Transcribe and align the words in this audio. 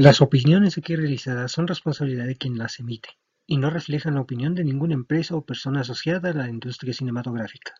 Las 0.00 0.20
opiniones 0.20 0.78
aquí 0.78 0.94
realizadas 0.94 1.50
son 1.50 1.66
responsabilidad 1.66 2.26
de 2.26 2.36
quien 2.36 2.56
las 2.56 2.78
emite 2.78 3.08
y 3.48 3.56
no 3.56 3.68
reflejan 3.68 4.14
la 4.14 4.20
opinión 4.20 4.54
de 4.54 4.62
ninguna 4.62 4.94
empresa 4.94 5.34
o 5.34 5.44
persona 5.44 5.80
asociada 5.80 6.30
a 6.30 6.34
la 6.34 6.48
industria 6.48 6.94
cinematográfica. 6.94 7.74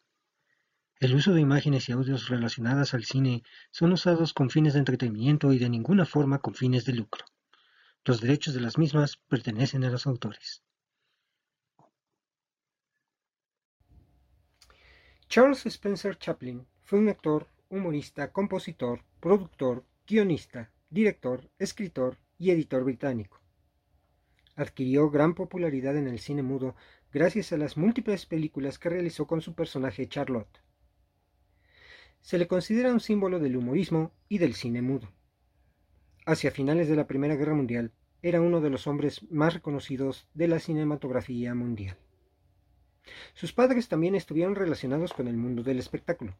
El 0.98 1.14
uso 1.14 1.32
de 1.32 1.40
imágenes 1.40 1.88
y 1.88 1.92
audios 1.92 2.28
relacionadas 2.28 2.92
al 2.92 3.04
cine 3.04 3.44
son 3.70 3.92
usados 3.92 4.34
con 4.34 4.50
fines 4.50 4.72
de 4.72 4.80
entretenimiento 4.80 5.52
y 5.52 5.60
de 5.60 5.68
ninguna 5.68 6.06
forma 6.06 6.40
con 6.40 6.54
fines 6.54 6.84
de 6.84 6.94
lucro. 6.94 7.24
Los 8.04 8.20
derechos 8.20 8.52
de 8.52 8.62
las 8.62 8.78
mismas 8.78 9.18
pertenecen 9.28 9.84
a 9.84 9.90
los 9.90 10.04
autores. 10.08 10.64
Charles 15.28 15.64
Spencer 15.66 16.18
Chaplin 16.18 16.66
fue 16.82 16.98
un 16.98 17.10
actor, 17.10 17.46
humorista, 17.68 18.32
compositor, 18.32 19.04
productor, 19.20 19.84
guionista, 20.04 20.72
director, 20.90 21.50
escritor 21.58 22.16
y 22.38 22.50
editor 22.50 22.84
británico. 22.84 23.40
Adquirió 24.56 25.10
gran 25.10 25.34
popularidad 25.34 25.96
en 25.96 26.08
el 26.08 26.18
cine 26.18 26.42
mudo 26.42 26.74
gracias 27.12 27.52
a 27.52 27.56
las 27.56 27.76
múltiples 27.76 28.26
películas 28.26 28.78
que 28.78 28.88
realizó 28.88 29.26
con 29.26 29.40
su 29.40 29.54
personaje 29.54 30.08
Charlotte. 30.08 30.62
Se 32.20 32.38
le 32.38 32.48
considera 32.48 32.92
un 32.92 33.00
símbolo 33.00 33.38
del 33.38 33.56
humorismo 33.56 34.12
y 34.28 34.38
del 34.38 34.54
cine 34.54 34.82
mudo. 34.82 35.08
Hacia 36.26 36.50
finales 36.50 36.88
de 36.88 36.96
la 36.96 37.06
Primera 37.06 37.36
Guerra 37.36 37.54
Mundial, 37.54 37.92
era 38.20 38.40
uno 38.40 38.60
de 38.60 38.70
los 38.70 38.86
hombres 38.86 39.22
más 39.30 39.54
reconocidos 39.54 40.26
de 40.34 40.48
la 40.48 40.58
cinematografía 40.58 41.54
mundial. 41.54 41.96
Sus 43.34 43.52
padres 43.52 43.88
también 43.88 44.14
estuvieron 44.14 44.54
relacionados 44.54 45.12
con 45.12 45.28
el 45.28 45.36
mundo 45.36 45.62
del 45.62 45.78
espectáculo, 45.78 46.36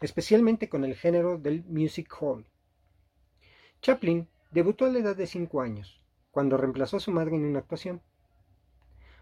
especialmente 0.00 0.68
con 0.68 0.84
el 0.84 0.94
género 0.94 1.38
del 1.38 1.62
music 1.64 2.12
hall. 2.20 2.46
Chaplin 3.84 4.26
debutó 4.50 4.86
a 4.86 4.88
la 4.88 5.00
edad 5.00 5.14
de 5.14 5.26
5 5.26 5.60
años, 5.60 6.00
cuando 6.30 6.56
reemplazó 6.56 6.96
a 6.96 7.00
su 7.00 7.12
madre 7.12 7.36
en 7.36 7.44
una 7.44 7.58
actuación. 7.58 8.00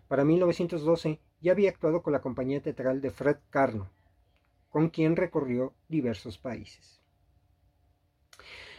Para 0.06 0.24
1912 0.24 1.19
ya 1.41 1.50
había 1.50 1.69
actuado 1.69 2.00
con 2.00 2.12
la 2.12 2.20
compañía 2.20 2.62
teatral 2.62 3.00
de 3.00 3.10
Fred 3.10 3.38
Carno, 3.50 3.91
con 4.70 4.91
quien 4.91 5.16
recorrió 5.16 5.74
diversos 5.88 6.38
países. 6.38 7.00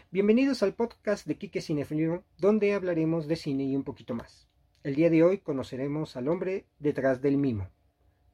Bienvenidos 0.10 0.64
al 0.64 0.74
podcast 0.74 1.28
de 1.28 1.36
Quique 1.36 1.60
Cinefilo, 1.60 2.24
donde 2.38 2.74
hablaremos 2.74 3.28
de 3.28 3.36
cine 3.36 3.66
y 3.66 3.76
un 3.76 3.84
poquito 3.84 4.16
más. 4.16 4.48
El 4.84 4.96
día 4.96 5.10
de 5.10 5.22
hoy 5.22 5.40
conoceremos 5.40 6.16
al 6.16 6.30
hombre 6.30 6.66
detrás 6.80 7.22
del 7.22 7.36
mimo, 7.36 7.68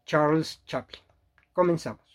Charles 0.05 0.63
Chaplin. 0.65 1.01
Comenzamos. 1.53 2.08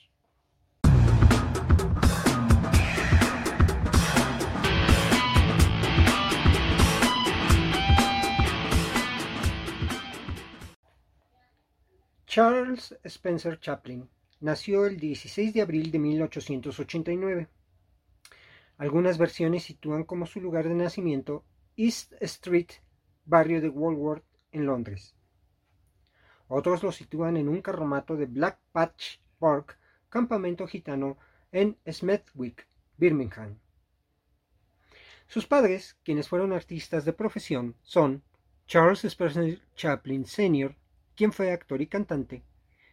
Charles 12.34 12.98
Spencer 13.04 13.60
Chaplin 13.60 14.10
nació 14.40 14.86
el 14.86 14.98
16 14.98 15.54
de 15.54 15.62
abril 15.62 15.92
de 15.92 16.00
1889. 16.00 17.48
Algunas 18.76 19.18
versiones 19.18 19.62
sitúan 19.62 20.02
como 20.02 20.26
su 20.26 20.40
lugar 20.40 20.66
de 20.66 20.74
nacimiento 20.74 21.44
East 21.76 22.12
Street, 22.20 22.70
barrio 23.24 23.60
de 23.60 23.68
Walworth, 23.68 24.24
en 24.50 24.66
Londres. 24.66 25.14
Otros 26.48 26.82
lo 26.82 26.90
sitúan 26.90 27.36
en 27.36 27.48
un 27.48 27.62
carromato 27.62 28.16
de 28.16 28.26
Black 28.26 28.58
Patch 28.72 29.18
Park, 29.38 29.78
campamento 30.08 30.66
gitano 30.66 31.18
en 31.52 31.78
Smethwick, 31.88 32.66
Birmingham. 32.96 33.60
Sus 35.28 35.46
padres, 35.46 35.96
quienes 36.02 36.28
fueron 36.28 36.52
artistas 36.52 37.04
de 37.04 37.12
profesión, 37.12 37.76
son 37.82 38.24
Charles 38.66 39.04
Spencer 39.04 39.62
Chaplin 39.76 40.26
Sr., 40.26 40.74
quien 41.16 41.32
fue 41.32 41.52
actor 41.52 41.80
y 41.80 41.86
cantante, 41.86 42.42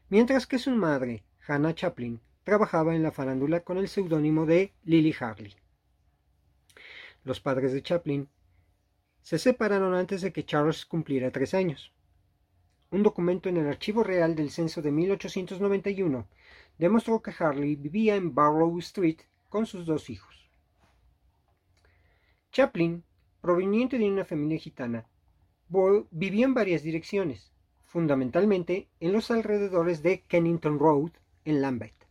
mientras 0.09 0.47
que 0.47 0.59
su 0.59 0.71
madre, 0.71 1.23
Hannah 1.47 1.73
Chaplin, 1.73 2.21
trabajaba 2.43 2.95
en 2.95 3.03
la 3.03 3.11
farándula 3.11 3.61
con 3.61 3.77
el 3.77 3.87
seudónimo 3.87 4.45
de 4.45 4.73
Lily 4.83 5.15
Harley. 5.19 5.55
Los 7.23 7.39
padres 7.39 7.71
de 7.71 7.83
Chaplin 7.83 8.27
se 9.21 9.37
separaron 9.37 9.93
antes 9.93 10.21
de 10.21 10.33
que 10.33 10.45
Charles 10.45 10.85
cumpliera 10.85 11.31
tres 11.31 11.53
años. 11.53 11.93
Un 12.89 13.03
documento 13.03 13.47
en 13.47 13.57
el 13.57 13.67
Archivo 13.67 14.03
Real 14.03 14.35
del 14.35 14.49
Censo 14.49 14.81
de 14.81 14.91
1891 14.91 16.27
demostró 16.77 17.21
que 17.21 17.33
Harley 17.37 17.75
vivía 17.75 18.15
en 18.15 18.33
Barrow 18.33 18.77
Street 18.79 19.19
con 19.49 19.65
sus 19.65 19.85
dos 19.85 20.09
hijos. 20.09 20.49
Chaplin, 22.51 23.03
proveniente 23.39 23.97
de 23.97 24.09
una 24.09 24.25
familia 24.25 24.57
gitana, 24.57 25.07
vivió 26.11 26.45
en 26.45 26.53
varias 26.53 26.83
direcciones, 26.83 27.50
fundamentalmente 27.91 28.87
en 29.01 29.11
los 29.11 29.31
alrededores 29.31 30.01
de 30.01 30.21
Kennington 30.21 30.79
Road 30.79 31.11
en 31.43 31.61
Lambeth, 31.61 32.07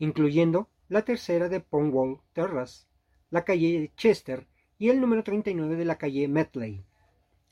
incluyendo 0.00 0.70
la 0.88 1.02
tercera 1.02 1.48
de 1.48 1.60
Pongwall 1.60 2.20
Terrace, 2.32 2.88
la 3.30 3.44
calle 3.44 3.92
Chester 3.96 4.48
y 4.76 4.88
el 4.88 5.00
número 5.00 5.22
39 5.22 5.76
de 5.76 5.84
la 5.84 5.98
calle 5.98 6.26
Medley, 6.26 6.84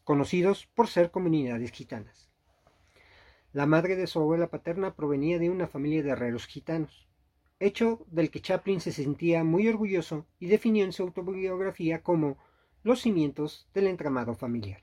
conocidos 0.02 0.66
por 0.74 0.88
ser 0.88 1.12
comunidades 1.12 1.70
gitanas. 1.70 2.32
La 3.52 3.66
madre 3.66 3.94
de 3.94 4.08
su 4.08 4.18
abuela 4.18 4.48
paterna 4.48 4.96
provenía 4.96 5.38
de 5.38 5.48
una 5.48 5.68
familia 5.68 6.02
de 6.02 6.10
herreros 6.10 6.46
gitanos, 6.46 7.06
hecho 7.60 8.04
del 8.08 8.32
que 8.32 8.40
Chaplin 8.40 8.80
se 8.80 8.90
sentía 8.90 9.44
muy 9.44 9.68
orgulloso 9.68 10.26
y 10.40 10.48
definió 10.48 10.84
en 10.84 10.92
su 10.92 11.04
autobiografía 11.04 12.02
como 12.02 12.38
los 12.82 13.02
cimientos 13.02 13.68
del 13.72 13.86
entramado 13.86 14.34
familiar. 14.34 14.82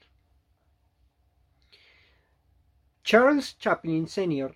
Charles 3.03 3.57
Chaplin 3.57 4.07
Sr. 4.07 4.55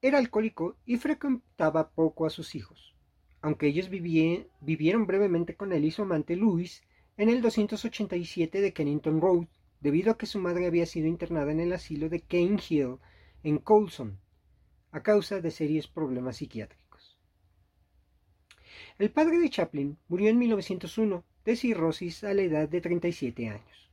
era 0.00 0.18
alcohólico 0.18 0.76
y 0.86 0.98
frecuentaba 0.98 1.90
poco 1.90 2.26
a 2.26 2.30
sus 2.30 2.54
hijos, 2.54 2.94
aunque 3.40 3.66
ellos 3.66 3.90
vivieron 3.90 5.04
brevemente 5.04 5.56
con 5.56 5.72
él 5.72 5.84
y 5.84 5.90
su 5.90 6.02
amante 6.02 6.36
Louis 6.36 6.84
en 7.16 7.28
el 7.28 7.42
287 7.42 8.60
de 8.60 8.72
Kennington 8.72 9.20
Road, 9.20 9.48
debido 9.80 10.12
a 10.12 10.16
que 10.16 10.26
su 10.26 10.38
madre 10.38 10.68
había 10.68 10.86
sido 10.86 11.08
internada 11.08 11.50
en 11.50 11.58
el 11.58 11.72
asilo 11.72 12.08
de 12.08 12.20
Cane 12.20 12.60
Hill 12.68 12.98
en 13.42 13.58
Coulson, 13.58 14.20
a 14.92 15.02
causa 15.02 15.40
de 15.40 15.50
serios 15.50 15.88
problemas 15.88 16.36
psiquiátricos. 16.36 17.18
El 19.00 19.10
padre 19.10 19.40
de 19.40 19.50
Chaplin 19.50 19.98
murió 20.06 20.28
en 20.30 20.38
1901 20.38 21.24
de 21.44 21.56
cirrosis 21.56 22.22
a 22.22 22.32
la 22.32 22.42
edad 22.42 22.68
de 22.68 22.80
37 22.80 23.48
años. 23.48 23.90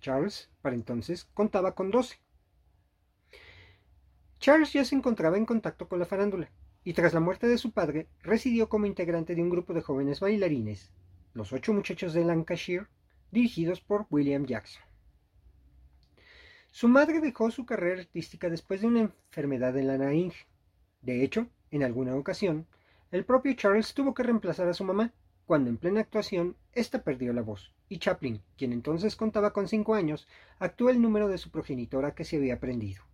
Charles, 0.00 0.48
para 0.60 0.76
entonces, 0.76 1.24
contaba 1.34 1.74
con 1.74 1.90
12. 1.90 2.20
Charles 4.42 4.72
ya 4.72 4.84
se 4.84 4.96
encontraba 4.96 5.36
en 5.36 5.46
contacto 5.46 5.86
con 5.86 6.00
la 6.00 6.04
farándula, 6.04 6.50
y 6.82 6.94
tras 6.94 7.14
la 7.14 7.20
muerte 7.20 7.46
de 7.46 7.58
su 7.58 7.70
padre 7.70 8.08
residió 8.24 8.68
como 8.68 8.86
integrante 8.86 9.36
de 9.36 9.42
un 9.42 9.50
grupo 9.50 9.72
de 9.72 9.82
jóvenes 9.82 10.18
bailarines, 10.18 10.90
los 11.32 11.52
ocho 11.52 11.72
muchachos 11.72 12.12
de 12.12 12.24
Lancashire, 12.24 12.88
dirigidos 13.30 13.80
por 13.80 14.04
William 14.10 14.44
Jackson. 14.44 14.82
Su 16.72 16.88
madre 16.88 17.20
dejó 17.20 17.52
su 17.52 17.64
carrera 17.64 18.00
artística 18.00 18.50
después 18.50 18.80
de 18.80 18.88
una 18.88 19.00
enfermedad 19.02 19.78
en 19.78 19.86
la 19.86 19.96
nariz. 19.96 20.34
De 21.02 21.22
hecho, 21.22 21.46
en 21.70 21.84
alguna 21.84 22.16
ocasión, 22.16 22.66
el 23.12 23.24
propio 23.24 23.54
Charles 23.54 23.94
tuvo 23.94 24.12
que 24.12 24.24
reemplazar 24.24 24.66
a 24.66 24.74
su 24.74 24.82
mamá, 24.82 25.12
cuando 25.46 25.70
en 25.70 25.76
plena 25.76 26.00
actuación 26.00 26.56
ésta 26.72 27.04
perdió 27.04 27.32
la 27.32 27.42
voz, 27.42 27.72
y 27.88 28.00
Chaplin, 28.00 28.42
quien 28.58 28.72
entonces 28.72 29.14
contaba 29.14 29.52
con 29.52 29.68
cinco 29.68 29.94
años, 29.94 30.26
actuó 30.58 30.90
el 30.90 31.00
número 31.00 31.28
de 31.28 31.38
su 31.38 31.52
progenitora 31.52 32.16
que 32.16 32.24
se 32.24 32.38
había 32.38 32.54
aprendido. 32.54 33.04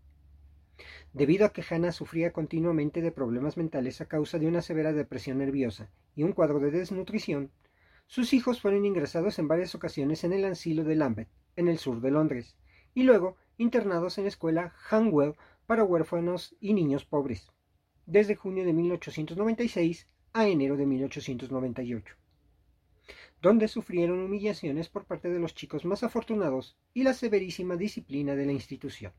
Debido 1.12 1.46
a 1.46 1.52
que 1.52 1.64
Hannah 1.68 1.92
sufría 1.92 2.32
continuamente 2.32 3.02
de 3.02 3.12
problemas 3.12 3.56
mentales 3.56 4.00
a 4.00 4.06
causa 4.06 4.38
de 4.38 4.46
una 4.46 4.62
severa 4.62 4.92
depresión 4.92 5.38
nerviosa 5.38 5.90
y 6.14 6.22
un 6.22 6.32
cuadro 6.32 6.60
de 6.60 6.70
desnutrición, 6.70 7.50
sus 8.06 8.32
hijos 8.32 8.60
fueron 8.60 8.86
ingresados 8.86 9.38
en 9.38 9.48
varias 9.48 9.75
ocasiones 9.75 10.25
en 10.25 10.32
el 10.32 10.44
asilo 10.44 10.84
de 10.84 10.96
Lambeth, 10.96 11.28
en 11.56 11.69
el 11.69 11.78
sur 11.78 12.00
de 12.00 12.10
Londres, 12.10 12.56
y 12.94 13.02
luego 13.02 13.36
internados 13.58 14.19
en 14.19 14.25
la 14.25 14.28
escuela 14.28 14.72
Hanwell 14.88 15.34
para 15.66 15.84
huérfanos 15.84 16.56
y 16.60 16.72
niños 16.72 17.04
pobres, 17.04 17.50
desde 18.06 18.36
junio 18.36 18.64
de 18.64 18.72
1896 18.72 20.06
a 20.32 20.48
enero 20.48 20.76
de 20.76 20.86
1898, 20.86 22.14
donde 23.42 23.69
sufrieron 23.69 24.20
humillaciones 24.20 24.88
por 24.88 25.04
parte 25.04 25.28
de 25.28 25.38
los 25.38 25.54
chicos 25.54 25.84
más 25.84 26.02
afortunados 26.02 26.78
y 26.94 27.02
la 27.02 27.12
severísima 27.12 27.76
disciplina 27.76 28.34
de 28.34 28.46
la 28.46 28.52
institución. 28.52 29.12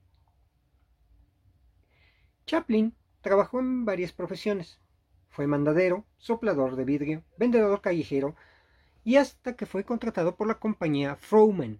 Chaplin 2.49 2.95
trabajó 3.21 3.59
en 3.59 3.85
varias 3.85 4.11
profesiones. 4.11 4.79
Fue 5.29 5.45
mandadero, 5.45 6.07
soplador 6.17 6.77
de 6.77 6.83
vidrio, 6.83 7.23
vendedor 7.37 7.79
callejero 7.79 8.35
y 9.03 9.17
hasta 9.17 9.55
que 9.55 9.67
fue 9.67 9.83
contratado 9.83 10.35
por 10.35 10.47
la 10.47 10.57
compañía 10.57 11.15
Frohman, 11.15 11.79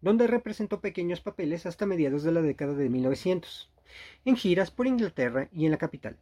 donde 0.00 0.26
representó 0.26 0.80
pequeños 0.80 1.20
papeles 1.20 1.66
hasta 1.66 1.84
mediados 1.84 2.22
de 2.22 2.32
la 2.32 2.40
década 2.40 2.72
de 2.72 2.88
1900, 2.88 3.70
en 4.24 4.36
giras 4.36 4.70
por 4.70 4.86
Inglaterra 4.86 5.50
y 5.52 5.66
en 5.66 5.72
la 5.72 5.76
capital. 5.76 6.18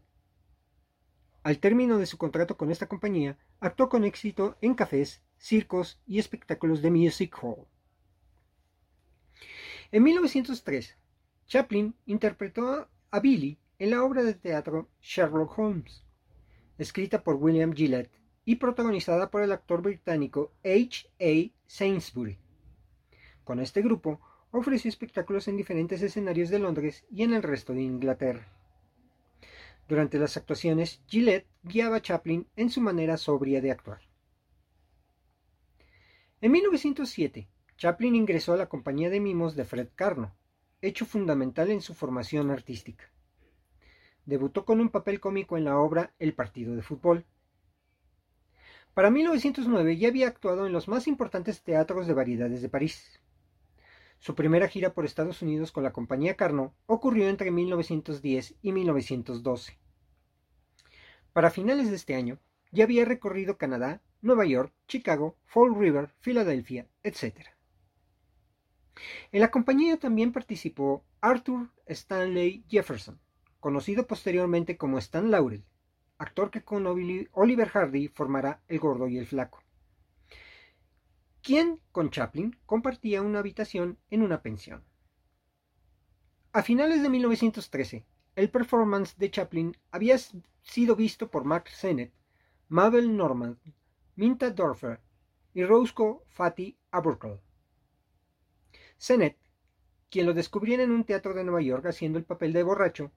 Al 1.45 1.61
término 1.61 1.99
de 1.99 2.07
su 2.07 2.19
contrato 2.19 2.57
con 2.57 2.73
esta 2.73 2.89
compañía, 2.89 3.39
actuó 3.61 3.89
con 3.89 4.03
éxito 4.03 4.59
en 4.61 4.75
cafés, 4.75 5.23
circos 5.37 6.01
y 6.05 6.19
espectáculos 6.19 6.83
de 6.83 6.91
music 6.91 7.39
hall. 7.41 7.69
En 9.93 10.03
1903, 10.03 10.97
Chaplin 11.47 11.95
interpretó 12.07 12.89
a 13.13 13.21
Billy 13.21 13.61
en 13.79 13.91
la 13.91 14.05
obra 14.05 14.23
de 14.23 14.35
teatro 14.35 14.89
Sherlock 15.01 15.59
Holmes, 15.59 16.05
escrita 16.79 17.23
por 17.25 17.37
William 17.37 17.73
Gillette 17.73 18.21
y 18.45 18.57
protagonizada 18.57 19.31
por 19.31 19.43
el 19.43 19.53
actor 19.53 19.83
británico 19.83 20.53
H. 20.65 21.09
A. 21.21 21.53
Sainsbury. 21.67 22.39
Con 23.43 23.61
este 23.61 23.83
grupo 23.83 24.21
ofreció 24.51 24.89
espectáculos 24.89 25.49
en 25.49 25.57
diferentes 25.57 26.03
escenarios 26.03 26.51
de 26.51 26.61
Londres 26.61 27.05
y 27.11 27.23
en 27.25 27.35
el 27.35 27.43
resto 27.43 27.73
de 27.73 27.83
Inglaterra. 27.83 28.47
Durante 29.89 30.19
las 30.19 30.37
actuaciones, 30.37 31.03
Gillette 31.09 31.47
guiaba 31.63 31.97
a 31.97 32.03
Chaplin 32.03 32.47
en 32.57 32.71
su 32.71 32.81
manera 32.81 33.17
sobria 33.17 33.61
de 33.61 33.71
actuar. 33.71 34.01
En 36.41 36.53
1907, 36.53 37.49
Chaplin 37.77 38.15
ingresó 38.15 38.53
a 38.53 38.57
la 38.57 38.69
compañía 38.69 39.11
de 39.11 39.21
mimos 39.21 39.57
de 39.57 39.65
Fred 39.65 39.89
Carno, 39.95 40.35
hecho 40.81 41.05
fundamental 41.05 41.71
en 41.71 41.81
su 41.81 41.93
formación 41.95 42.51
artística. 42.51 43.11
Debutó 44.27 44.65
con 44.65 44.81
un 44.81 44.89
papel 44.89 45.21
cómico 45.21 45.57
en 45.57 45.65
la 45.65 45.79
obra 45.79 46.15
El 46.19 46.35
partido 46.35 46.75
de 46.75 46.83
fútbol. 46.83 47.27
Para 48.95 49.11
1909 49.11 49.97
ya 49.97 50.09
había 50.09 50.29
actuado 50.29 50.67
en 50.67 50.73
los 50.73 50.89
más 50.89 51.07
importantes 51.07 51.63
teatros 51.63 52.07
de 52.07 52.15
variedades 52.15 52.63
de 52.63 52.69
París. 52.69 53.21
Su 54.19 54.35
primera 54.35 54.69
gira 54.69 54.95
por 54.95 55.05
Estados 55.05 55.43
Unidos 55.43 55.73
con 55.73 55.83
la 55.83 55.93
compañía 55.93 56.37
Carnot 56.37 56.73
ocurrió 56.87 57.29
entre 57.29 57.51
1910 57.51 58.55
y 58.63 58.73
1912. 58.73 59.79
Para 61.35 61.51
finales 61.51 61.91
de 61.91 61.97
este 61.97 62.15
año, 62.15 62.39
ya 62.71 62.85
había 62.85 63.05
recorrido 63.05 63.59
Canadá, 63.59 64.01
Nueva 64.23 64.47
York, 64.47 64.73
Chicago, 64.89 65.37
Fall 65.45 65.75
River, 65.79 66.15
Filadelfia, 66.21 66.89
etc. 67.03 67.49
En 69.33 69.41
la 69.41 69.51
compañía 69.51 69.99
también 69.99 70.33
participó 70.33 71.05
Arthur 71.21 71.71
Stanley 71.87 72.65
Jefferson, 72.69 73.21
conocido 73.65 74.07
posteriormente 74.07 74.77
como 74.77 74.99
Stan 74.99 75.31
Laurel, 75.31 75.65
actor 76.19 76.51
que 76.51 76.63
con 76.63 76.87
Oliver 76.87 77.69
Hardy 77.69 78.09
formará 78.09 78.61
El 78.69 78.79
Gordo 78.79 79.09
y 79.09 79.17
el 79.17 79.27
Flaco 79.27 79.65
quien 81.45 81.79
con 81.93 82.09
Chaplin 82.09 82.57
compartía 82.65 83.21
una 83.21 83.41
habitación 83.41 83.99
en 84.09 84.23
una 84.23 84.41
pensión. 84.41 84.83
A 86.55 86.63
finales 86.63 87.03
de 87.03 87.11
1913, 87.11 88.07
el 88.35 88.49
performance 88.49 89.15
de 89.19 89.31
Chaplin 89.31 89.77
había 89.91 90.17
sido 90.63 90.97
visto 90.97 91.31
por 91.31 91.45
Max 91.45 91.73
Sennett, 91.77 92.15
Mabel 92.69 93.15
Normand, 93.15 93.59
Minta 94.17 94.51
Dorfer 94.51 95.01
y 95.53 95.65
Roscoe 95.65 96.21
Fatty 96.29 96.79
Abercrombie. 96.91 97.43
Sennett, 98.97 99.37
quien 100.09 100.25
lo 100.25 100.33
descubriera 100.33 100.83
en 100.83 100.93
un 100.93 101.05
teatro 101.05 101.35
de 101.35 101.45
Nueva 101.45 101.61
York 101.61 101.85
haciendo 101.85 102.19
el 102.19 102.25
papel 102.25 102.55
de 102.55 102.63
borracho, 102.63 103.13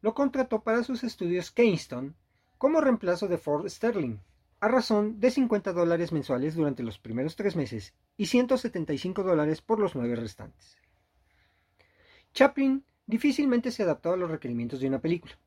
lo 0.00 0.14
contrató 0.14 0.62
para 0.62 0.84
sus 0.84 1.04
estudios 1.04 1.50
Keystone 1.50 2.14
como 2.58 2.80
reemplazo 2.80 3.28
de 3.28 3.38
Ford 3.38 3.68
Sterling 3.68 4.18
a 4.60 4.68
razón 4.68 5.20
de 5.20 5.30
50 5.30 5.72
dólares 5.72 6.12
mensuales 6.12 6.54
durante 6.54 6.82
los 6.82 6.98
primeros 6.98 7.36
tres 7.36 7.56
meses 7.56 7.94
y 8.16 8.26
175 8.26 9.22
dólares 9.22 9.60
por 9.60 9.78
los 9.78 9.94
nueve 9.94 10.16
restantes. 10.16 10.78
Chaplin 12.32 12.84
difícilmente 13.06 13.70
se 13.70 13.82
adaptó 13.82 14.12
a 14.12 14.16
los 14.16 14.30
requerimientos 14.30 14.80
de 14.80 14.88
una 14.88 15.00
película. 15.00 15.38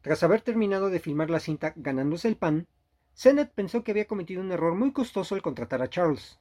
Tras 0.00 0.22
haber 0.22 0.42
terminado 0.42 0.90
de 0.90 1.00
filmar 1.00 1.30
la 1.30 1.40
cinta 1.40 1.72
Ganándose 1.76 2.28
el 2.28 2.36
pan, 2.36 2.66
Sennett 3.14 3.52
pensó 3.52 3.82
que 3.82 3.92
había 3.92 4.06
cometido 4.06 4.40
un 4.40 4.52
error 4.52 4.74
muy 4.74 4.92
costoso 4.92 5.34
al 5.34 5.42
contratar 5.42 5.82
a 5.82 5.88
Charles. 5.88 6.38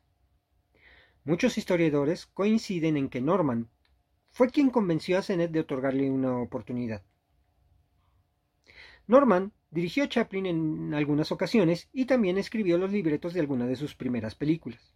Muchos 1.23 1.57
historiadores 1.57 2.25
coinciden 2.25 2.97
en 2.97 3.09
que 3.09 3.21
Norman 3.21 3.69
fue 4.33 4.49
quien 4.49 4.69
convenció 4.69 5.17
a 5.17 5.21
Sennett 5.21 5.51
de 5.51 5.61
otorgarle 5.61 6.11
una 6.11 6.37
oportunidad. 6.37 7.01
Norman 9.07 9.53
Dirigió 9.73 10.03
a 10.03 10.07
Chaplin 10.07 10.45
en 10.45 10.93
algunas 10.93 11.31
ocasiones 11.31 11.89
y 11.91 12.05
también 12.05 12.37
escribió 12.37 12.77
los 12.77 12.91
libretos 12.91 13.33
de 13.33 13.39
algunas 13.39 13.67
de 13.67 13.75
sus 13.75 13.95
primeras 13.95 14.35
películas. 14.35 14.93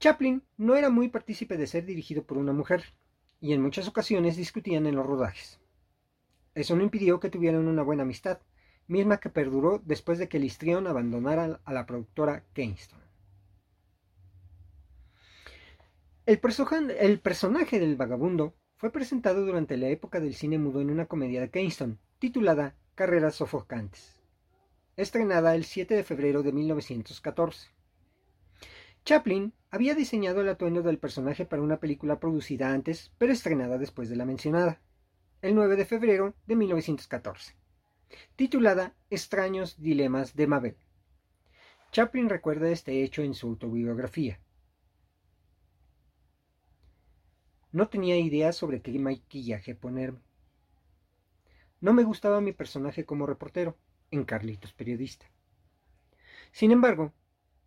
Chaplin 0.00 0.42
no 0.56 0.74
era 0.74 0.88
muy 0.88 1.08
partícipe 1.08 1.58
de 1.58 1.66
ser 1.66 1.84
dirigido 1.84 2.24
por 2.24 2.38
una 2.38 2.54
mujer, 2.54 2.82
y 3.42 3.52
en 3.52 3.60
muchas 3.60 3.88
ocasiones 3.88 4.38
discutían 4.38 4.86
en 4.86 4.94
los 4.94 5.04
rodajes. 5.04 5.60
Eso 6.54 6.74
no 6.76 6.82
impidió 6.82 7.20
que 7.20 7.28
tuvieran 7.28 7.68
una 7.68 7.82
buena 7.82 8.04
amistad, 8.04 8.38
misma 8.88 9.20
que 9.20 9.28
perduró 9.28 9.82
después 9.84 10.18
de 10.18 10.30
que 10.30 10.38
Listrión 10.38 10.86
abandonara 10.86 11.60
a 11.66 11.74
la 11.74 11.84
productora 11.84 12.44
Kingston. 12.54 13.01
El, 16.24 16.38
personaje 16.38 17.80
del 17.80 17.96
vagabundo 17.96 18.54
fue 18.76 18.92
presentado 18.92 19.44
durante 19.44 19.76
la 19.76 19.88
época 19.88 20.20
del 20.20 20.36
cine 20.36 20.56
mudo 20.56 20.80
en 20.80 20.90
una 20.90 21.06
comedia 21.06 21.40
de 21.40 21.50
Kingston, 21.50 21.98
titulada 22.20 22.76
Carreras 22.94 23.34
sofocantes, 23.34 24.22
estrenada 24.96 25.56
el 25.56 25.64
7 25.64 25.96
de 25.96 26.04
febrero 26.04 26.44
de 26.44 26.52
1914. 26.52 27.70
Chaplin 29.04 29.52
había 29.72 29.96
diseñado 29.96 30.42
el 30.42 30.48
atuendo 30.48 30.82
del 30.82 30.98
personaje 30.98 31.44
para 31.44 31.60
una 31.60 31.80
película 31.80 32.20
producida 32.20 32.72
antes, 32.72 33.10
pero 33.18 33.32
estrenada 33.32 33.76
después 33.76 34.08
de 34.08 34.14
la 34.14 34.24
mencionada, 34.24 34.80
el 35.40 35.56
9 35.56 35.74
de 35.74 35.86
febrero 35.86 36.36
de 36.46 36.54
1914, 36.54 37.56
titulada 38.36 38.94
Extraños 39.10 39.82
Dilemas 39.82 40.36
de 40.36 40.46
Mabel. 40.46 40.76
Chaplin 41.90 42.28
recuerda 42.28 42.70
este 42.70 43.02
hecho 43.02 43.22
en 43.22 43.34
su 43.34 43.48
autobiografía. 43.48 44.38
No 47.72 47.88
tenía 47.88 48.18
idea 48.18 48.52
sobre 48.52 48.82
qué 48.82 48.98
maquillaje 48.98 49.74
ponerme. 49.74 50.20
No 51.80 51.94
me 51.94 52.04
gustaba 52.04 52.42
mi 52.42 52.52
personaje 52.52 53.06
como 53.06 53.26
reportero, 53.26 53.78
en 54.10 54.24
Carlitos 54.24 54.74
Periodista. 54.74 55.26
Sin 56.52 56.70
embargo, 56.70 57.12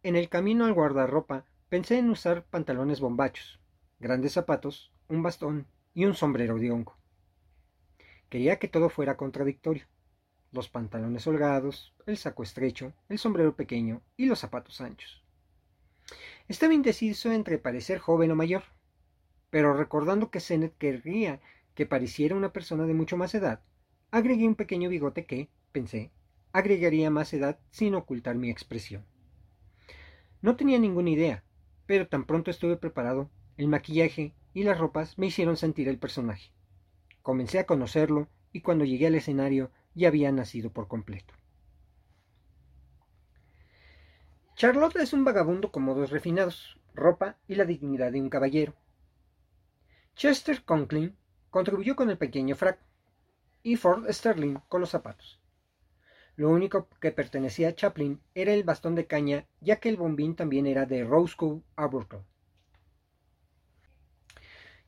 en 0.03 0.15
el 0.15 0.29
camino 0.29 0.65
al 0.65 0.73
guardarropa 0.73 1.45
pensé 1.69 1.97
en 1.97 2.11
usar 2.11 2.45
pantalones 2.45 2.99
bombachos, 2.99 3.59
grandes 3.99 4.33
zapatos, 4.33 4.93
un 5.09 5.23
bastón 5.23 5.65
y 5.95 6.05
un 6.05 6.13
sombrero 6.13 6.59
de 6.59 6.69
hongo. 6.69 6.95
Quería 8.29 8.59
que 8.59 8.67
todo 8.67 8.89
fuera 8.89 9.17
contradictorio. 9.17 9.87
Los 10.51 10.69
pantalones 10.69 11.25
holgados, 11.25 11.95
el 12.05 12.17
saco 12.17 12.43
estrecho, 12.43 12.93
el 13.09 13.17
sombrero 13.17 13.55
pequeño 13.55 14.03
y 14.17 14.27
los 14.27 14.37
zapatos 14.37 14.81
anchos. 14.81 15.23
Estaba 16.47 16.75
indeciso 16.75 17.31
entre 17.31 17.57
parecer 17.57 17.97
joven 17.97 18.29
o 18.31 18.35
mayor, 18.35 18.63
pero 19.55 19.73
recordando 19.73 20.31
que 20.31 20.41
Sennett 20.41 20.77
querría 20.77 21.39
que 21.75 21.85
pareciera 21.85 22.35
una 22.35 22.51
persona 22.51 22.85
de 22.85 22.93
mucho 22.93 23.15
más 23.15 23.33
edad, 23.35 23.61
Agregué 24.11 24.45
un 24.45 24.55
pequeño 24.55 24.89
bigote 24.89 25.25
que, 25.25 25.47
pensé, 25.71 26.11
agregaría 26.51 27.09
más 27.09 27.33
edad 27.33 27.57
sin 27.71 27.95
ocultar 27.95 28.35
mi 28.35 28.49
expresión. 28.49 29.05
No 30.41 30.57
tenía 30.57 30.77
ninguna 30.77 31.09
idea, 31.09 31.45
pero 31.85 32.09
tan 32.09 32.25
pronto 32.25 32.51
estuve 32.51 32.75
preparado, 32.75 33.29
el 33.55 33.69
maquillaje 33.69 34.33
y 34.53 34.63
las 34.63 34.77
ropas 34.77 35.17
me 35.17 35.27
hicieron 35.27 35.55
sentir 35.55 35.87
el 35.87 35.99
personaje. 35.99 36.51
Comencé 37.21 37.57
a 37.59 37.65
conocerlo 37.65 38.27
y 38.51 38.59
cuando 38.59 38.83
llegué 38.83 39.07
al 39.07 39.15
escenario 39.15 39.71
ya 39.93 40.09
había 40.09 40.33
nacido 40.33 40.69
por 40.73 40.89
completo. 40.89 41.33
Charlotte 44.57 44.97
es 44.97 45.13
un 45.13 45.23
vagabundo 45.23 45.71
con 45.71 45.83
modos 45.83 46.09
refinados, 46.09 46.77
ropa 46.93 47.37
y 47.47 47.55
la 47.55 47.63
dignidad 47.63 48.11
de 48.11 48.19
un 48.19 48.27
caballero. 48.27 48.73
Chester 50.15 50.63
Conklin 50.63 51.13
contribuyó 51.49 51.97
con 51.97 52.09
el 52.09 52.17
pequeño 52.17 52.55
frac, 52.55 52.79
y 53.63 53.75
Ford 53.75 54.09
Sterling 54.09 54.55
con 54.69 54.79
los 54.79 54.91
zapatos. 54.91 55.41
Lo 56.37 56.51
único 56.51 56.87
que 57.01 57.11
pertenecía 57.11 57.69
a 57.69 57.75
Chaplin 57.75 58.21
era 58.33 58.53
el 58.53 58.63
bastón 58.63 58.95
de 58.95 59.07
caña, 59.07 59.45
ya 59.59 59.77
que 59.81 59.89
el 59.89 59.97
bombín 59.97 60.35
también 60.35 60.67
era 60.67 60.85
de 60.85 61.03
Roscoe 61.03 61.61
Arbuckle. 61.75 62.23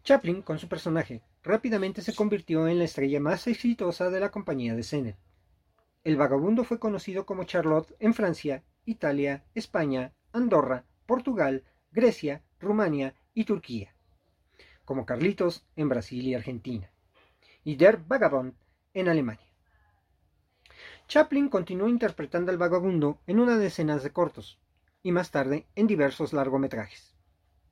Chaplin, 0.04 0.42
con 0.42 0.60
su 0.60 0.70
personaje, 0.70 1.22
rápidamente 1.44 2.02
se 2.02 2.16
convirtió 2.16 2.66
en 2.70 2.78
la 2.80 2.86
estrella 2.86 3.20
más 3.20 3.48
exitosa 3.48 4.10
de 4.10 4.22
la 4.22 4.32
compañía 4.32 4.76
de 4.76 4.84
Sennett. 4.84 5.18
El 6.06 6.16
vagabundo 6.16 6.64
fue 6.64 6.80
conocido 6.80 7.26
como 7.26 7.44
Charlotte 7.44 7.94
en 8.00 8.14
Francia, 8.14 8.64
Italia, 8.86 9.44
España, 9.56 10.14
Andorra, 10.32 10.86
Portugal, 11.06 11.66
Grecia, 11.92 12.44
Rumania 12.62 13.14
y 13.34 13.44
Turquía, 13.44 13.94
como 14.88 15.06
Carlitos 15.06 15.66
en 15.76 15.90
Brasil 15.90 16.26
y 16.26 16.34
Argentina, 16.34 16.90
y 17.66 17.76
Der 17.76 17.98
Vagabond 17.98 18.54
en 18.94 19.10
Alemania. 19.10 19.46
Chaplin 21.10 21.50
continuó 21.50 21.90
interpretando 21.90 22.54
al 22.54 22.58
vagabundo 22.58 23.20
en 23.28 23.42
una 23.42 23.58
decena 23.58 23.98
de 23.98 24.12
cortos 24.12 24.62
y 25.04 25.12
más 25.12 25.30
tarde 25.30 25.68
en 25.76 25.88
diversos 25.88 26.32
largometrajes. 26.32 27.18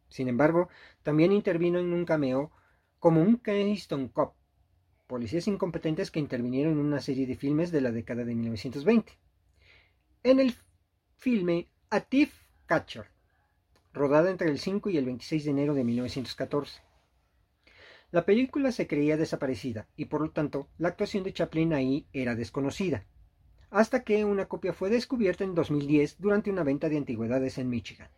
Sin 0.10 0.28
embargo, 0.28 0.68
también 1.04 1.32
intervino 1.32 1.80
en 1.80 1.94
un 1.94 2.04
cameo 2.04 2.52
como 3.00 3.22
un 3.22 3.38
Keystone 3.38 4.12
Cop, 4.12 4.36
policías 5.08 5.48
incompetentes 5.48 6.12
que 6.12 6.20
intervinieron 6.20 6.74
en 6.74 6.80
una 6.80 7.00
serie 7.00 7.28
de 7.28 7.38
filmes 7.38 7.72
de 7.72 7.80
la 7.80 7.94
década 7.94 8.26
de 8.26 8.36
1920. 8.36 9.14
En 10.24 10.42
el 10.42 10.54
filme 11.16 11.70
A 11.90 12.02
Thief 12.02 12.34
Catcher, 12.66 13.08
rodada 13.94 14.30
entre 14.30 14.50
el 14.50 14.60
5 14.60 14.90
y 14.90 14.98
el 14.98 15.06
26 15.06 15.46
de 15.46 15.52
enero 15.52 15.74
de 15.76 15.86
1914. 15.86 16.85
La 18.16 18.26
película 18.26 18.72
se 18.72 18.88
creía 18.88 19.18
desaparecida 19.18 19.90
y 19.98 20.06
por 20.06 20.22
lo 20.22 20.32
tanto 20.32 20.70
la 20.78 20.88
actuación 20.88 21.26
de 21.26 21.34
Chaplin 21.34 21.74
ahí 21.74 22.08
era 22.14 22.34
desconocida, 22.34 23.04
hasta 23.72 24.06
que 24.06 24.24
una 24.24 24.46
copia 24.46 24.72
fue 24.72 24.90
descubierta 24.90 25.44
en 25.44 25.54
2010 25.54 26.22
durante 26.22 26.50
una 26.50 26.64
venta 26.64 26.88
de 26.88 26.96
antigüedades 26.96 27.58
en 27.58 27.70
Michigan. 27.70 28.10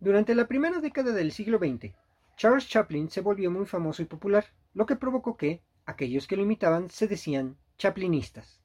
Durante 0.00 0.34
la 0.34 0.48
primera 0.48 0.80
década 0.80 1.12
del 1.12 1.30
siglo 1.30 1.58
XX, 1.58 1.94
Charles 2.36 2.66
Chaplin 2.66 3.08
se 3.10 3.20
volvió 3.20 3.48
muy 3.48 3.66
famoso 3.66 4.02
y 4.02 4.06
popular, 4.06 4.46
lo 4.74 4.84
que 4.84 4.96
provocó 4.96 5.36
que 5.36 5.62
aquellos 5.86 6.26
que 6.26 6.36
lo 6.36 6.42
imitaban 6.42 6.90
se 6.90 7.06
decían 7.06 7.56
chaplinistas, 7.78 8.60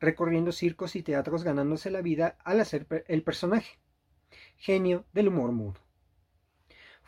recorriendo 0.00 0.52
circos 0.52 0.96
y 0.96 1.02
teatros 1.02 1.44
ganándose 1.44 1.90
la 1.90 2.02
vida 2.02 2.36
al 2.44 2.60
hacer 2.60 2.86
el 3.08 3.22
personaje, 3.22 3.78
genio 4.58 5.06
del 5.14 5.28
humor 5.28 5.52
mudo. 5.52 5.80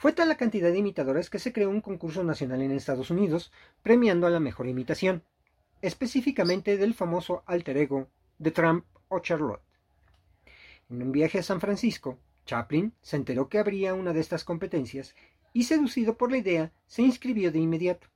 Fue 0.04 0.12
tal 0.12 0.28
la 0.28 0.36
cantidad 0.36 0.70
de 0.70 0.76
imitadores 0.76 1.30
que 1.30 1.38
se 1.38 1.50
creó 1.50 1.70
un 1.70 1.80
concurso 1.80 2.22
nacional 2.24 2.60
en 2.60 2.72
Estados 2.72 3.10
Unidos 3.10 3.50
premiando 3.82 4.26
a 4.26 4.30
la 4.30 4.38
mejor 4.38 4.68
imitación, 4.68 5.22
específicamente 5.80 6.76
del 6.76 6.92
famoso 6.92 7.42
alter 7.46 7.78
ego 7.78 8.10
de 8.38 8.50
Trump 8.50 8.84
o 9.08 9.20
Charlotte. 9.20 9.62
En 10.90 11.00
un 11.00 11.10
viaje 11.10 11.38
a 11.38 11.42
San 11.42 11.58
Francisco, 11.58 12.18
Chaplin 12.44 12.92
se 13.00 13.16
enteró 13.16 13.48
que 13.48 13.58
habría 13.58 13.94
una 13.94 14.12
de 14.12 14.20
estas 14.20 14.44
competencias 14.44 15.14
y 15.54 15.64
seducido 15.64 16.18
por 16.18 16.30
la 16.30 16.36
idea, 16.36 16.70
se 16.86 17.00
inscribió 17.00 17.50
de 17.50 17.60
inmediato. 17.60 18.06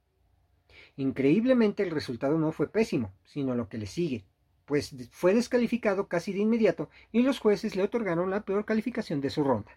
Increíblemente 0.99 1.85
el 1.85 1.91
resultado 1.91 2.37
no 2.37 2.53
fue 2.53 2.71
pésimo, 2.71 3.15
sino 3.25 3.55
lo 3.55 3.71
que 3.71 3.79
le 3.79 3.87
sigue, 3.87 4.27
pues 4.67 4.95
fue 5.11 5.33
descalificado 5.33 6.07
casi 6.07 6.35
de 6.35 6.41
inmediato 6.41 6.91
y 7.13 7.23
los 7.23 7.39
jueces 7.39 7.77
le 7.77 7.83
otorgaron 7.83 8.29
la 8.29 8.43
peor 8.43 8.67
calificación 8.67 9.23
de 9.23 9.31
su 9.31 9.43
ronda. 9.43 9.73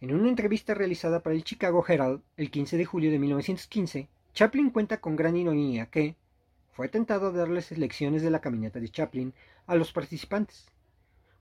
En 0.00 0.14
una 0.14 0.30
entrevista 0.30 0.72
realizada 0.72 1.20
para 1.20 1.36
el 1.36 1.44
Chicago 1.44 1.84
Herald 1.86 2.22
el 2.38 2.50
15 2.50 2.78
de 2.78 2.86
julio 2.86 3.10
de 3.10 3.18
1915, 3.18 4.08
Chaplin 4.32 4.70
cuenta 4.70 4.98
con 4.98 5.14
gran 5.14 5.36
ironía 5.36 5.90
que 5.90 6.16
fue 6.72 6.88
tentado 6.88 7.26
a 7.26 7.32
darles 7.32 7.76
lecciones 7.76 8.22
de 8.22 8.30
la 8.30 8.40
caminata 8.40 8.80
de 8.80 8.88
Chaplin 8.88 9.34
a 9.66 9.74
los 9.74 9.92
participantes, 9.92 10.64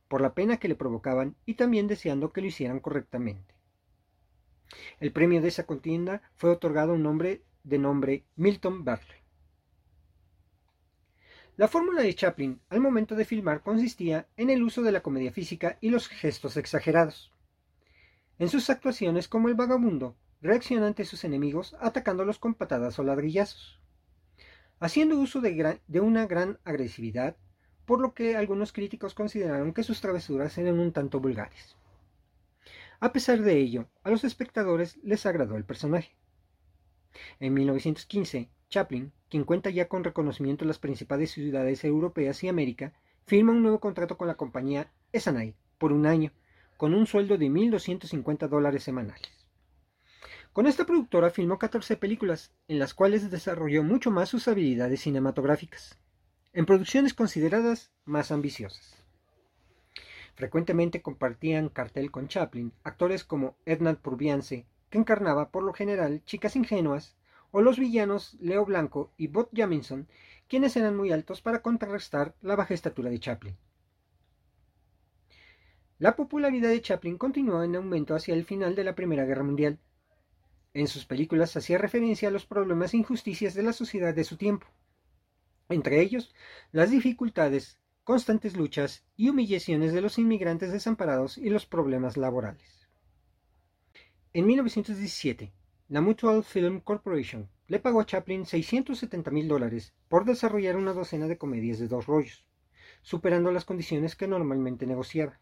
por 0.10 0.20
la 0.20 0.34
pena 0.34 0.58
que 0.58 0.68
le 0.68 0.76
provocaban 0.76 1.38
y 1.46 1.54
también 1.54 1.88
deseando 1.88 2.34
que 2.34 2.42
lo 2.42 2.48
hicieran 2.48 2.82
correctamente. 2.82 3.56
El 5.00 5.14
premio 5.14 5.42
de 5.42 5.48
esa 5.48 5.66
contienda 5.66 6.22
fue 6.36 6.50
otorgado 6.50 6.92
a 6.92 6.96
un 6.96 7.06
hombre 7.06 7.44
de 7.64 7.80
nombre 7.80 8.26
Milton 8.36 8.84
Berle. 8.84 9.24
La 11.56 11.70
fórmula 11.70 12.02
de 12.02 12.14
Chaplin 12.14 12.60
al 12.68 12.82
momento 12.82 13.16
de 13.16 13.24
filmar 13.24 13.64
consistía 13.64 14.28
en 14.36 14.50
el 14.50 14.64
uso 14.64 14.82
de 14.82 14.92
la 14.92 15.02
comedia 15.02 15.32
física 15.32 15.78
y 15.80 15.92
los 15.92 16.10
gestos 16.10 16.58
exagerados. 16.58 17.32
En 18.40 18.48
sus 18.48 18.70
actuaciones 18.70 19.28
como 19.28 19.50
el 19.50 19.56
vagabundo, 19.56 20.16
reacciona 20.42 20.88
ante 20.88 21.04
sus 21.04 21.26
enemigos 21.26 21.76
atacándolos 21.82 22.40
con 22.40 22.54
patadas 22.54 22.98
o 22.98 23.04
ladrillazos, 23.04 23.82
haciendo 24.80 25.20
uso 25.20 25.42
de, 25.42 25.82
una 26.00 26.26
gran 26.26 26.58
agresividad, 26.64 27.36
por 27.86 28.00
lo 28.00 28.14
que 28.14 28.38
algunos 28.38 28.72
críticos 28.72 29.14
consideraron 29.14 29.74
que 29.74 29.84
sus 29.84 30.00
travesuras 30.00 30.58
eran 30.58 30.80
un 30.80 30.94
tanto 30.94 31.20
vulgares. 31.20 31.76
A 33.02 33.12
pesar 33.12 33.42
de 33.42 33.58
ello, 33.58 33.88
a 34.04 34.10
los 34.10 34.24
espectadores 34.24 34.98
les 35.04 35.26
agradó 35.26 35.58
el 35.58 35.66
personaje. 35.66 36.16
En 37.42 37.54
1915, 37.54 38.50
Chaplin, 38.70 39.12
quien 39.30 39.44
cuenta 39.44 39.70
ya 39.70 39.90
con 39.90 40.06
reconocimiento 40.06 40.64
en 40.64 40.70
las 40.70 40.80
principales 40.80 41.32
ciudades 41.32 41.84
europeas 41.84 42.42
y 42.44 42.48
América, 42.48 42.94
firma 43.26 43.52
un 43.52 43.64
nuevo 43.64 43.82
contrato 43.82 44.18
con 44.18 44.30
la 44.30 44.38
compañía 44.38 44.94
Essanay 45.12 45.56
por 45.78 45.92
un 45.92 46.06
año, 46.06 46.32
con 46.80 46.94
un 46.94 47.08
sueldo 47.08 47.38
de 47.38 47.48
1.250 47.48 48.48
dólares 48.48 48.84
semanales. 48.84 49.28
Con 50.54 50.66
esta 50.66 50.86
productora 50.86 51.30
filmó 51.30 51.60
14 51.60 51.98
películas, 51.98 52.54
en 52.70 52.80
las 52.80 52.94
cuales 52.94 53.30
desarrolló 53.30 53.84
mucho 53.84 54.12
más 54.12 54.30
sus 54.30 54.48
habilidades 54.48 55.02
cinematográficas, 55.02 56.00
en 56.54 56.66
producciones 56.66 57.14
consideradas 57.14 57.92
más 58.06 58.32
ambiciosas. 58.32 58.96
Frecuentemente 60.36 61.02
compartían 61.02 61.68
cartel 61.68 62.12
con 62.12 62.30
Chaplin 62.30 62.72
actores 62.86 63.26
como 63.26 63.58
Edna 63.66 63.94
Purviance, 63.96 64.66
que 64.90 64.98
encarnaba 64.98 65.52
por 65.52 65.64
lo 65.64 65.74
general 65.74 66.24
chicas 66.24 66.56
ingenuas, 66.56 67.18
o 67.52 67.60
los 67.60 67.78
villanos 67.78 68.38
Leo 68.40 68.64
Blanco 68.64 69.12
y 69.18 69.28
Bob 69.28 69.50
Jamison, 69.54 70.08
quienes 70.48 70.78
eran 70.78 70.96
muy 70.96 71.12
altos 71.12 71.42
para 71.42 71.62
contrarrestar 71.62 72.36
la 72.42 72.56
baja 72.56 72.74
estatura 72.74 73.10
de 73.10 73.20
Chaplin. 73.20 73.58
La 76.00 76.16
popularidad 76.16 76.70
de 76.70 76.82
Chaplin 76.82 77.18
continuó 77.18 77.62
en 77.62 77.76
aumento 77.76 78.16
hacia 78.16 78.34
el 78.34 78.46
final 78.46 78.74
de 78.74 78.86
la 78.86 78.96
Primera 78.96 79.26
Guerra 79.26 79.44
Mundial. 79.44 79.80
En 80.74 80.88
sus 80.88 81.06
películas 81.06 81.58
hacía 81.58 81.78
referencia 81.78 82.30
a 82.30 82.32
los 82.32 82.46
problemas 82.46 82.94
e 82.94 82.98
injusticias 82.98 83.54
de 83.54 83.64
la 83.64 83.74
sociedad 83.74 84.14
de 84.14 84.24
su 84.24 84.38
tiempo, 84.38 84.66
entre 85.68 86.00
ellos 86.00 86.34
las 86.72 86.90
dificultades 86.90 87.82
constantes 88.06 88.56
luchas 88.56 89.04
y 89.18 89.28
humillaciones 89.28 89.92
de 89.92 90.00
los 90.00 90.18
inmigrantes 90.18 90.72
desamparados 90.72 91.38
y 91.38 91.50
los 91.50 91.66
problemas 91.66 92.16
laborales. 92.16 92.88
En 94.32 94.46
1917, 94.46 95.52
la 95.90 96.00
Mutual 96.00 96.46
Film 96.46 96.80
Corporation 96.80 97.50
le 97.68 97.80
pagó 97.80 98.00
a 98.00 98.06
Chaplin 98.06 98.46
670 98.46 99.32
mil 99.32 99.50
dólares 99.50 99.94
por 100.08 100.24
desarrollar 100.24 100.78
una 100.78 100.94
docena 100.94 101.28
de 101.28 101.38
comedias 101.38 101.78
de 101.78 101.90
dos 101.90 102.06
rollos, 102.06 102.46
superando 103.02 103.52
las 103.52 103.66
condiciones 103.66 104.16
que 104.16 104.30
normalmente 104.30 104.88
negociaba. 104.88 105.42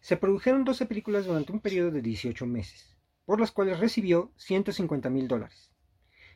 Se 0.00 0.16
produjeron 0.16 0.64
12 0.64 0.86
películas 0.86 1.26
durante 1.26 1.52
un 1.52 1.60
periodo 1.60 1.90
de 1.90 2.02
18 2.02 2.46
meses, 2.46 2.96
por 3.24 3.40
las 3.40 3.52
cuales 3.52 3.80
recibió 3.80 4.32
150 4.36 5.10
mil 5.10 5.28
dólares. 5.28 5.72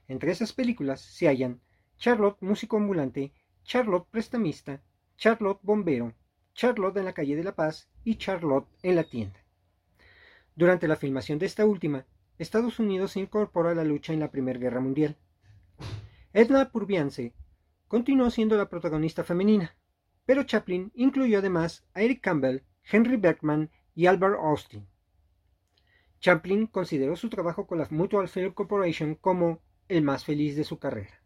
Entre 0.08 0.32
esas 0.32 0.52
películas 0.52 1.00
se 1.00 1.26
hallan 1.28 1.60
Charlotte, 1.96 2.36
músico 2.40 2.76
ambulante, 2.76 3.32
Charlotte, 3.64 4.08
prestamista, 4.10 4.82
Charlotte 5.16 5.60
Bombero, 5.62 6.14
Charlotte 6.54 6.96
en 6.96 7.04
la 7.04 7.14
calle 7.14 7.36
de 7.36 7.44
La 7.44 7.54
Paz 7.54 7.88
y 8.04 8.16
Charlotte 8.16 8.68
en 8.82 8.96
la 8.96 9.04
tienda. 9.04 9.38
Durante 10.54 10.88
la 10.88 10.96
filmación 10.96 11.38
de 11.38 11.46
esta 11.46 11.64
última, 11.64 12.04
Estados 12.38 12.78
Unidos 12.78 13.12
se 13.12 13.20
incorporó 13.20 13.68
a 13.68 13.74
la 13.74 13.84
lucha 13.84 14.12
en 14.12 14.20
la 14.20 14.30
Primera 14.30 14.58
Guerra 14.58 14.80
Mundial. 14.80 15.16
Edna 16.32 16.70
Purviance 16.70 17.34
continuó 17.88 18.30
siendo 18.30 18.56
la 18.56 18.68
protagonista 18.68 19.22
femenina, 19.22 19.76
pero 20.26 20.44
Chaplin 20.44 20.90
incluyó 20.94 21.38
además 21.38 21.84
a 21.94 22.02
Eric 22.02 22.20
Campbell, 22.20 22.62
Henry 22.90 23.16
Beckman 23.16 23.70
y 23.94 24.06
Albert 24.06 24.38
Austin. 24.40 24.86
Chaplin 26.20 26.66
consideró 26.66 27.16
su 27.16 27.28
trabajo 27.28 27.66
con 27.66 27.78
la 27.78 27.88
Mutual 27.90 28.28
Film 28.28 28.52
Corporation 28.52 29.14
como 29.16 29.60
el 29.88 30.02
más 30.02 30.24
feliz 30.24 30.56
de 30.56 30.64
su 30.64 30.78
carrera. 30.78 31.22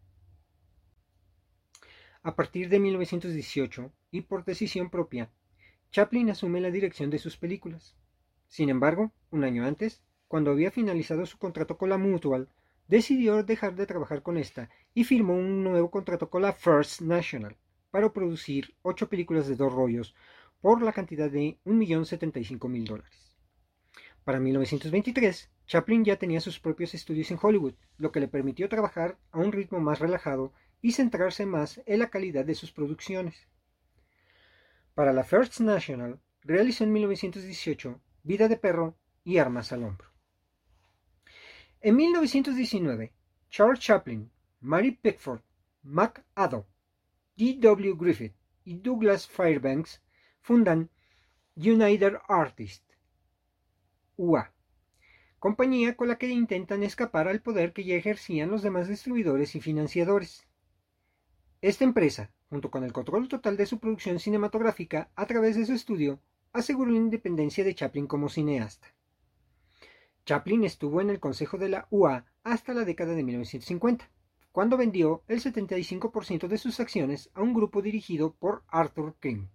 A 2.23 2.35
partir 2.35 2.67
de 2.69 2.79
1918, 2.79 3.91
y 4.11 4.21
por 4.21 4.43
decisión 4.43 4.89
propia, 4.89 5.29
Chaplin 5.91 6.29
asume 6.29 6.61
la 6.61 6.71
dirección 6.71 7.09
de 7.09 7.19
sus 7.19 7.37
películas. 7.37 7.95
Sin 8.47 8.69
embargo, 8.69 9.11
un 9.29 9.43
año 9.43 9.65
antes, 9.65 10.01
cuando 10.27 10.51
había 10.51 10.71
finalizado 10.71 11.25
su 11.25 11.37
contrato 11.37 11.77
con 11.77 11.89
la 11.89 11.97
Mutual, 11.97 12.49
decidió 12.87 13.43
dejar 13.43 13.75
de 13.75 13.85
trabajar 13.85 14.23
con 14.23 14.37
esta 14.37 14.69
y 14.93 15.03
firmó 15.03 15.35
un 15.35 15.63
nuevo 15.63 15.91
contrato 15.91 16.29
con 16.29 16.41
la 16.41 16.53
First 16.53 17.01
National 17.01 17.57
para 17.91 18.11
producir 18.11 18.75
ocho 18.81 19.09
películas 19.09 19.47
de 19.47 19.55
dos 19.55 19.73
rollos 19.73 20.15
por 20.61 20.81
la 20.81 20.93
cantidad 20.93 21.29
de 21.29 21.59
1.075.000 21.65 22.87
dólares. 22.87 23.35
Para 24.23 24.39
1923, 24.39 25.49
Chaplin 25.67 26.03
ya 26.03 26.17
tenía 26.17 26.41
sus 26.41 26.59
propios 26.59 26.93
estudios 26.93 27.31
en 27.31 27.39
Hollywood, 27.41 27.75
lo 27.97 28.11
que 28.11 28.19
le 28.19 28.27
permitió 28.27 28.67
trabajar 28.67 29.17
a 29.31 29.39
un 29.39 29.51
ritmo 29.51 29.79
más 29.79 29.99
relajado 29.99 30.53
y 30.81 30.91
centrarse 30.93 31.45
más 31.45 31.81
en 31.85 31.99
la 31.99 32.09
calidad 32.09 32.45
de 32.45 32.55
sus 32.55 32.71
producciones. 32.71 33.47
Para 34.93 35.13
la 35.13 35.23
First 35.23 35.59
National 35.59 36.19
realizó 36.41 36.83
en 36.83 36.93
1918 36.93 38.01
Vida 38.23 38.47
de 38.47 38.57
Perro 38.57 38.97
y 39.23 39.37
Armas 39.37 39.71
al 39.71 39.83
Hombro. 39.83 40.09
En 41.81 41.95
1919, 41.95 43.13
Charles 43.49 43.79
Chaplin, 43.79 44.31
Mary 44.59 44.91
Pickford, 44.91 45.41
Mac 45.83 46.25
Addo, 46.35 46.67
D.W. 47.35 47.93
Griffith 47.97 48.33
y 48.65 48.75
Douglas 48.75 49.27
Fairbanks 49.27 50.01
fundan 50.47 50.89
United 51.57 52.13
Artists, 52.29 52.97
UA, 54.15 54.53
compañía 55.39 55.97
con 55.97 56.07
la 56.07 56.17
que 56.17 56.29
intentan 56.29 56.83
escapar 56.83 57.27
al 57.27 57.41
poder 57.41 57.73
que 57.73 57.83
ya 57.83 57.95
ejercían 57.95 58.49
los 58.49 58.61
demás 58.61 58.87
distribuidores 58.87 59.55
y 59.55 59.59
financiadores. 59.59 60.47
Esta 61.61 61.83
empresa, 61.83 62.31
junto 62.49 62.71
con 62.71 62.85
el 62.85 62.93
control 62.93 63.27
total 63.27 63.57
de 63.57 63.65
su 63.65 63.79
producción 63.79 64.19
cinematográfica 64.19 65.11
a 65.17 65.25
través 65.25 65.57
de 65.57 65.65
su 65.65 65.73
estudio, 65.73 66.21
aseguró 66.53 66.91
la 66.91 66.97
independencia 66.97 67.65
de 67.65 67.75
Chaplin 67.75 68.07
como 68.07 68.29
cineasta. 68.29 68.87
Chaplin 70.25 70.63
estuvo 70.63 71.01
en 71.01 71.09
el 71.09 71.19
consejo 71.19 71.57
de 71.57 71.67
la 71.67 71.87
UA 71.89 72.23
hasta 72.45 72.73
la 72.73 72.85
década 72.85 73.15
de 73.15 73.23
1950, 73.23 74.09
cuando 74.53 74.77
vendió 74.77 75.23
el 75.27 75.41
75% 75.41 76.47
de 76.47 76.57
sus 76.57 76.79
acciones 76.79 77.31
a 77.33 77.41
un 77.41 77.53
grupo 77.53 77.81
dirigido 77.81 78.33
por 78.33 78.63
Arthur 78.69 79.13
King. 79.19 79.47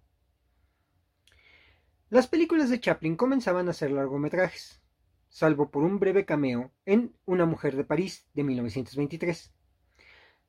Las 2.13 2.27
películas 2.27 2.69
de 2.69 2.79
Chaplin 2.79 3.17
comenzaban 3.17 3.71
a 3.71 3.73
ser 3.73 3.91
largometrajes, 3.91 4.83
salvo 5.31 5.71
por 5.71 5.83
un 5.83 5.99
breve 5.99 6.27
cameo 6.27 6.71
en 6.85 7.17
Una 7.25 7.47
mujer 7.47 7.75
de 7.75 7.85
París 7.85 8.27
de 8.35 8.45
1923, 8.45 9.51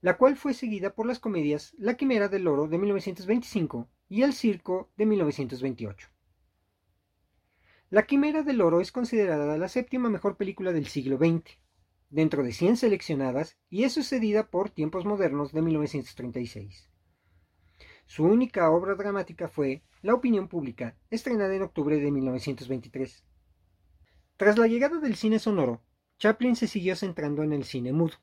la 0.02 0.18
cual 0.18 0.36
fue 0.36 0.54
seguida 0.54 0.94
por 0.94 1.06
las 1.06 1.20
comedias 1.20 1.74
La 1.78 1.96
Quimera 1.96 2.28
del 2.28 2.50
Oro 2.50 2.68
de 2.68 2.78
1925 2.78 3.88
y 4.10 4.24
El 4.24 4.34
Circo 4.34 4.92
de 4.98 5.06
1928. 5.06 6.10
La 7.92 8.06
Quimera 8.08 8.44
del 8.44 8.60
Oro 8.60 8.82
es 8.82 8.92
considerada 8.92 9.58
la 9.58 9.70
séptima 9.70 10.10
mejor 10.10 10.36
película 10.36 10.74
del 10.74 10.88
siglo 10.88 11.16
XX, 11.16 11.60
dentro 12.10 12.44
de 12.44 12.52
100 12.52 12.76
seleccionadas, 12.76 13.58
y 13.70 13.86
es 13.86 13.94
sucedida 13.94 14.50
por 14.50 14.70
Tiempos 14.70 15.06
Modernos 15.06 15.54
de 15.54 15.62
1936. 15.62 16.90
Su 18.16 18.26
única 18.26 18.70
obra 18.70 18.94
dramática 18.94 19.48
fue 19.48 19.82
La 20.04 20.14
opinión 20.14 20.48
pública, 20.48 20.96
estrenada 21.10 21.56
en 21.56 21.64
octubre 21.64 21.98
de 21.98 22.12
1923. 22.12 23.24
Tras 24.38 24.60
la 24.60 24.68
llegada 24.68 25.00
del 25.00 25.16
cine 25.16 25.40
sonoro, 25.40 25.82
Chaplin 26.20 26.56
se 26.56 26.68
siguió 26.68 26.96
centrando 26.96 27.42
en 27.42 27.54
el 27.54 27.64
cine 27.64 27.92
mudo, 27.92 28.18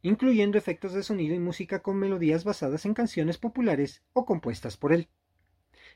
incluyendo 0.00 0.56
efectos 0.56 0.94
de 0.94 1.02
sonido 1.02 1.34
y 1.34 1.38
música 1.38 1.82
con 1.82 1.98
melodías 1.98 2.44
basadas 2.44 2.86
en 2.86 2.94
canciones 2.94 3.36
populares 3.36 4.02
o 4.14 4.24
compuestas 4.24 4.78
por 4.78 4.94
él. 4.94 5.10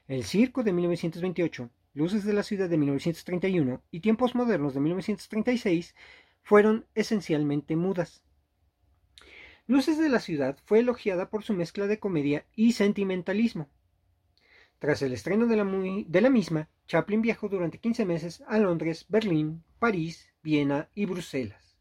El 0.06 0.25
Circo 0.25 0.62
de 0.62 0.75
1928, 0.75 1.70
Luces 1.94 2.25
de 2.26 2.35
la 2.35 2.42
Ciudad 2.42 2.68
de 2.68 2.76
1931 2.76 3.82
y 3.90 4.00
Tiempos 4.00 4.35
Modernos 4.35 4.75
de 4.75 4.80
1936 4.80 5.94
fueron 6.42 6.85
esencialmente 6.94 7.75
mudas. 7.75 8.23
Luces 9.70 9.98
de 9.98 10.08
la 10.08 10.18
Ciudad 10.18 10.58
fue 10.64 10.80
elogiada 10.80 11.30
por 11.30 11.44
su 11.44 11.54
mezcla 11.54 11.86
de 11.86 12.00
comedia 12.00 12.44
y 12.56 12.72
sentimentalismo. 12.72 13.68
Tras 14.80 15.00
el 15.00 15.12
estreno 15.12 15.46
de 15.46 15.54
la, 16.20 16.28
misma, 16.28 16.68
Chaplin 16.88 17.22
viajó 17.22 17.48
durante 17.48 17.78
15 17.78 18.04
meses 18.04 18.42
a 18.48 18.58
Londres, 18.58 19.06
Berlín, 19.08 19.62
París, 19.78 20.28
Viena 20.42 20.88
y 20.92 21.04
Bruselas. 21.04 21.78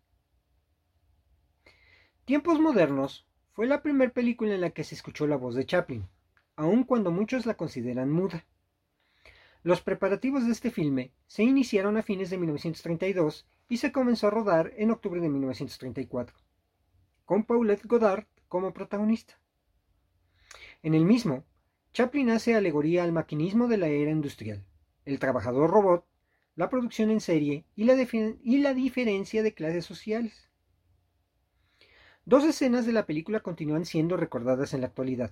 Tiempos 2.25 2.59
Modernos 2.59 3.25
fue 3.53 3.65
la 3.65 3.81
primera 3.81 4.13
película 4.13 4.53
en 4.53 4.61
la 4.61 4.69
que 4.69 4.83
se 4.83 4.93
escuchó 4.93 5.25
la 5.25 5.37
voz 5.37 5.55
de 5.55 5.65
Chaplin, 5.65 6.07
aun 6.57 6.83
cuando 6.83 7.09
muchos 7.09 7.47
la 7.47 7.55
consideran 7.55 8.11
muda. 8.11 8.45
Los 9.63 9.81
preparativos 9.81 10.45
de 10.45 10.51
este 10.51 10.69
filme 10.69 11.11
se 11.25 11.41
iniciaron 11.41 11.97
a 11.97 12.03
fines 12.03 12.29
de 12.29 12.37
1932 12.37 13.47
y 13.67 13.77
se 13.77 13.91
comenzó 13.91 14.27
a 14.27 14.29
rodar 14.29 14.73
en 14.77 14.91
octubre 14.91 15.19
de 15.19 15.29
1934, 15.29 16.37
con 17.29 17.43
Paulette 17.43 17.85
Goddard 17.85 18.25
como 18.47 18.73
protagonista. 18.73 19.39
En 20.81 20.95
el 20.95 21.05
mismo, 21.05 21.43
Chaplin 21.93 22.31
hace 22.31 22.55
alegoría 22.55 23.03
al 23.03 23.11
maquinismo 23.11 23.67
de 23.67 23.77
la 23.77 23.85
era 23.85 24.09
industrial, 24.09 24.65
el 25.05 25.19
trabajador 25.19 25.69
robot, 25.69 26.07
la 26.55 26.71
producción 26.71 27.11
en 27.11 27.19
serie 27.19 27.65
y 27.75 27.83
la, 27.83 27.93
y 28.41 28.57
la 28.57 28.73
diferencia 28.73 29.43
de 29.43 29.53
clases 29.53 29.85
sociales. 29.85 30.49
Dos 32.25 32.45
escenas 32.45 32.87
de 32.87 32.93
la 32.93 33.05
película 33.05 33.41
continúan 33.41 33.85
siendo 33.85 34.17
recordadas 34.17 34.73
en 34.73 34.81
la 34.81 34.87
actualidad. 34.87 35.31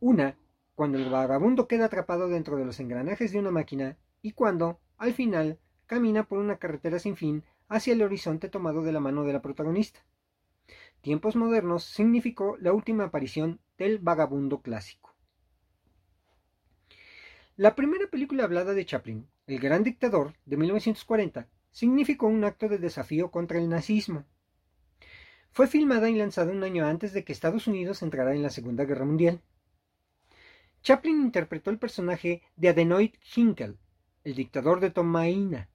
Una, 0.00 0.36
cuando 0.74 0.98
el 0.98 1.10
vagabundo 1.10 1.68
queda 1.68 1.84
atrapado 1.84 2.28
dentro 2.28 2.56
de 2.56 2.64
los 2.64 2.80
engranajes 2.80 3.30
de 3.30 3.38
una 3.38 3.52
máquina 3.52 3.96
y 4.20 4.32
cuando, 4.32 4.80
al 4.98 5.12
final, 5.12 5.60
camina 5.86 6.24
por 6.24 6.38
una 6.40 6.56
carretera 6.56 6.98
sin 6.98 7.14
fin 7.14 7.44
hacia 7.68 7.92
el 7.92 8.02
horizonte 8.02 8.48
tomado 8.48 8.82
de 8.82 8.90
la 8.90 8.98
mano 8.98 9.22
de 9.22 9.32
la 9.32 9.42
protagonista. 9.42 10.00
Tiempos 11.02 11.34
modernos 11.34 11.84
significó 11.84 12.58
la 12.58 12.74
última 12.74 13.04
aparición 13.04 13.60
del 13.78 13.98
vagabundo 13.98 14.60
clásico. 14.60 15.16
La 17.56 17.74
primera 17.74 18.06
película 18.08 18.44
hablada 18.44 18.74
de 18.74 18.84
Chaplin, 18.84 19.26
El 19.46 19.60
Gran 19.60 19.82
Dictador, 19.82 20.34
de 20.44 20.58
1940, 20.58 21.48
significó 21.70 22.26
un 22.26 22.44
acto 22.44 22.68
de 22.68 22.76
desafío 22.76 23.30
contra 23.30 23.58
el 23.58 23.70
nazismo. 23.70 24.24
Fue 25.50 25.66
filmada 25.66 26.10
y 26.10 26.16
lanzada 26.16 26.52
un 26.52 26.64
año 26.64 26.86
antes 26.86 27.14
de 27.14 27.24
que 27.24 27.32
Estados 27.32 27.66
Unidos 27.66 28.02
entrara 28.02 28.34
en 28.34 28.42
la 28.42 28.50
Segunda 28.50 28.84
Guerra 28.84 29.06
Mundial. 29.06 29.40
Chaplin 30.82 31.20
interpretó 31.20 31.70
el 31.70 31.78
personaje 31.78 32.42
de 32.56 32.68
Adenoid 32.68 33.14
Hinkel, 33.34 33.78
el 34.24 34.34
dictador 34.34 34.80
de 34.80 34.90
Tomaina, 34.90 35.70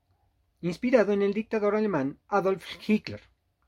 inspirado 0.61 1.13
en 1.13 1.23
el 1.23 1.33
dictador 1.33 1.75
alemán 1.75 2.19
Adolf 2.27 2.65
Hitler, 2.87 3.21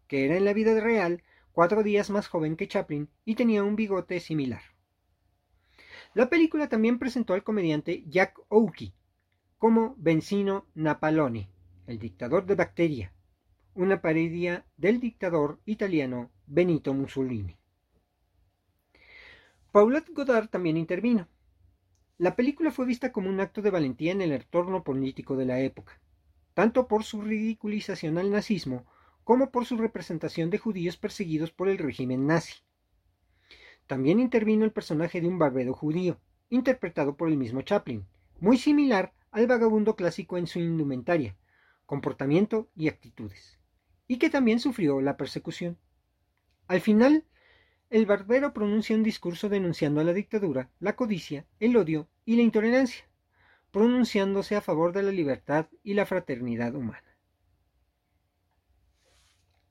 que 0.07 0.25
era 0.25 0.37
en 0.37 0.45
la 0.45 0.53
vida 0.53 0.79
real 0.79 1.23
cuatro 1.57 1.81
días 1.81 2.11
más 2.11 2.27
joven 2.27 2.55
que 2.55 2.67
Chaplin 2.67 3.09
y 3.25 3.33
tenía 3.33 3.63
un 3.63 3.75
bigote 3.75 4.19
similar. 4.19 4.61
La 6.13 6.29
película 6.29 6.69
también 6.69 6.99
presentó 6.99 7.33
al 7.33 7.43
comediante 7.43 8.03
Jack 8.05 8.39
Oakie 8.49 8.93
como 9.57 9.95
Benzino 9.97 10.67
Napalone, 10.75 11.49
el 11.87 11.97
dictador 11.97 12.45
de 12.45 12.53
Bacteria, 12.53 13.11
una 13.73 14.03
parodia 14.03 14.67
del 14.77 14.99
dictador 14.99 15.59
italiano 15.65 16.29
Benito 16.45 16.93
Mussolini. 16.93 17.57
Paulette 19.71 20.13
Goddard 20.13 20.49
también 20.49 20.77
intervino. 20.77 21.27
La 22.19 22.35
película 22.35 22.69
fue 22.69 22.85
vista 22.85 23.11
como 23.11 23.29
un 23.29 23.39
acto 23.39 23.63
de 23.63 23.71
valentía 23.71 24.11
en 24.11 24.21
el 24.21 24.31
entorno 24.31 24.83
político 24.83 25.35
de 25.35 25.45
la 25.45 25.59
época 25.59 25.99
tanto 26.57 26.87
por 26.87 27.03
su 27.03 27.21
ridiculización 27.21 28.17
al 28.17 28.31
nazismo 28.31 28.87
como 29.27 29.51
por 29.51 29.65
su 29.65 29.75
representación 29.75 30.49
de 30.49 30.57
judíos 30.57 30.95
perseguidos 30.95 31.51
por 31.51 31.67
el 31.67 31.79
régimen 31.79 32.27
nazi. 32.27 32.53
También 33.85 34.21
intervino 34.21 34.63
el 34.63 34.71
personaje 34.71 35.19
de 35.19 35.27
un 35.27 35.37
barbero 35.37 35.73
judío, 35.73 36.17
interpretado 36.47 37.17
por 37.17 37.27
el 37.27 37.35
mismo 37.35 37.61
Chaplin, 37.61 38.07
muy 38.39 38.57
similar 38.57 39.13
al 39.31 39.45
vagabundo 39.45 39.97
clásico 39.97 40.37
en 40.37 40.47
su 40.47 40.59
indumentaria, 40.59 41.35
comportamiento 41.85 42.69
y 42.73 42.87
actitudes, 42.87 43.59
y 44.07 44.17
que 44.17 44.29
también 44.29 44.61
sufrió 44.61 45.01
la 45.01 45.17
persecución. 45.17 45.77
Al 46.69 46.79
final, 46.79 47.25
el 47.89 48.05
barbero 48.05 48.53
pronuncia 48.53 48.95
un 48.95 49.03
discurso 49.03 49.49
denunciando 49.49 49.99
a 49.99 50.05
la 50.05 50.13
dictadura, 50.13 50.69
la 50.79 50.95
codicia, 50.95 51.45
el 51.59 51.75
odio 51.75 52.07
y 52.23 52.37
la 52.37 52.43
intolerancia, 52.43 53.03
pronunciándose 53.71 54.55
a 54.55 54.61
favor 54.61 54.93
de 54.93 55.03
la 55.03 55.11
libertad 55.11 55.67
y 55.83 55.95
la 55.95 56.05
fraternidad 56.05 56.75
humana. 56.75 57.06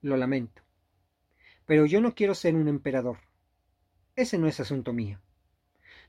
Lo 0.07 0.15
lamento, 0.15 0.61
pero 1.65 1.85
yo 1.85 1.99
no 1.99 2.15
quiero 2.15 2.33
ser 2.33 2.55
un 2.55 2.69
emperador. 2.69 3.17
Ese 4.15 4.37
no 4.37 4.47
es 4.47 4.61
asunto 4.61 4.93
mío. 4.93 5.19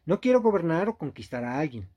No 0.07 0.21
quiero 0.21 0.41
gobernar 0.41 0.89
o 0.89 0.97
conquistar 0.97 1.43
a 1.43 1.59
alguien. 1.59 1.89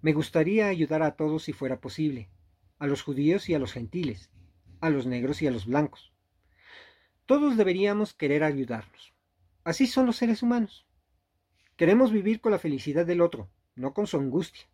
Me 0.00 0.12
gustaría 0.12 0.68
ayudar 0.68 1.02
a 1.02 1.16
todos 1.16 1.42
si 1.42 1.52
fuera 1.52 1.80
posible, 1.80 2.30
a 2.78 2.86
los 2.86 3.02
judíos 3.02 3.48
y 3.48 3.54
a 3.54 3.58
los 3.58 3.72
gentiles, 3.72 4.30
a 4.80 4.88
los 4.88 5.06
negros 5.06 5.42
y 5.42 5.48
a 5.48 5.50
los 5.50 5.66
blancos. 5.66 6.12
Todos 7.24 7.56
deberíamos 7.56 8.14
querer 8.14 8.44
ayudarnos. 8.44 9.12
Así 9.64 9.88
son 9.88 10.06
los 10.06 10.18
seres 10.18 10.44
humanos. 10.44 10.86
Queremos 11.74 12.12
vivir 12.12 12.40
con 12.40 12.52
la 12.52 12.60
felicidad 12.60 13.04
del 13.04 13.22
otro, 13.22 13.50
no 13.74 13.92
con 13.92 14.06
su 14.06 14.18
angustia. 14.18 14.68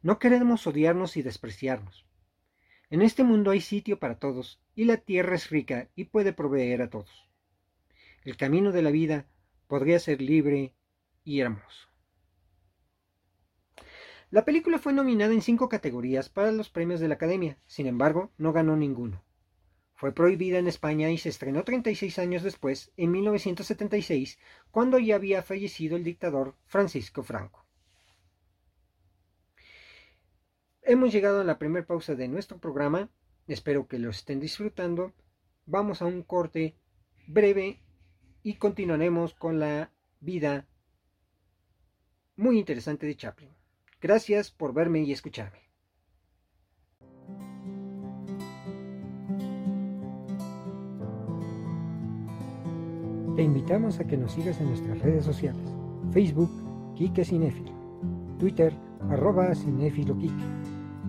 No 0.00 0.18
queremos 0.18 0.66
odiarnos 0.66 1.18
y 1.18 1.22
despreciarnos. 1.22 2.06
En 2.92 3.00
este 3.00 3.24
mundo 3.24 3.52
hay 3.52 3.62
sitio 3.62 3.98
para 3.98 4.18
todos, 4.18 4.60
y 4.74 4.84
la 4.84 4.98
tierra 4.98 5.34
es 5.34 5.48
rica 5.48 5.88
y 5.96 6.04
puede 6.04 6.34
proveer 6.34 6.82
a 6.82 6.90
todos. 6.90 7.26
El 8.22 8.36
camino 8.36 8.70
de 8.70 8.82
la 8.82 8.90
vida 8.90 9.24
podría 9.66 9.98
ser 9.98 10.20
libre 10.20 10.74
y 11.24 11.40
hermoso. 11.40 11.88
La 14.28 14.44
película 14.44 14.78
fue 14.78 14.92
nominada 14.92 15.32
en 15.32 15.40
cinco 15.40 15.70
categorías 15.70 16.28
para 16.28 16.52
los 16.52 16.68
premios 16.68 17.00
de 17.00 17.08
la 17.08 17.14
Academia, 17.14 17.56
sin 17.66 17.86
embargo, 17.86 18.30
no 18.36 18.52
ganó 18.52 18.76
ninguno. 18.76 19.24
Fue 19.94 20.12
prohibida 20.12 20.58
en 20.58 20.68
España 20.68 21.10
y 21.10 21.16
se 21.16 21.30
estrenó 21.30 21.64
36 21.64 22.18
años 22.18 22.42
después, 22.42 22.92
en 22.98 23.10
1976, 23.10 24.38
cuando 24.70 24.98
ya 24.98 25.14
había 25.14 25.42
fallecido 25.42 25.96
el 25.96 26.04
dictador 26.04 26.56
Francisco 26.66 27.22
Franco. 27.22 27.61
Hemos 30.84 31.12
llegado 31.12 31.40
a 31.40 31.44
la 31.44 31.58
primera 31.58 31.86
pausa 31.86 32.16
de 32.16 32.26
nuestro 32.26 32.58
programa. 32.58 33.08
Espero 33.46 33.86
que 33.86 34.00
lo 34.00 34.10
estén 34.10 34.40
disfrutando. 34.40 35.12
Vamos 35.64 36.02
a 36.02 36.06
un 36.06 36.22
corte 36.22 36.76
breve 37.28 37.80
y 38.42 38.54
continuaremos 38.54 39.34
con 39.34 39.60
la 39.60 39.92
vida 40.18 40.66
muy 42.34 42.58
interesante 42.58 43.06
de 43.06 43.14
Chaplin. 43.14 43.50
Gracias 44.00 44.50
por 44.50 44.74
verme 44.74 45.02
y 45.02 45.12
escucharme. 45.12 45.60
Te 53.36 53.42
invitamos 53.42 54.00
a 54.00 54.06
que 54.06 54.16
nos 54.16 54.32
sigas 54.32 54.60
en 54.60 54.66
nuestras 54.66 54.98
redes 54.98 55.24
sociales. 55.24 55.62
Facebook, 56.12 56.50
Kike 56.96 57.24
Cinefilo. 57.24 57.72
Twitter, 58.40 58.74
arroba 59.08 59.54
Cinefilo 59.54 60.16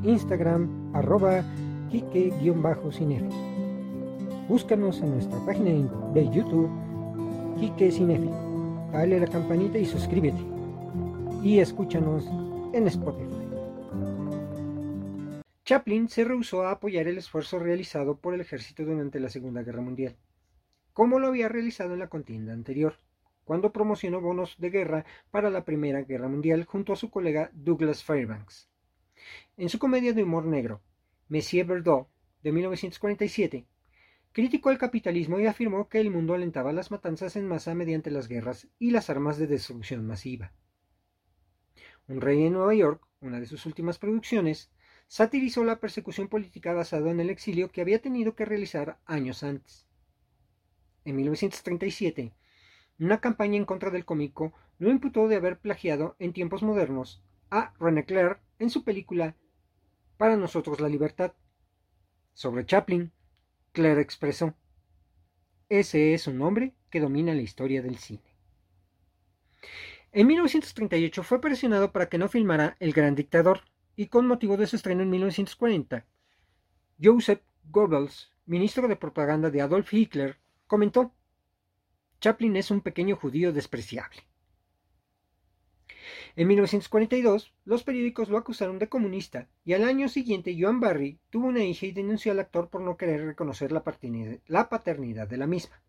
Instagram, 0.04 0.92
arroba 0.94 1.44
Kike-Cinefil. 1.90 3.30
Búscanos 4.50 5.02
en 5.02 5.12
nuestra 5.12 5.40
página 5.46 5.72
de 6.14 6.30
YouTube, 6.30 6.70
Kike 7.60 7.92
Cinefil. 7.92 8.32
Dale 8.92 9.20
la 9.20 9.28
campanita 9.28 9.78
y 9.78 9.86
suscríbete. 9.86 10.44
Y 11.42 11.60
escúchanos 11.60 12.26
en 12.74 12.88
Spotify. 12.88 13.30
Chaplin 15.66 16.10
se 16.10 16.26
rehusó 16.26 16.64
a 16.64 16.72
apoyar 16.72 17.08
el 17.08 17.18
esfuerzo 17.18 17.58
realizado 17.58 18.18
por 18.18 18.34
el 18.34 18.42
ejército 18.42 18.84
durante 18.84 19.22
la 19.22 19.30
Segunda 19.30 19.64
Guerra 19.64 19.82
Mundial, 19.82 20.18
como 20.92 21.20
lo 21.20 21.28
había 21.28 21.48
realizado 21.48 21.94
en 21.94 22.00
la 22.00 22.10
contienda 22.10 22.52
anterior, 22.52 22.96
cuando 23.46 23.72
promocionó 23.72 24.20
bonos 24.20 24.56
de 24.58 24.70
guerra 24.70 25.06
para 25.32 25.50
la 25.50 25.64
Primera 25.64 26.02
Guerra 26.02 26.28
Mundial 26.28 26.66
junto 26.66 26.92
a 26.92 26.98
su 26.98 27.10
colega 27.10 27.50
Douglas 27.54 28.04
Fairbanks. 28.04 28.73
En 29.56 29.70
su 29.70 29.78
comedia 29.78 30.14
de 30.14 30.24
humor 30.24 30.46
negro, 30.46 30.82
Monsieur 31.30 31.68
Verdot, 31.68 32.08
de 32.42 32.52
1947, 32.52 33.68
criticó 34.32 34.72
el 34.72 34.80
capitalismo 34.80 35.40
y 35.40 35.46
afirmó 35.46 35.90
que 35.90 36.00
el 36.00 36.10
mundo 36.10 36.34
alentaba 36.34 36.74
las 36.74 36.90
matanzas 36.90 37.36
en 37.36 37.48
masa 37.48 37.76
mediante 37.76 38.10
las 38.10 38.28
guerras 38.28 38.68
y 38.80 38.90
las 38.90 39.12
armas 39.12 39.38
de 39.38 39.46
destrucción 39.46 40.08
masiva. 40.08 40.54
Un 42.08 42.20
rey 42.20 42.44
en 42.44 42.54
Nueva 42.54 42.74
York, 42.74 43.08
una 43.22 43.40
de 43.40 43.46
sus 43.46 43.68
últimas 43.68 44.00
producciones, 44.00 44.72
satirizó 45.06 45.64
la 45.64 45.80
persecución 45.80 46.30
política 46.30 46.74
basada 46.74 47.12
en 47.12 47.20
el 47.20 47.30
exilio 47.30 47.70
que 47.70 47.82
había 47.82 48.02
tenido 48.02 48.36
que 48.36 48.46
realizar 48.46 48.98
años 49.06 49.44
antes. 49.44 49.88
En 51.06 51.16
1937, 51.16 52.34
una 52.98 53.22
campaña 53.22 53.58
en 53.58 53.66
contra 53.66 53.92
del 53.92 54.04
cómico 54.04 54.52
lo 54.80 54.90
imputó 54.90 55.28
de 55.28 55.36
haber 55.36 55.60
plagiado 55.60 56.16
en 56.18 56.34
tiempos 56.34 56.64
modernos 56.64 57.24
a 57.52 57.76
René 57.80 58.04
Clair 58.06 58.40
en 58.58 58.72
su 58.72 58.84
película 58.84 59.36
Para 60.24 60.38
nosotros 60.38 60.80
la 60.80 60.88
libertad. 60.88 61.34
Sobre 62.34 62.66
Chaplin, 62.66 63.12
Claire 63.74 64.00
expresó, 64.00 64.54
ese 65.68 66.14
es 66.14 66.28
un 66.28 66.42
hombre 66.42 66.74
que 66.90 67.02
domina 67.02 67.34
la 67.34 67.42
historia 67.42 67.82
del 67.82 67.98
cine. 67.98 68.34
En 70.14 70.28
1938 70.28 71.24
fue 71.24 71.42
presionado 71.42 71.92
para 71.92 72.08
que 72.08 72.18
no 72.18 72.30
filmara 72.30 72.78
El 72.80 72.94
Gran 72.94 73.16
Dictador, 73.16 73.66
y 73.98 74.08
con 74.08 74.26
motivo 74.26 74.56
de 74.56 74.66
su 74.66 74.78
estreno 74.78 75.04
en 75.04 75.10
1940, 75.10 76.06
Joseph 77.04 77.42
Goebbels, 77.66 78.32
ministro 78.46 78.88
de 78.88 78.96
propaganda 78.96 79.50
de 79.50 79.60
Adolf 79.60 79.94
Hitler, 79.94 80.38
comentó, 80.68 81.12
Chaplin 82.22 82.56
es 82.56 82.72
un 82.72 82.80
pequeño 82.80 83.18
judío 83.18 83.52
despreciable. 83.52 84.22
En 86.36 86.48
1942, 86.48 87.54
los 87.64 87.84
periódicos 87.84 88.30
lo 88.30 88.38
acusaron 88.38 88.80
de 88.80 88.90
comunista 88.90 89.50
y 89.64 89.74
al 89.74 89.84
año 89.84 90.10
siguiente 90.10 90.56
Joan 90.60 90.80
Barry 90.80 91.20
tuvo 91.30 91.48
una 91.48 91.64
hija 91.64 91.86
y 91.86 91.92
denunció 91.92 92.32
al 92.32 92.40
actor 92.40 92.70
por 92.70 92.82
no 92.82 92.98
querer 92.98 93.24
reconocer 93.24 93.72
la 93.72 93.84
paternidad 94.70 95.28
de 95.28 95.38
la 95.38 95.46
misma. 95.46 95.82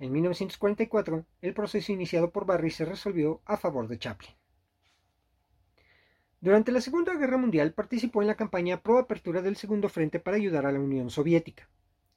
En 0.00 0.10
1944, 0.10 1.24
el 1.40 1.54
proceso 1.54 1.92
iniciado 1.92 2.30
por 2.30 2.44
Barry 2.44 2.70
se 2.70 2.84
resolvió 2.84 3.40
a 3.44 3.56
favor 3.56 3.86
de 3.86 3.98
Chaplin. 3.98 4.34
Durante 6.40 6.72
la 6.72 6.80
Segunda 6.80 7.14
Guerra 7.14 7.36
Mundial 7.36 7.72
participó 7.72 8.20
en 8.20 8.26
la 8.26 8.34
campaña 8.34 8.82
pro 8.82 8.98
apertura 8.98 9.42
del 9.42 9.54
Segundo 9.54 9.88
Frente 9.88 10.18
para 10.18 10.36
ayudar 10.36 10.66
a 10.66 10.72
la 10.72 10.80
Unión 10.80 11.08
Soviética 11.08 11.68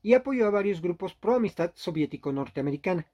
y 0.02 0.16
apoyó 0.16 0.48
a 0.48 0.52
varios 0.52 0.82
grupos 0.82 1.14
pro 1.14 1.36
amistad 1.36 1.74
soviético-norteamericana. 1.76 3.06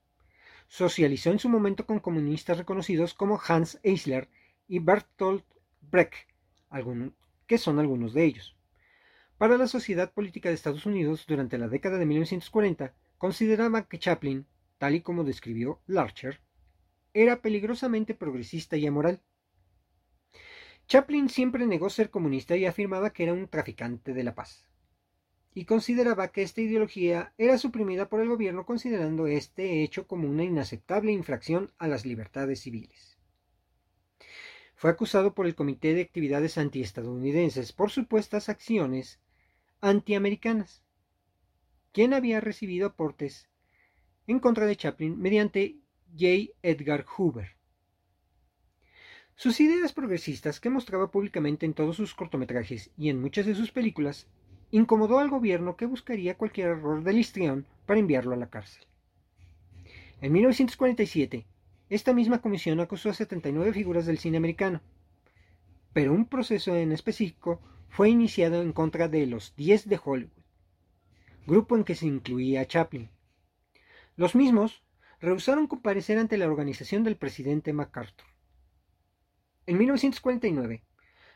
Socializó 0.72 1.32
en 1.32 1.40
su 1.40 1.50
momento 1.50 1.86
con 1.86 2.00
comunistas 2.00 2.58
reconocidos 2.58 3.14
como 3.14 3.42
Hans 3.46 3.78
Eisler 3.84 4.30
y 4.70 4.80
Bertolt 4.80 5.44
Brecht, 5.82 6.30
que 7.46 7.58
son 7.58 7.78
algunos 7.78 8.14
de 8.14 8.24
ellos. 8.24 8.56
Para 9.38 9.58
la 9.58 9.68
sociedad 9.68 10.14
política 10.14 10.48
de 10.48 10.56
Estados 10.56 10.86
Unidos 10.86 11.26
durante 11.28 11.58
la 11.58 11.68
década 11.68 11.98
de 11.98 12.06
1940, 12.06 12.94
consideraba 13.18 13.90
que 13.90 14.00
Chaplin, 14.00 14.48
tal 14.78 14.96
y 14.96 15.02
como 15.02 15.26
describió 15.26 15.82
Larcher, 15.88 16.40
era 17.14 17.42
peligrosamente 17.42 18.14
progresista 18.14 18.78
y 18.78 18.88
amoral 18.88 19.20
Chaplin 20.88 21.28
siempre 21.28 21.68
negó 21.68 21.90
ser 21.90 22.10
comunista 22.10 22.56
y 22.56 22.66
afirmaba 22.66 23.12
que 23.12 23.24
era 23.24 23.34
un 23.34 23.50
traficante 23.50 24.14
de 24.14 24.24
la 24.24 24.36
paz. 24.36 24.71
Y 25.54 25.66
consideraba 25.66 26.30
que 26.30 26.44
esta 26.44 26.62
ideología 26.62 27.34
era 27.38 27.58
suprimida 27.58 28.08
por 28.08 28.22
el 28.22 28.30
gobierno 28.30 28.66
considerando 28.66 29.28
este 29.28 29.84
hecho 29.84 30.08
como 30.08 30.30
una 30.30 30.44
inaceptable 30.44 31.12
infracción 31.12 31.72
a 31.78 31.88
las 31.88 32.06
libertades 32.06 32.62
civiles. 32.62 33.18
Fue 34.76 34.90
acusado 34.90 35.34
por 35.36 35.46
el 35.46 35.56
Comité 35.56 35.94
de 35.94 36.02
Actividades 36.02 36.58
Antiestadounidenses 36.58 37.74
por 37.74 37.92
supuestas 37.92 38.50
acciones 38.50 39.20
antiamericanas, 39.82 40.84
quien 41.92 42.14
había 42.14 42.40
recibido 42.40 42.88
aportes 42.88 43.50
en 44.28 44.40
contra 44.40 44.66
de 44.66 44.76
Chaplin 44.76 45.20
mediante 45.20 45.78
J. 46.14 46.54
Edgar 46.64 47.06
Hoover. 47.06 47.58
Sus 49.36 49.60
ideas 49.60 49.92
progresistas, 49.92 50.60
que 50.60 50.70
mostraba 50.70 51.12
públicamente 51.12 51.66
en 51.66 51.74
todos 51.74 51.96
sus 51.96 52.14
cortometrajes 52.14 52.92
y 52.98 53.10
en 53.10 53.20
muchas 53.20 53.46
de 53.46 53.56
sus 53.56 53.72
películas, 53.72 54.28
incomodó 54.72 55.20
al 55.20 55.30
gobierno 55.30 55.76
que 55.76 55.86
buscaría 55.86 56.38
cualquier 56.38 56.70
error 56.70 57.04
del 57.04 57.20
histrión 57.20 57.68
para 57.86 58.00
enviarlo 58.00 58.34
a 58.34 58.38
la 58.38 58.50
cárcel. 58.50 58.86
En 60.22 60.32
1947, 60.32 61.46
esta 61.90 62.14
misma 62.14 62.42
comisión 62.42 62.80
acusó 62.80 63.10
a 63.10 63.14
79 63.14 63.74
figuras 63.74 64.06
del 64.06 64.18
cine 64.18 64.38
americano, 64.38 64.82
pero 65.94 66.14
un 66.14 66.26
proceso 66.26 66.76
en 66.76 66.92
específico 66.92 67.60
fue 67.90 68.10
iniciado 68.10 68.62
en 68.62 68.72
contra 68.72 69.10
de 69.10 69.26
los 69.28 69.54
10 69.58 69.90
de 69.90 70.00
Hollywood, 70.04 70.44
grupo 71.46 71.76
en 71.76 71.84
que 71.84 71.96
se 71.96 72.08
incluía 72.08 72.66
Chaplin. 72.66 73.10
Los 74.16 74.36
mismos 74.36 74.84
rehusaron 75.20 75.68
comparecer 75.68 76.18
ante 76.18 76.38
la 76.38 76.48
organización 76.48 77.04
del 77.04 77.18
presidente 77.18 77.74
MacArthur. 77.74 78.28
En 79.66 79.78
1949, 79.78 80.84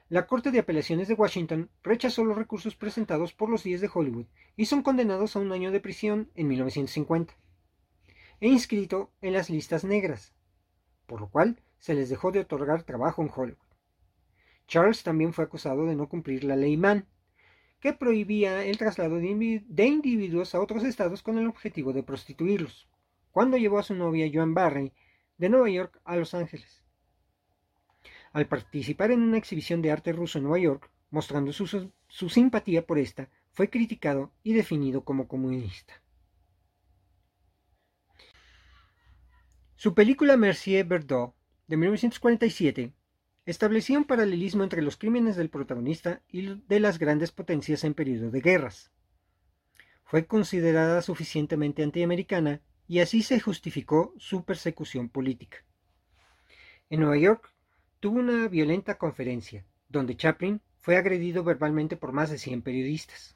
la 0.07 0.27
Corte 0.27 0.51
de 0.51 0.59
Apelaciones 0.59 1.07
de 1.07 1.15
Washington 1.15 1.71
rechazó 1.81 2.23
los 2.23 2.37
recursos 2.37 2.75
presentados 2.75 3.33
por 3.33 3.49
los 3.49 3.63
10 3.63 3.81
de 3.81 3.89
Hollywood 3.91 4.27
y 4.55 4.67
son 4.67 4.83
condenados 4.83 5.35
a 5.35 5.39
un 5.39 5.51
año 5.51 5.71
de 5.71 5.79
prisión 5.79 6.29
en 6.35 6.47
1950 6.47 7.33
e 8.39 8.47
inscrito 8.47 9.11
en 9.21 9.33
las 9.33 9.49
listas 9.49 9.83
negras, 9.83 10.35
por 11.07 11.21
lo 11.21 11.29
cual 11.29 11.59
se 11.79 11.95
les 11.95 12.09
dejó 12.09 12.31
de 12.31 12.41
otorgar 12.41 12.83
trabajo 12.83 13.23
en 13.23 13.31
Hollywood. 13.35 13.57
Charles 14.67 15.01
también 15.01 15.33
fue 15.33 15.45
acusado 15.45 15.87
de 15.87 15.95
no 15.95 16.07
cumplir 16.07 16.43
la 16.43 16.55
ley 16.55 16.77
Mann, 16.77 17.07
que 17.79 17.93
prohibía 17.93 18.63
el 18.63 18.77
traslado 18.77 19.15
de 19.17 19.85
individuos 19.87 20.53
a 20.53 20.59
otros 20.59 20.83
estados 20.83 21.23
con 21.23 21.39
el 21.39 21.47
objetivo 21.47 21.93
de 21.93 22.03
prostituirlos, 22.03 22.87
cuando 23.31 23.57
llevó 23.57 23.79
a 23.79 23.83
su 23.83 23.95
novia 23.95 24.29
Joan 24.31 24.53
Barry 24.53 24.93
de 25.39 25.49
Nueva 25.49 25.69
York 25.71 25.99
a 26.03 26.15
Los 26.15 26.35
Ángeles 26.35 26.84
al 28.35 28.47
participar 28.47 29.11
en 29.11 29.21
una 29.21 29.37
exhibición 29.37 29.81
de 29.81 29.91
arte 29.91 30.11
ruso 30.11 30.39
en 30.39 30.43
Nueva 30.43 30.59
York, 30.59 30.91
mostrando 31.09 31.53
su, 31.53 32.29
simpatía 32.29 32.85
por 32.85 32.99
esta, 32.99 33.29
fue 33.53 33.69
criticado 33.69 34.33
y 34.43 34.51
definido 34.51 35.05
como 35.05 35.29
comunista. 35.29 36.01
Su 39.77 39.93
película 39.93 40.35
Mercier 40.35 40.85
Verdot, 40.85 41.33
de 41.67 41.77
1947, 41.77 42.93
establecía 43.45 43.97
un 43.97 44.03
paralelismo 44.03 44.65
entre 44.65 44.81
los 44.81 44.97
crímenes 44.97 45.37
del 45.37 45.49
protagonista 45.49 46.21
y 46.27 46.61
de 46.67 46.81
las 46.81 46.99
grandes 46.99 47.31
potencias 47.31 47.85
en 47.85 47.93
periodo 47.93 48.31
de 48.31 48.41
guerras. 48.41 48.91
Fue 50.03 50.25
considerada 50.25 51.01
suficientemente 51.01 51.83
antiamericana 51.83 52.59
y 52.85 52.99
así 52.99 53.23
se 53.23 53.39
justificó 53.39 54.13
su 54.17 54.43
persecución 54.43 55.07
política. 55.07 55.59
En 56.89 56.99
Nueva 56.99 57.17
York, 57.17 57.54
tuvo 58.05 58.19
una 58.19 58.47
violenta 58.47 58.99
conferencia, 58.99 59.65
donde 59.89 60.15
Chaplin 60.15 60.61
fue 60.77 60.95
agredido 60.95 61.43
verbalmente 61.43 61.97
por 61.97 62.11
más 62.11 62.29
de 62.29 62.37
100 62.37 62.61
periodistas. 62.61 63.35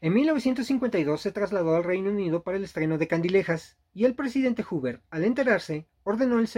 En 0.00 0.12
1952 0.12 1.20
se 1.20 1.30
trasladó 1.30 1.76
al 1.76 1.84
Reino 1.84 2.10
Unido 2.10 2.42
para 2.42 2.56
el 2.56 2.64
estreno 2.64 2.98
de 2.98 3.06
Candilejas 3.06 3.76
y 3.94 4.06
el 4.06 4.16
presidente 4.16 4.64
Hoover, 4.64 5.02
al 5.08 5.22
enterarse, 5.22 5.86
ordenó 6.02 6.38
al 6.38 6.48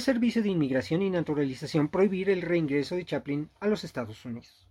Servicio 0.00 0.42
de 0.44 0.48
Inmigración 0.48 1.02
y 1.02 1.10
Naturalización 1.10 1.88
prohibir 1.88 2.30
el 2.30 2.42
reingreso 2.42 2.94
de 2.94 3.04
Chaplin 3.04 3.50
a 3.58 3.66
los 3.66 3.82
Estados 3.82 4.24
Unidos. 4.24 4.70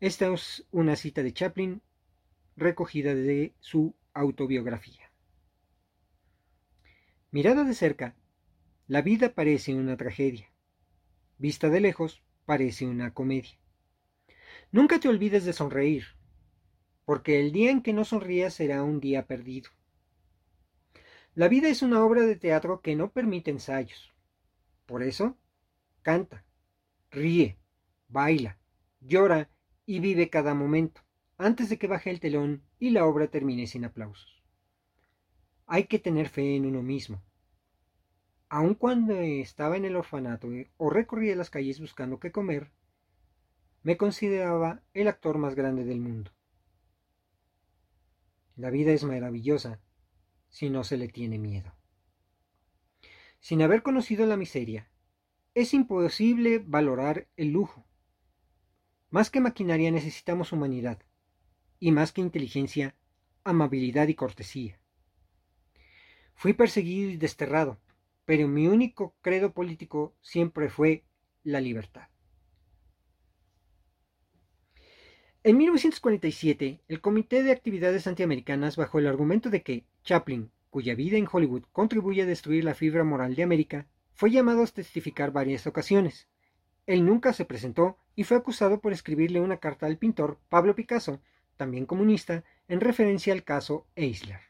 Esta 0.00 0.30
es 0.34 0.66
una 0.70 0.96
cita 0.96 1.22
de 1.22 1.32
Chaplin 1.32 1.80
recogida 2.56 3.14
de 3.14 3.54
su 3.58 3.94
autobiografía. 4.12 5.10
Mirada 7.30 7.64
de 7.64 7.72
cerca, 7.72 8.16
la 8.90 9.02
vida 9.02 9.32
parece 9.32 9.72
una 9.72 9.96
tragedia. 9.96 10.52
Vista 11.38 11.68
de 11.68 11.78
lejos, 11.78 12.24
parece 12.44 12.88
una 12.88 13.14
comedia. 13.14 13.56
Nunca 14.72 14.98
te 14.98 15.08
olvides 15.08 15.44
de 15.44 15.52
sonreír, 15.52 16.06
porque 17.04 17.38
el 17.38 17.52
día 17.52 17.70
en 17.70 17.82
que 17.82 17.92
no 17.92 18.04
sonrías 18.04 18.52
será 18.52 18.82
un 18.82 18.98
día 18.98 19.28
perdido. 19.28 19.70
La 21.36 21.46
vida 21.46 21.68
es 21.68 21.82
una 21.82 22.04
obra 22.04 22.22
de 22.22 22.34
teatro 22.34 22.80
que 22.80 22.96
no 22.96 23.12
permite 23.12 23.52
ensayos. 23.52 24.12
Por 24.86 25.04
eso, 25.04 25.38
canta, 26.02 26.44
ríe, 27.12 27.60
baila, 28.08 28.58
llora 28.98 29.50
y 29.86 30.00
vive 30.00 30.30
cada 30.30 30.52
momento, 30.54 31.02
antes 31.38 31.68
de 31.68 31.78
que 31.78 31.86
baje 31.86 32.10
el 32.10 32.18
telón 32.18 32.64
y 32.80 32.90
la 32.90 33.06
obra 33.06 33.28
termine 33.28 33.68
sin 33.68 33.84
aplausos. 33.84 34.42
Hay 35.66 35.84
que 35.84 36.00
tener 36.00 36.28
fe 36.28 36.56
en 36.56 36.66
uno 36.66 36.82
mismo, 36.82 37.22
aun 38.50 38.74
cuando 38.74 39.14
estaba 39.14 39.76
en 39.76 39.84
el 39.84 39.94
orfanato 39.94 40.52
eh, 40.52 40.70
o 40.76 40.90
recorría 40.90 41.36
las 41.36 41.50
calles 41.50 41.80
buscando 41.80 42.18
qué 42.18 42.32
comer, 42.32 42.72
me 43.82 43.96
consideraba 43.96 44.82
el 44.92 45.06
actor 45.06 45.38
más 45.38 45.54
grande 45.54 45.84
del 45.84 46.00
mundo. 46.00 46.32
La 48.56 48.70
vida 48.70 48.92
es 48.92 49.04
maravillosa 49.04 49.80
si 50.48 50.68
no 50.68 50.82
se 50.82 50.96
le 50.96 51.06
tiene 51.06 51.38
miedo. 51.38 51.72
Sin 53.38 53.62
haber 53.62 53.82
conocido 53.82 54.26
la 54.26 54.36
miseria, 54.36 54.90
es 55.54 55.72
imposible 55.72 56.58
valorar 56.58 57.28
el 57.36 57.52
lujo. 57.52 57.86
Más 59.10 59.30
que 59.30 59.40
maquinaria 59.40 59.92
necesitamos 59.92 60.52
humanidad, 60.52 60.98
y 61.78 61.92
más 61.92 62.12
que 62.12 62.20
inteligencia, 62.20 62.96
amabilidad 63.44 64.08
y 64.08 64.14
cortesía. 64.14 64.80
Fui 66.34 66.52
perseguido 66.52 67.10
y 67.10 67.16
desterrado, 67.16 67.78
pero 68.30 68.46
mi 68.46 68.68
único 68.68 69.16
credo 69.22 69.52
político 69.52 70.14
siempre 70.20 70.68
fue 70.68 71.02
la 71.42 71.60
libertad. 71.60 72.06
En 75.42 75.56
1947, 75.56 76.80
el 76.86 77.00
Comité 77.00 77.42
de 77.42 77.50
Actividades 77.50 78.06
Antiamericanas, 78.06 78.76
bajo 78.76 79.00
el 79.00 79.08
argumento 79.08 79.50
de 79.50 79.64
que 79.64 79.84
Chaplin, 80.04 80.52
cuya 80.70 80.94
vida 80.94 81.16
en 81.16 81.26
Hollywood 81.28 81.64
contribuye 81.72 82.22
a 82.22 82.26
destruir 82.26 82.62
la 82.62 82.74
fibra 82.74 83.02
moral 83.02 83.34
de 83.34 83.42
América, 83.42 83.88
fue 84.14 84.30
llamado 84.30 84.62
a 84.62 84.66
testificar 84.68 85.32
varias 85.32 85.66
ocasiones. 85.66 86.28
Él 86.86 87.04
nunca 87.04 87.32
se 87.32 87.46
presentó 87.46 87.98
y 88.14 88.22
fue 88.22 88.36
acusado 88.36 88.80
por 88.80 88.92
escribirle 88.92 89.40
una 89.40 89.56
carta 89.56 89.86
al 89.86 89.98
pintor 89.98 90.38
Pablo 90.48 90.76
Picasso, 90.76 91.20
también 91.56 91.84
comunista, 91.84 92.44
en 92.68 92.80
referencia 92.80 93.32
al 93.32 93.42
caso 93.42 93.88
Eisler. 93.96 94.49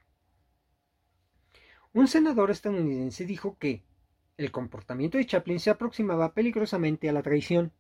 Un 1.92 2.06
senador 2.06 2.52
estadounidense 2.52 3.26
dijo 3.26 3.58
que 3.58 3.82
el 4.36 4.52
comportamiento 4.52 5.18
de 5.18 5.26
Chaplin 5.26 5.58
se 5.58 5.70
aproximaba 5.70 6.34
peligrosamente 6.34 7.08
a 7.08 7.12
la 7.12 7.22
traición. 7.22 7.72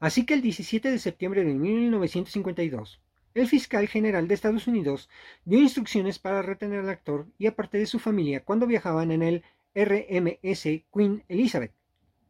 Así 0.00 0.24
que 0.24 0.32
el 0.32 0.40
17 0.40 0.90
de 0.90 0.98
septiembre 0.98 1.44
de 1.44 1.52
1952, 1.52 3.02
el 3.34 3.46
fiscal 3.48 3.86
general 3.86 4.28
de 4.28 4.34
Estados 4.34 4.66
Unidos 4.66 5.10
dio 5.44 5.60
instrucciones 5.60 6.18
para 6.18 6.40
retener 6.40 6.80
al 6.80 6.88
actor 6.88 7.26
y 7.36 7.46
a 7.46 7.54
parte 7.54 7.76
de 7.76 7.84
su 7.84 7.98
familia 7.98 8.44
cuando 8.44 8.66
viajaban 8.66 9.10
en 9.10 9.22
el 9.22 9.44
RMS 9.74 10.62
Queen 10.92 11.22
Elizabeth, 11.28 11.74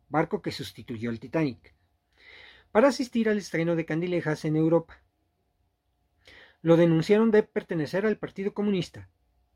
barco 0.09 0.42
que 0.42 0.51
sustituyó 0.51 1.11
al 1.11 1.21
Titanic, 1.21 1.75
para 2.73 2.88
asistir 2.88 3.29
al 3.29 3.38
estreno 3.38 3.77
de 3.77 3.87
Candilejas 3.87 4.45
en 4.45 4.57
Europa. 4.57 5.01
Lo 6.61 6.77
denunciaron 6.77 7.31
de 7.31 7.45
pertenecer 7.45 8.05
al 8.05 8.18
Partido 8.18 8.53
Comunista, 8.53 9.09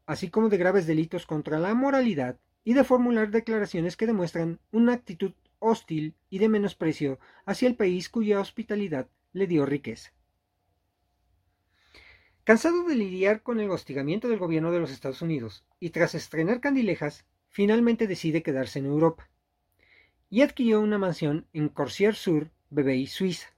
así 0.06 0.30
como 0.30 0.48
de 0.48 0.56
graves 0.56 0.86
delitos 0.86 1.26
contra 1.26 1.58
la 1.58 1.74
moralidad 1.74 2.38
y 2.64 2.74
de 2.74 2.84
formular 2.84 3.30
declaraciones 3.30 3.96
que 3.96 4.06
demuestran 4.06 4.60
una 4.72 4.94
actitud 4.94 5.32
hostil 5.58 6.14
y 6.30 6.38
de 6.38 6.48
menosprecio 6.48 7.18
hacia 7.44 7.68
el 7.68 7.76
país 7.76 8.08
cuya 8.08 8.40
hospitalidad 8.40 9.08
le 9.32 9.46
dio 9.46 9.66
riqueza. 9.66 10.12
Cansado 12.44 12.84
de 12.84 12.94
lidiar 12.94 13.42
con 13.42 13.58
el 13.60 13.70
hostigamiento 13.70 14.28
del 14.28 14.38
gobierno 14.38 14.70
de 14.70 14.78
los 14.78 14.90
Estados 14.90 15.20
Unidos 15.20 15.64
y 15.80 15.90
tras 15.90 16.14
estrenar 16.14 16.60
Candilejas, 16.60 17.24
finalmente 17.48 18.06
decide 18.06 18.42
quedarse 18.42 18.78
en 18.78 18.86
Europa 18.86 19.28
y 20.30 20.42
adquirió 20.42 20.80
una 20.80 20.98
mansión 20.98 21.46
en 21.52 21.68
Corsier 21.68 22.14
sur 22.14 22.50
Bebey, 22.70 23.06
Suiza, 23.06 23.48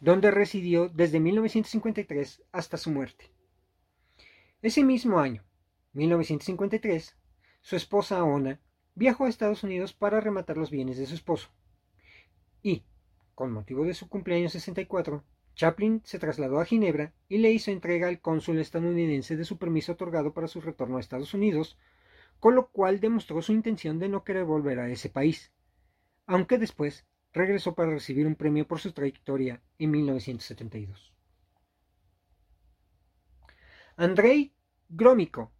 donde 0.00 0.30
residió 0.30 0.88
desde 0.88 1.20
1953 1.20 2.42
hasta 2.52 2.76
su 2.76 2.90
muerte. 2.90 3.30
Ese 4.62 4.82
mismo 4.82 5.18
año, 5.20 5.44
1953, 5.92 7.14
su 7.60 7.76
esposa 7.76 8.24
Ona 8.24 8.58
viajó 8.94 9.26
a 9.26 9.28
Estados 9.28 9.62
Unidos 9.62 9.92
para 9.92 10.20
rematar 10.20 10.56
los 10.56 10.70
bienes 10.70 10.96
de 10.96 11.04
su 11.04 11.14
esposo. 11.14 11.50
Y, 12.62 12.82
con 13.34 13.52
motivo 13.52 13.84
de 13.84 13.92
su 13.92 14.08
cumpleaños 14.08 14.52
64, 14.52 15.22
Chaplin 15.54 16.00
se 16.04 16.18
trasladó 16.18 16.58
a 16.58 16.64
Ginebra 16.64 17.12
y 17.28 17.38
le 17.38 17.52
hizo 17.52 17.70
entrega 17.70 18.08
al 18.08 18.20
cónsul 18.20 18.58
estadounidense 18.58 19.36
de 19.36 19.44
su 19.44 19.58
permiso 19.58 19.92
otorgado 19.92 20.32
para 20.32 20.48
su 20.48 20.62
retorno 20.62 20.96
a 20.96 21.00
Estados 21.00 21.34
Unidos, 21.34 21.78
con 22.40 22.54
lo 22.54 22.68
cual 22.68 22.98
demostró 22.98 23.42
su 23.42 23.52
intención 23.52 23.98
de 23.98 24.08
no 24.08 24.24
querer 24.24 24.44
volver 24.44 24.80
a 24.80 24.88
ese 24.88 25.10
país, 25.10 25.52
aunque 26.26 26.56
después 26.56 27.06
regresó 27.32 27.74
para 27.74 27.90
recibir 27.90 28.26
un 28.26 28.36
premio 28.36 28.66
por 28.66 28.80
su 28.80 28.92
trayectoria 28.92 29.62
en 29.78 29.90
1972. 29.90 31.15
Andrei 33.98 34.52
Grómico, 34.90 35.50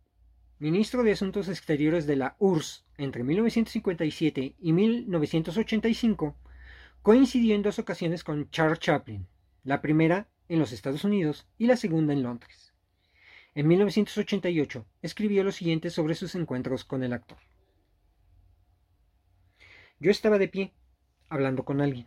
ministro 0.59 1.03
de 1.03 1.13
Asuntos 1.13 1.49
Exteriores 1.49 2.07
de 2.07 2.17
la 2.17 2.37
URSS 2.39 2.85
entre 2.99 3.25
1957 3.25 4.57
y 4.61 4.73
1985, 4.75 6.37
coincidió 7.01 7.55
en 7.55 7.63
dos 7.63 7.79
ocasiones 7.79 8.25
con 8.25 8.51
Charles 8.51 8.79
Chaplin, 8.79 9.27
la 9.65 9.81
primera 9.81 10.29
en 10.51 10.59
los 10.59 10.73
Estados 10.73 11.05
Unidos 11.05 11.47
y 11.57 11.67
la 11.67 11.79
segunda 11.79 12.13
en 12.13 12.25
Londres. 12.25 12.75
En 13.55 13.69
1988 13.69 14.85
escribió 15.01 15.43
lo 15.43 15.51
siguiente 15.51 15.89
sobre 15.89 16.15
sus 16.15 16.35
encuentros 16.35 16.85
con 16.85 17.03
el 17.03 17.15
actor. 17.15 17.39
Yo 19.99 20.11
estaba 20.11 20.37
de 20.37 20.49
pie, 20.49 20.75
hablando 21.31 21.65
con 21.65 21.81
alguien, 21.81 22.07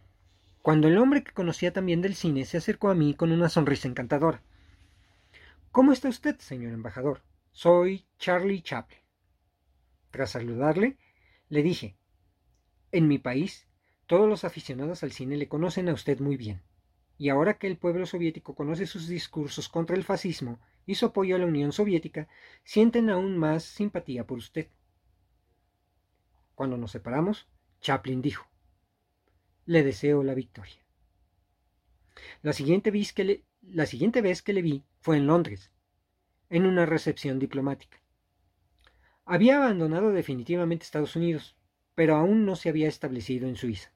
cuando 0.62 0.90
el 0.90 1.00
hombre 1.00 1.24
que 1.24 1.32
conocía 1.32 1.74
también 1.74 2.04
del 2.04 2.14
cine 2.14 2.46
se 2.46 2.58
acercó 2.58 2.90
a 2.90 2.96
mí 2.96 3.16
con 3.16 3.32
una 3.32 3.50
sonrisa 3.50 3.88
encantadora. 3.88 4.44
¿Cómo 5.72 5.92
está 5.92 6.10
usted, 6.10 6.40
señor 6.40 6.74
embajador? 6.74 7.22
Soy 7.52 8.08
Charlie 8.18 8.64
Chaplin. 8.64 9.02
Tras 10.10 10.32
saludarle, 10.32 10.98
le 11.48 11.62
dije, 11.62 11.96
en 12.92 13.08
mi 13.08 13.20
país, 13.20 13.68
todos 14.08 14.28
los 14.28 14.44
aficionados 14.46 15.04
al 15.04 15.12
cine 15.12 15.38
le 15.38 15.48
conocen 15.48 15.88
a 15.88 15.94
usted 15.94 16.20
muy 16.22 16.38
bien, 16.38 16.64
y 17.20 17.30
ahora 17.30 17.60
que 17.60 17.68
el 17.68 17.78
pueblo 17.78 18.08
soviético 18.08 18.56
conoce 18.56 18.88
sus 18.88 19.08
discursos 19.08 19.70
contra 19.70 19.96
el 19.96 20.04
fascismo 20.04 20.60
y 20.88 20.96
su 20.96 21.06
apoyo 21.06 21.36
a 21.36 21.40
la 21.40 21.46
Unión 21.46 21.72
Soviética, 21.72 22.28
sienten 22.64 23.12
aún 23.12 23.38
más 23.38 23.64
simpatía 23.64 24.26
por 24.26 24.40
usted. 24.40 24.70
Cuando 26.56 26.78
nos 26.78 26.92
separamos, 26.92 27.48
Chaplin 27.80 28.24
dijo, 28.24 28.48
le 29.68 29.84
deseo 29.84 30.24
la 30.24 30.34
victoria. 30.34 30.84
La 32.42 32.54
siguiente 32.54 32.90
vez 32.90 33.14
que 33.14 33.24
le, 33.24 33.44
la 33.62 33.86
siguiente 33.86 34.24
vez 34.24 34.42
que 34.42 34.54
le 34.54 34.64
vi 34.64 34.84
fue 35.00 35.18
en 35.18 35.28
Londres, 35.28 35.72
en 36.50 36.66
una 36.66 36.86
recepción 36.86 37.40
diplomática. 37.40 38.02
Había 39.26 39.58
abandonado 39.58 40.12
definitivamente 40.12 40.84
Estados 40.84 41.16
Unidos, 41.16 41.56
pero 41.96 42.16
aún 42.16 42.46
no 42.46 42.56
se 42.56 42.70
había 42.70 42.88
establecido 42.88 43.48
en 43.48 43.56
Suiza. 43.56 43.92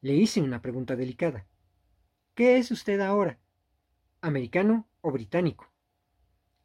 Le 0.00 0.14
hice 0.14 0.42
una 0.42 0.60
pregunta 0.60 0.96
delicada. 0.96 1.46
¿Qué 2.34 2.58
es 2.58 2.70
usted 2.70 3.00
ahora? 3.00 3.38
¿Americano 4.20 4.88
o 5.00 5.12
británico? 5.12 5.70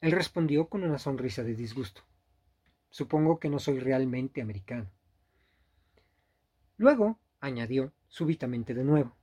Él 0.02 0.12
respondió 0.12 0.70
con 0.70 0.84
una 0.84 0.98
sonrisa 0.98 1.44
de 1.44 1.56
disgusto. 1.56 2.02
Supongo 2.90 3.40
que 3.40 3.50
no 3.50 3.60
soy 3.60 3.80
realmente 3.80 4.42
americano. 4.42 4.90
Luego, 6.78 7.20
añadió 7.40 7.94
súbitamente 8.08 8.74
de 8.74 8.84
nuevo, 8.84 9.16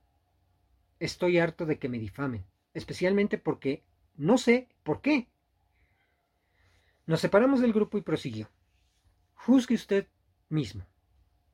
estoy 0.99 1.39
harto 1.39 1.65
de 1.65 1.79
que 1.79 1.89
me 1.89 1.99
difamen, 1.99 2.45
especialmente 2.75 3.39
porque 3.39 3.83
no 4.15 4.37
sé 4.37 4.69
por 4.83 5.01
qué. 5.01 5.27
Nos 7.07 7.21
separamos 7.21 7.61
del 7.61 7.73
grupo 7.73 7.97
y 7.97 8.01
prosiguió. 8.01 8.49
Juzgue 9.33 9.75
usted 9.75 10.07
mismo. 10.49 10.85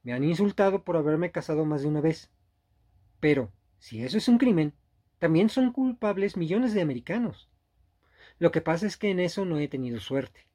Me 0.04 0.14
han 0.14 0.24
insultado 0.24 0.84
por 0.84 0.98
haberme 0.98 1.32
casado 1.32 1.64
más 1.66 1.84
de 1.84 1.88
una 1.88 2.02
vez. 2.02 2.30
Pero, 3.20 3.54
si 3.80 4.04
eso 4.04 4.18
es 4.18 4.28
un 4.28 4.38
crimen, 4.38 4.74
también 5.20 5.50
son 5.50 5.72
culpables 5.72 6.36
millones 6.36 6.74
de 6.74 6.82
americanos. 6.82 7.50
Lo 8.40 8.52
que 8.52 8.62
pasa 8.62 8.88
es 8.88 8.98
que 8.98 9.12
en 9.12 9.20
eso 9.20 9.46
no 9.46 9.60
he 9.60 9.68
tenido 9.68 10.00
suerte. 10.00 10.48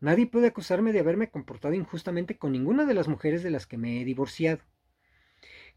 Nadie 0.00 0.26
puede 0.26 0.48
acusarme 0.48 0.92
de 0.92 1.00
haberme 1.00 1.30
comportado 1.30 1.74
injustamente 1.74 2.38
con 2.38 2.52
ninguna 2.52 2.86
de 2.86 2.94
las 2.94 3.08
mujeres 3.08 3.42
de 3.42 3.50
las 3.50 3.66
que 3.66 3.76
me 3.76 4.00
he 4.00 4.04
divorciado. 4.04 4.62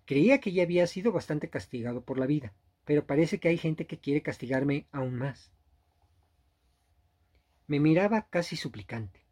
Creía 0.06 0.40
que 0.40 0.54
ya 0.54 0.64
había 0.64 0.88
sido 0.88 1.12
bastante 1.12 1.50
castigado 1.50 2.06
por 2.06 2.18
la 2.18 2.26
vida, 2.26 2.54
pero 2.86 3.06
parece 3.06 3.40
que 3.40 3.48
hay 3.50 3.58
gente 3.58 3.88
que 3.88 4.00
quiere 4.00 4.22
castigarme 4.22 4.88
aún 4.92 5.16
más. 5.16 5.52
Me 7.68 7.80
miraba 7.80 8.28
casi 8.30 8.56
suplicante, 8.56 9.26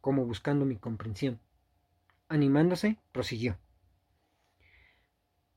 como 0.00 0.26
buscando 0.26 0.64
mi 0.64 0.76
comprensión. 0.76 1.40
Animándose, 2.28 2.98
prosiguió. 3.12 3.58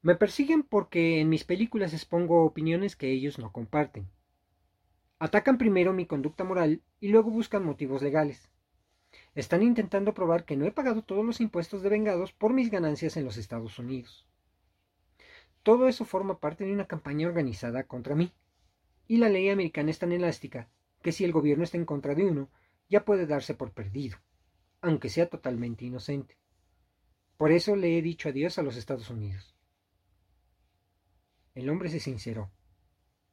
Me 0.02 0.16
persiguen 0.16 0.64
porque 0.64 1.20
en 1.20 1.28
mis 1.28 1.44
películas 1.44 1.94
expongo 1.94 2.46
opiniones 2.46 2.96
que 2.96 3.12
ellos 3.12 3.40
no 3.40 3.52
comparten. 3.52 4.08
Atacan 5.18 5.58
primero 5.58 5.92
mi 5.92 6.06
conducta 6.06 6.44
moral 6.44 6.84
y 7.02 7.10
luego 7.10 7.32
buscan 7.32 7.66
motivos 7.66 8.02
legales. 8.02 8.50
Están 9.34 9.64
intentando 9.64 10.14
probar 10.14 10.46
que 10.46 10.56
no 10.56 10.66
he 10.66 10.72
pagado 10.72 11.02
todos 11.02 11.26
los 11.26 11.42
impuestos 11.42 11.82
devengados 11.82 12.32
por 12.32 12.54
mis 12.54 12.70
ganancias 12.70 13.18
en 13.18 13.26
los 13.26 13.38
Estados 13.38 13.80
Unidos. 13.80 14.29
Todo 15.64 15.88
eso 15.88 16.06
forma 16.06 16.40
parte 16.40 16.66
de 16.66 16.74
una 16.74 16.88
campaña 16.88 17.28
organizada 17.28 17.84
contra 17.84 18.16
mí. 18.16 18.32
Y 19.08 19.18
la 19.18 19.30
ley 19.30 19.50
americana 19.50 19.92
es 19.92 20.00
tan 20.00 20.12
elástica 20.12 20.70
que 21.02 21.12
si 21.12 21.26
el 21.26 21.32
gobierno 21.32 21.64
está 21.64 21.78
en 21.78 21.86
contra 21.86 22.16
de 22.16 22.26
uno, 22.26 22.50
ya 22.90 23.06
puede 23.06 23.26
darse 23.26 23.54
por 23.54 23.72
perdido, 23.72 24.18
aunque 24.82 25.10
sea 25.10 25.30
totalmente 25.30 25.86
inocente. 25.86 26.38
Por 27.38 27.52
eso 27.52 27.76
le 27.76 27.98
he 27.98 28.02
dicho 28.02 28.30
adiós 28.30 28.58
a 28.58 28.64
los 28.64 28.76
Estados 28.76 29.10
Unidos. 29.10 29.56
El 31.56 31.70
hombre 31.70 31.90
se 31.90 32.00
sinceró. 32.00 32.52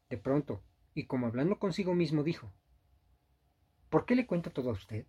De 0.09 0.19
pronto, 0.19 0.63
y 0.95 1.07
como 1.07 1.27
hablando 1.27 1.59
consigo 1.59 1.95
mismo, 1.95 2.23
dijo, 2.23 2.53
¿Por 3.89 4.05
qué 4.05 4.15
le 4.15 4.27
cuento 4.27 4.51
todo 4.51 4.71
a 4.71 4.75
usted? 4.75 5.07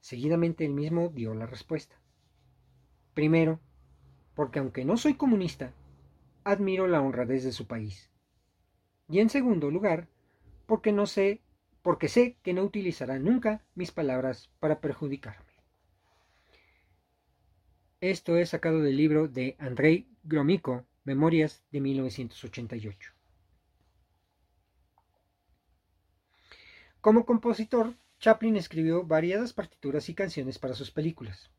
Seguidamente 0.00 0.64
él 0.64 0.72
mismo 0.72 1.08
dio 1.08 1.34
la 1.34 1.46
respuesta. 1.46 2.00
Primero, 3.14 3.60
porque 4.34 4.58
aunque 4.58 4.84
no 4.84 4.96
soy 4.96 5.14
comunista, 5.14 5.72
admiro 6.44 6.86
la 6.86 7.00
honradez 7.00 7.44
de 7.44 7.52
su 7.52 7.66
país. 7.66 8.10
Y 9.08 9.20
en 9.20 9.30
segundo 9.30 9.70
lugar, 9.70 10.08
porque 10.66 10.92
no 10.92 11.06
sé, 11.06 11.42
porque 11.82 12.08
sé 12.08 12.36
que 12.42 12.52
no 12.52 12.62
utilizará 12.62 13.18
nunca 13.18 13.64
mis 13.74 13.92
palabras 13.92 14.50
para 14.60 14.80
perjudicarme. 14.80 15.52
Esto 18.00 18.36
es 18.36 18.50
sacado 18.50 18.80
del 18.80 18.96
libro 18.96 19.28
de 19.28 19.56
Andrei 19.58 20.08
Gromyko, 20.24 20.84
Memorias 21.04 21.62
de 21.70 21.80
1988. 21.80 23.12
Como 27.00 27.26
compositor, 27.26 27.94
Chaplin 28.18 28.56
escribió 28.56 29.04
variadas 29.04 29.52
partituras 29.52 30.08
y 30.08 30.14
canciones 30.14 30.58
para 30.58 30.74
sus 30.74 30.90
películas. 30.90 31.50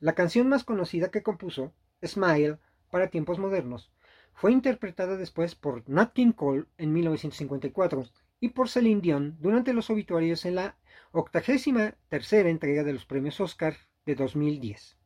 La 0.00 0.14
canción 0.14 0.48
más 0.48 0.64
conocida 0.64 1.12
que 1.12 1.22
compuso, 1.22 1.72
Smile, 2.04 2.58
para 2.90 3.10
tiempos 3.10 3.38
modernos, 3.38 3.90
fue 4.34 4.52
interpretada 4.52 5.16
después 5.16 5.54
por 5.54 5.88
Nat 5.88 6.12
King 6.12 6.32
Cole 6.32 6.66
en 6.76 6.92
1954 6.92 8.06
y 8.40 8.50
por 8.50 8.68
Celine 8.68 9.00
Dion 9.00 9.36
durante 9.40 9.72
los 9.72 9.90
obituarios 9.90 10.44
en 10.44 10.54
la 10.54 10.76
octagésima 11.10 11.94
tercera 12.08 12.48
entrega 12.48 12.84
de 12.84 12.92
los 12.92 13.04
premios 13.04 13.40
Oscar 13.40 13.76
de 14.06 14.14
2010. 14.14 14.96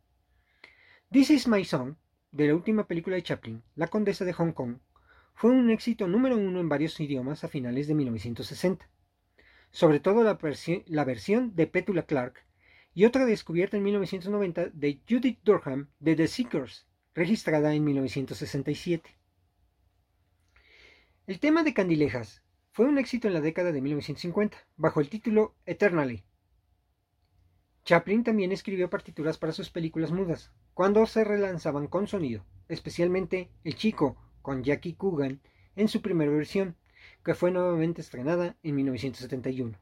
This 1.10 1.30
is 1.30 1.48
My 1.48 1.64
Song, 1.64 1.96
de 2.30 2.48
la 2.48 2.54
última 2.54 2.86
película 2.86 3.16
de 3.16 3.22
Chaplin, 3.22 3.62
La 3.74 3.88
Condesa 3.88 4.24
de 4.24 4.32
Hong 4.34 4.52
Kong, 4.52 4.78
fue 5.34 5.50
un 5.50 5.70
éxito 5.70 6.06
número 6.08 6.36
uno 6.36 6.60
en 6.60 6.68
varios 6.68 7.00
idiomas 7.00 7.42
a 7.42 7.48
finales 7.48 7.86
de 7.88 7.94
1960, 7.94 8.88
sobre 9.70 10.00
todo 10.00 10.24
la, 10.24 10.38
la 10.86 11.04
versión 11.04 11.54
de 11.56 11.66
Petula 11.66 12.02
Clark 12.02 12.44
y 12.94 13.04
otra 13.04 13.24
descubierta 13.24 13.76
en 13.76 13.82
1990 13.84 14.68
de 14.70 15.00
Judith 15.08 15.38
Durham 15.44 15.88
de 15.98 16.16
The 16.16 16.28
Seekers, 16.28 16.86
registrada 17.14 17.74
en 17.74 17.84
1967. 17.84 19.16
El 21.26 21.40
tema 21.40 21.62
de 21.62 21.74
Candilejas 21.74 22.42
fue 22.72 22.86
un 22.86 22.98
éxito 22.98 23.28
en 23.28 23.34
la 23.34 23.40
década 23.40 23.72
de 23.72 23.80
1950, 23.80 24.56
bajo 24.76 25.00
el 25.00 25.08
título 25.08 25.54
Eternally. 25.66 26.24
Chaplin 27.84 28.24
también 28.24 28.52
escribió 28.52 28.88
partituras 28.88 29.38
para 29.38 29.52
sus 29.52 29.70
películas 29.70 30.12
mudas, 30.12 30.52
cuando 30.74 31.04
se 31.06 31.24
relanzaban 31.24 31.86
con 31.86 32.06
sonido, 32.06 32.44
especialmente 32.68 33.50
El 33.64 33.74
Chico, 33.74 34.16
con 34.40 34.62
Jackie 34.62 34.94
Coogan, 34.94 35.40
en 35.76 35.88
su 35.88 36.00
primera 36.00 36.30
versión, 36.30 36.76
que 37.24 37.34
fue 37.34 37.50
nuevamente 37.50 38.00
estrenada 38.00 38.56
en 38.62 38.74
1971. 38.76 39.81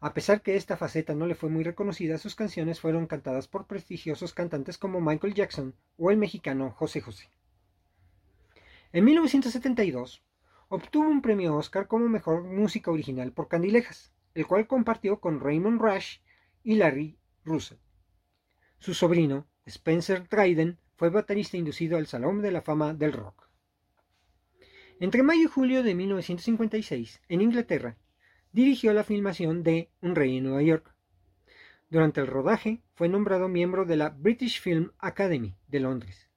A 0.00 0.12
pesar 0.12 0.42
que 0.42 0.56
esta 0.56 0.76
faceta 0.76 1.14
no 1.14 1.26
le 1.26 1.34
fue 1.34 1.48
muy 1.48 1.64
reconocida, 1.64 2.18
sus 2.18 2.34
canciones 2.34 2.80
fueron 2.80 3.06
cantadas 3.06 3.48
por 3.48 3.66
prestigiosos 3.66 4.34
cantantes 4.34 4.76
como 4.76 5.00
Michael 5.00 5.34
Jackson 5.34 5.74
o 5.96 6.10
el 6.10 6.18
mexicano 6.18 6.70
José 6.70 7.00
José. 7.00 7.30
En 8.92 9.04
1972, 9.04 10.22
obtuvo 10.68 11.08
un 11.08 11.22
premio 11.22 11.56
Oscar 11.56 11.86
como 11.86 12.08
mejor 12.08 12.44
música 12.44 12.90
original 12.90 13.32
por 13.32 13.48
Candilejas, 13.48 14.12
el 14.34 14.46
cual 14.46 14.66
compartió 14.66 15.18
con 15.18 15.40
Raymond 15.40 15.80
Rush 15.80 16.18
y 16.62 16.74
Larry 16.74 17.18
Russell. 17.44 17.78
Su 18.78 18.92
sobrino, 18.92 19.46
Spencer 19.64 20.28
Dryden, 20.28 20.78
fue 20.96 21.10
baterista 21.10 21.56
inducido 21.56 21.96
al 21.96 22.06
Salón 22.06 22.42
de 22.42 22.50
la 22.50 22.62
Fama 22.62 22.92
del 22.92 23.12
Rock. 23.12 23.48
Entre 25.00 25.22
mayo 25.22 25.42
y 25.42 25.46
julio 25.46 25.82
de 25.82 25.94
1956, 25.94 27.22
en 27.28 27.42
Inglaterra, 27.42 27.96
dirigió 28.56 28.94
la 28.94 29.04
filmación 29.04 29.62
de 29.62 29.90
Un 30.00 30.14
rey 30.14 30.38
en 30.38 30.44
Nueva 30.44 30.62
York. 30.62 30.94
Durante 31.90 32.22
el 32.22 32.26
rodaje 32.26 32.80
fue 32.94 33.06
nombrado 33.06 33.48
miembro 33.48 33.84
de 33.84 33.98
la 33.98 34.08
British 34.08 34.62
Film 34.62 34.92
Academy 34.98 35.54
de 35.68 35.80
Londres. 35.80 36.30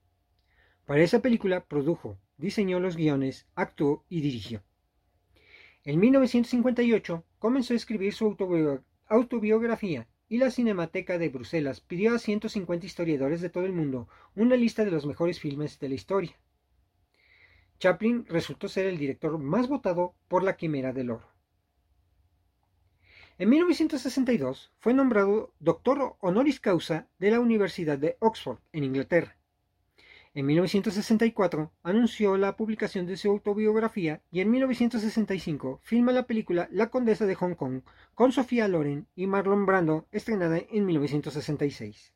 Para 0.86 1.02
esa 1.02 1.22
película 1.22 1.64
produjo, 1.64 2.20
diseñó 2.36 2.82
los 2.82 2.98
guiones, 2.98 3.48
actuó 3.56 4.04
y 4.10 4.20
dirigió. 4.20 4.64
En 5.86 6.02
1958 6.02 7.24
comenzó 7.40 7.72
a 7.72 7.78
escribir 7.78 8.12
su 8.12 8.36
autobiografía 9.08 10.10
y 10.28 10.40
la 10.40 10.52
Cinemateca 10.52 11.18
de 11.20 11.30
Bruselas 11.30 11.80
pidió 11.80 12.14
a 12.14 12.20
150 12.20 12.86
historiadores 12.86 13.40
de 13.40 13.50
todo 13.50 13.64
el 13.64 13.72
mundo 13.72 14.10
una 14.36 14.58
lista 14.58 14.84
de 14.84 14.92
los 14.92 15.06
mejores 15.06 15.40
filmes 15.40 15.80
de 15.80 15.88
la 15.88 15.96
historia. 15.96 16.38
Chaplin 17.80 18.26
resultó 18.26 18.68
ser 18.68 18.88
el 18.88 18.98
director 18.98 19.38
más 19.38 19.70
votado 19.70 20.16
por 20.28 20.44
la 20.44 20.58
Quimera 20.58 20.92
del 20.92 21.12
Oro. 21.12 21.39
En 23.40 23.48
1962 23.48 24.74
fue 24.80 24.94
nombrado 24.94 25.54
doctor 25.62 26.18
honoris 26.20 26.60
causa 26.60 27.08
de 27.20 27.32
la 27.32 27.40
Universidad 27.40 27.98
de 27.98 28.18
Oxford, 28.20 28.60
en 28.74 28.84
Inglaterra. 28.84 29.38
En 30.34 30.46
1964 30.46 31.72
anunció 31.82 32.36
la 32.36 32.58
publicación 32.58 33.06
de 33.06 33.16
su 33.16 33.30
autobiografía 33.30 34.22
y 34.30 34.42
en 34.42 34.52
1965 34.52 35.80
filma 35.82 36.12
la 36.12 36.28
película 36.28 36.68
La 36.70 36.90
Condesa 36.90 37.26
de 37.26 37.36
Hong 37.36 37.56
Kong 37.56 37.84
con 38.14 38.34
Sofía 38.34 38.68
Loren 38.68 39.08
y 39.16 39.26
Marlon 39.26 39.66
Brando, 39.66 40.06
estrenada 40.12 40.58
en 40.58 40.86
1966. 40.86 42.14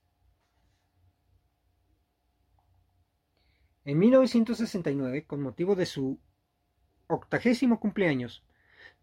En 3.85 3.97
1969, 3.97 5.23
con 5.25 5.41
motivo 5.41 5.77
de 5.77 5.85
su 5.85 6.19
octagésimo 7.07 7.79
cumpleaños, 7.79 8.43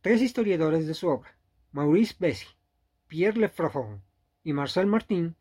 tres 0.03 0.21
historiadores 0.21 0.87
de 0.87 0.93
su 0.93 1.09
obra, 1.09 1.39
Maurice 1.73 2.17
Bessy, 2.19 2.49
Pierre 3.07 3.39
Lefrafon 3.39 4.03
y 4.43 4.53
Marcel 4.53 4.87
Martin, 4.87 5.37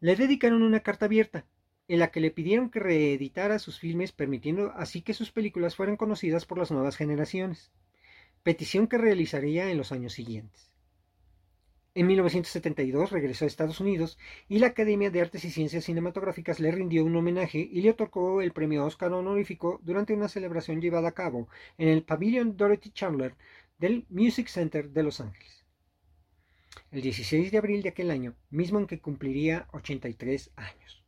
le 0.00 0.14
dedicaron 0.14 0.62
una 0.62 0.80
carta 0.80 1.06
abierta 1.06 1.46
en 1.88 2.00
la 2.00 2.10
que 2.10 2.20
le 2.20 2.30
pidieron 2.30 2.68
que 2.68 2.80
reeditara 2.80 3.58
sus 3.58 3.78
filmes 3.78 4.12
permitiendo 4.12 4.72
así 4.76 5.00
que 5.00 5.14
sus 5.14 5.32
películas 5.32 5.74
fueran 5.74 5.96
conocidas 5.96 6.44
por 6.44 6.58
las 6.58 6.70
nuevas 6.70 6.96
generaciones, 6.96 7.70
petición 8.42 8.88
que 8.88 8.98
realizaría 8.98 9.70
en 9.70 9.78
los 9.78 9.90
años 9.90 10.12
siguientes. 10.12 10.70
En 11.94 12.08
1972 12.08 13.10
regresó 13.10 13.44
a 13.44 13.48
Estados 13.48 13.80
Unidos 13.80 14.18
y 14.48 14.58
la 14.58 14.66
Academia 14.66 15.10
de 15.10 15.22
Artes 15.22 15.46
y 15.46 15.50
Ciencias 15.50 15.84
Cinematográficas 15.84 16.60
le 16.60 16.72
rindió 16.72 17.04
un 17.04 17.16
homenaje 17.16 17.58
y 17.70 17.80
le 17.80 17.90
otorgó 17.90 18.42
el 18.42 18.52
premio 18.52 18.84
Oscar 18.84 19.12
honorífico 19.12 19.80
durante 19.82 20.12
una 20.12 20.28
celebración 20.28 20.82
llevada 20.82 21.08
a 21.08 21.12
cabo 21.12 21.48
en 21.78 21.88
el 21.88 22.02
Pavilion 22.02 22.56
Dorothy 22.56 22.90
Chandler 22.90 23.34
del 23.78 24.06
Music 24.08 24.48
Center 24.48 24.90
de 24.90 25.02
Los 25.04 25.20
Ángeles. 25.20 25.53
El 26.94 27.02
16 27.02 27.50
de 27.50 27.58
abril 27.58 27.82
de 27.82 27.88
aquel 27.88 28.12
año, 28.12 28.36
mismo 28.50 28.78
en 28.78 28.86
que 28.86 29.00
cumpliría 29.00 29.66
83 29.72 30.52
años. 30.54 31.02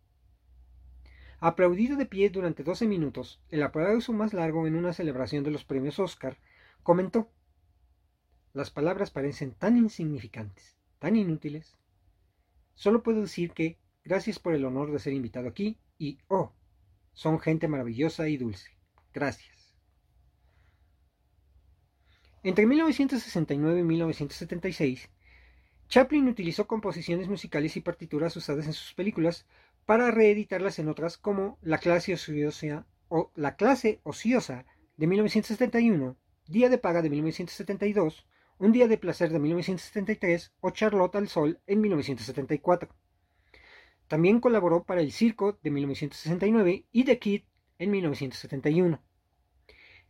Aplaudido 1.38 1.96
de 1.96 2.06
pie 2.06 2.28
durante 2.28 2.64
12 2.64 2.88
minutos, 2.88 3.40
el 3.50 3.62
aplauso 3.62 4.12
más 4.12 4.32
largo 4.32 4.66
en 4.66 4.74
una 4.74 4.92
celebración 4.92 5.44
de 5.44 5.52
los 5.52 5.64
premios 5.64 6.00
Oscar, 6.00 6.38
comentó, 6.82 7.30
Las 8.52 8.72
palabras 8.72 9.12
parecen 9.12 9.52
tan 9.52 9.76
insignificantes, 9.76 10.76
tan 10.98 11.14
inútiles. 11.14 11.76
Solo 12.74 13.04
puedo 13.04 13.20
decir 13.20 13.52
que, 13.52 13.78
gracias 14.02 14.40
por 14.40 14.54
el 14.54 14.64
honor 14.64 14.90
de 14.90 14.98
ser 14.98 15.12
invitado 15.12 15.46
aquí 15.46 15.78
y, 15.98 16.18
oh, 16.26 16.52
son 17.12 17.38
gente 17.38 17.68
maravillosa 17.68 18.28
y 18.28 18.36
dulce. 18.38 18.72
Gracias. 19.14 19.72
Entre 22.42 22.66
1969 22.66 23.78
y 23.78 23.84
1976, 23.84 25.10
Chaplin 25.88 26.28
utilizó 26.28 26.66
composiciones 26.66 27.28
musicales 27.28 27.76
y 27.76 27.80
partituras 27.80 28.36
usadas 28.36 28.66
en 28.66 28.72
sus 28.72 28.92
películas 28.94 29.46
para 29.84 30.10
reeditarlas 30.10 30.78
en 30.78 30.88
otras 30.88 31.16
como 31.16 31.58
La 31.62 31.78
clase 31.78 32.14
ociosa 32.14 32.86
o 33.08 33.30
La 33.36 33.54
clase 33.54 34.00
ociosa 34.02 34.64
de 34.96 35.06
1971, 35.06 36.16
Día 36.48 36.68
de 36.68 36.78
paga 36.78 37.02
de 37.02 37.10
1972, 37.10 38.26
Un 38.58 38.72
día 38.72 38.88
de 38.88 38.98
placer 38.98 39.30
de 39.30 39.38
1973 39.38 40.52
o 40.60 40.70
Charlotte 40.70 41.16
al 41.16 41.28
sol 41.28 41.60
en 41.66 41.80
1974. 41.80 42.88
También 44.08 44.40
colaboró 44.40 44.84
para 44.84 45.00
El 45.00 45.12
Circo 45.12 45.58
de 45.62 45.70
1969 45.70 46.86
y 46.90 47.04
The 47.04 47.18
Kid 47.18 47.42
en 47.78 47.90
1971. 47.90 49.02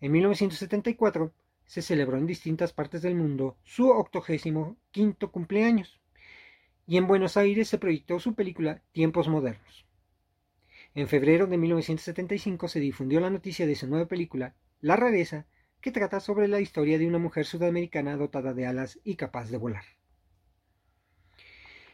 En 0.01 0.13
1974 0.13 1.33
se 1.67 1.83
celebró 1.83 2.17
en 2.17 2.27
distintas 2.27 2.73
partes 2.73 3.03
del 3.03 3.15
mundo 3.15 3.57
su 3.65 3.91
octogésimo 3.91 4.77
quinto 4.91 5.31
cumpleaños 5.31 6.01
y 6.87 6.97
en 6.97 7.07
Buenos 7.07 7.37
Aires 7.37 7.69
se 7.69 7.79
proyectó 7.79 8.21
su 8.21 8.35
película 8.35 8.83
Tiempos 8.93 9.29
Modernos. 9.29 9.87
En 10.95 11.09
febrero 11.09 11.47
de 11.47 11.59
1975 11.59 12.69
se 12.69 12.81
difundió 12.81 13.21
la 13.21 13.29
noticia 13.29 13.67
de 13.67 13.75
su 13.75 13.87
nueva 13.87 14.07
película, 14.07 14.55
La 14.81 14.97
Rareza, 14.97 15.47
que 15.81 15.91
trata 15.91 16.21
sobre 16.21 16.49
la 16.49 16.61
historia 16.61 16.99
de 16.99 17.07
una 17.07 17.19
mujer 17.19 17.45
sudamericana 17.45 18.17
dotada 18.17 18.55
de 18.55 18.67
alas 18.67 18.99
y 19.05 19.17
capaz 19.17 19.51
de 19.51 19.59
volar. 19.59 19.85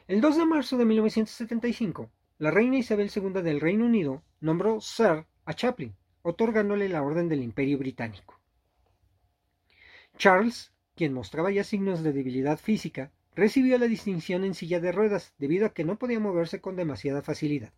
El 0.07 0.21
2 0.21 0.37
de 0.37 0.47
marzo 0.47 0.77
de 0.77 0.85
1975, 0.85 2.11
la 2.39 2.51
reina 2.51 2.77
Isabel 2.77 3.11
II 3.15 3.43
del 3.43 3.61
Reino 3.61 3.87
Unido 3.87 4.23
nombró 4.41 4.81
Sir 4.81 5.27
a 5.45 5.55
Chaplin, 5.55 5.95
otorgándole 6.23 6.89
la 6.89 7.03
Orden 7.03 7.29
del 7.29 7.43
Imperio 7.43 7.79
Británico. 7.79 8.42
Charles, 10.23 10.73
quien 10.95 11.13
mostraba 11.15 11.51
ya 11.51 11.65
signos 11.65 12.05
de 12.05 12.13
debilidad 12.13 12.57
física, 12.57 13.11
recibió 13.35 13.77
la 13.77 13.89
distinción 13.89 14.45
en 14.45 14.55
silla 14.55 14.79
de 14.79 14.93
ruedas 14.93 15.35
debido 15.37 15.67
a 15.67 15.75
que 15.75 15.83
no 15.83 15.99
podía 15.99 16.21
moverse 16.21 16.61
con 16.61 16.77
demasiada 16.77 17.23
facilidad. 17.23 17.73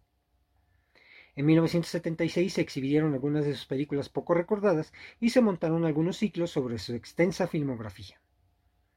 En 1.37 1.47
1976 1.47 2.53
se 2.53 2.61
exhibieron 2.61 3.15
algunas 3.15 3.47
de 3.47 3.55
sus 3.55 3.65
películas 3.65 4.11
poco 4.11 4.35
recordadas 4.35 4.93
y 5.21 5.31
se 5.31 5.41
montaron 5.41 5.87
algunos 5.87 6.19
ciclos 6.19 6.51
sobre 6.51 6.79
su 6.79 6.93
extensa 6.93 7.47
filmografía. 7.47 8.21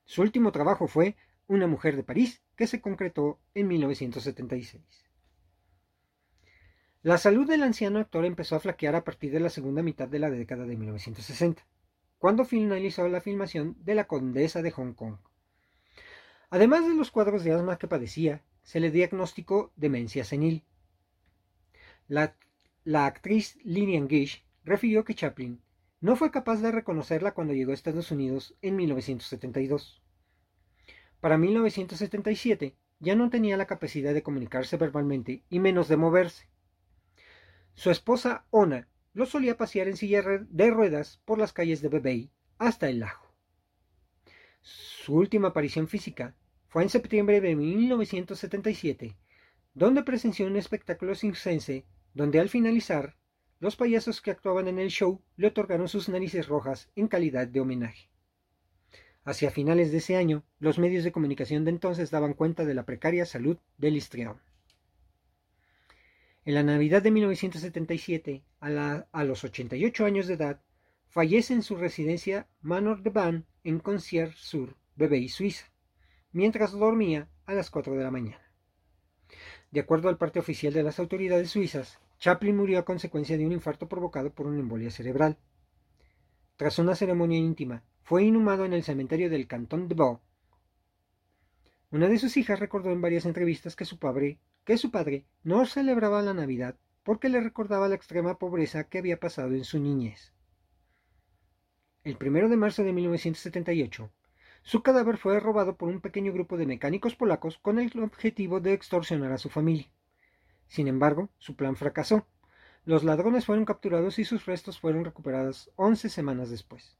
Su 0.03 0.23
último 0.23 0.51
trabajo 0.51 0.89
fue 0.89 1.15
Una 1.47 1.67
mujer 1.67 1.95
de 1.95 2.03
París, 2.03 2.41
que 2.57 2.67
se 2.67 2.81
concretó 2.81 3.39
en 3.53 3.69
1976. 3.69 4.83
La 7.01 7.17
salud 7.17 7.47
del 7.47 7.63
anciano 7.63 7.99
actor 7.99 8.25
empezó 8.25 8.57
a 8.57 8.59
flaquear 8.59 8.95
a 8.95 9.05
partir 9.05 9.31
de 9.31 9.39
la 9.39 9.49
segunda 9.49 9.81
mitad 9.83 10.09
de 10.09 10.19
la 10.19 10.29
década 10.29 10.65
de 10.65 10.75
1960, 10.75 11.65
cuando 12.17 12.45
finalizó 12.45 13.07
la 13.07 13.21
filmación 13.21 13.75
de 13.83 13.95
La 13.95 14.07
Condesa 14.07 14.61
de 14.61 14.71
Hong 14.71 14.93
Kong. 14.93 15.17
Además 16.49 16.87
de 16.87 16.93
los 16.93 17.11
cuadros 17.11 17.43
de 17.43 17.51
asma 17.53 17.77
que 17.77 17.87
padecía, 17.87 18.41
se 18.63 18.79
le 18.79 18.91
diagnosticó 18.91 19.71
demencia 19.75 20.23
senil. 20.23 20.63
La, 22.07 22.35
actriz 23.05 23.57
Lillian 23.63 24.07
Gish 24.07 24.45
refirió 24.63 25.03
que 25.03 25.13
Chaplin 25.13 25.61
no 25.99 26.15
fue 26.15 26.31
capaz 26.31 26.61
de 26.61 26.71
reconocerla 26.71 27.33
cuando 27.33 27.53
llegó 27.53 27.71
a 27.71 27.73
Estados 27.73 28.11
Unidos 28.11 28.55
en 28.61 28.75
1972. 28.77 30.01
Para 31.19 31.37
1977 31.37 32.75
ya 32.99 33.15
no 33.15 33.29
tenía 33.29 33.57
la 33.57 33.67
capacidad 33.67 34.13
de 34.13 34.23
comunicarse 34.23 34.77
verbalmente 34.77 35.43
y 35.49 35.59
menos 35.59 35.87
de 35.87 35.97
moverse. 35.97 36.47
Su 37.73 37.91
esposa 37.91 38.45
Ona 38.49 38.87
lo 39.17 39.25
solía 39.25 39.57
pasear 39.57 39.87
en 39.87 39.97
silla 39.97 40.21
de 40.21 40.69
ruedas 40.69 41.19
por 41.25 41.39
las 41.39 41.51
calles 41.51 41.81
de 41.81 41.89
Bebey 41.89 42.29
hasta 42.59 42.87
el 42.87 42.99
lago. 42.99 43.33
Su 44.61 45.15
última 45.15 45.47
aparición 45.47 45.87
física 45.87 46.35
fue 46.67 46.83
en 46.83 46.89
septiembre 46.89 47.41
de 47.41 47.55
1977, 47.55 49.17
donde 49.73 50.03
presenció 50.03 50.45
un 50.45 50.55
espectáculo 50.55 51.15
circense 51.15 51.87
donde 52.13 52.39
al 52.39 52.47
finalizar, 52.47 53.15
los 53.59 53.75
payasos 53.75 54.21
que 54.21 54.29
actuaban 54.29 54.67
en 54.67 54.77
el 54.77 54.89
show 54.89 55.19
le 55.35 55.47
otorgaron 55.47 55.87
sus 55.87 56.09
narices 56.09 56.47
rojas 56.47 56.91
en 56.95 57.07
calidad 57.07 57.47
de 57.47 57.59
homenaje. 57.59 58.11
Hacia 59.23 59.49
finales 59.49 59.91
de 59.91 59.97
ese 59.97 60.15
año, 60.15 60.43
los 60.59 60.77
medios 60.77 61.03
de 61.03 61.11
comunicación 61.11 61.65
de 61.65 61.71
entonces 61.71 62.11
daban 62.11 62.35
cuenta 62.35 62.65
de 62.65 62.75
la 62.75 62.85
precaria 62.85 63.25
salud 63.25 63.57
del 63.79 63.97
histrión. 63.97 64.39
En 66.47 66.53
la 66.53 66.63
Navidad 66.63 67.01
de 67.01 67.11
1977, 67.11 68.41
a, 68.61 69.05
a 69.11 69.23
los 69.25 69.43
88 69.43 70.05
años 70.05 70.27
de 70.27 70.35
edad, 70.35 70.61
fallece 71.09 71.53
en 71.53 71.61
su 71.61 71.75
residencia 71.75 72.47
Manor 72.61 73.03
de 73.03 73.09
Ban 73.09 73.45
en 73.65 73.79
Concierge-sur, 73.79 74.77
Bebey, 74.95 75.27
Suiza, 75.27 75.65
mientras 76.31 76.71
dormía 76.71 77.27
a 77.47 77.53
las 77.53 77.69
4 77.69 77.95
de 77.97 78.03
la 78.05 78.11
mañana. 78.11 78.49
De 79.71 79.81
acuerdo 79.81 80.07
al 80.07 80.17
parte 80.17 80.39
oficial 80.39 80.71
de 80.71 80.83
las 80.83 80.99
autoridades 80.99 81.49
suizas, 81.49 81.99
Chaplin 82.17 82.55
murió 82.55 82.79
a 82.79 82.85
consecuencia 82.85 83.37
de 83.37 83.45
un 83.45 83.51
infarto 83.51 83.89
provocado 83.89 84.31
por 84.33 84.47
una 84.47 84.61
embolia 84.61 84.89
cerebral. 84.89 85.37
Tras 86.55 86.79
una 86.79 86.95
ceremonia 86.95 87.39
íntima, 87.39 87.83
fue 88.03 88.23
inhumado 88.23 88.63
en 88.63 88.71
el 88.71 88.83
cementerio 88.83 89.29
del 89.29 89.47
Cantón 89.47 89.89
de 89.89 89.95
Vaud. 89.95 90.19
Una 91.91 92.07
de 92.07 92.17
sus 92.17 92.37
hijas 92.37 92.61
recordó 92.61 92.91
en 92.91 93.01
varias 93.01 93.25
entrevistas 93.25 93.75
que 93.75 93.83
su 93.83 93.99
padre, 93.99 94.39
que 94.67 94.77
su 94.77 94.91
padre 94.91 95.23
no 95.45 95.65
celebraba 95.65 96.21
la 96.21 96.33
Navidad 96.33 96.75
porque 97.03 97.29
le 97.29 97.39
recordaba 97.39 97.87
la 97.87 97.95
extrema 97.95 98.37
pobreza 98.37 98.83
que 98.83 98.97
había 98.97 99.17
pasado 99.17 99.53
en 99.53 99.63
su 99.63 99.79
niñez. 99.79 100.33
El 102.03 102.17
primero 102.17 102.49
de 102.49 102.57
marzo 102.57 102.83
de 102.83 102.91
1978, 102.91 104.11
su 104.63 104.83
cadáver 104.83 105.15
fue 105.15 105.39
robado 105.39 105.77
por 105.77 105.87
un 105.87 106.01
pequeño 106.01 106.33
grupo 106.33 106.57
de 106.57 106.65
mecánicos 106.65 107.15
polacos 107.15 107.57
con 107.59 107.79
el 107.79 107.97
objetivo 108.03 108.59
de 108.59 108.73
extorsionar 108.73 109.31
a 109.31 109.37
su 109.37 109.47
familia. 109.47 109.89
Sin 110.67 110.89
embargo, 110.89 111.29
su 111.37 111.55
plan 111.55 111.77
fracasó. 111.77 112.27
Los 112.83 113.05
ladrones 113.05 113.45
fueron 113.45 113.63
capturados 113.63 114.19
y 114.19 114.25
sus 114.25 114.45
restos 114.45 114.81
fueron 114.81 115.05
recuperados 115.05 115.71
once 115.77 116.09
semanas 116.09 116.49
después. 116.49 116.97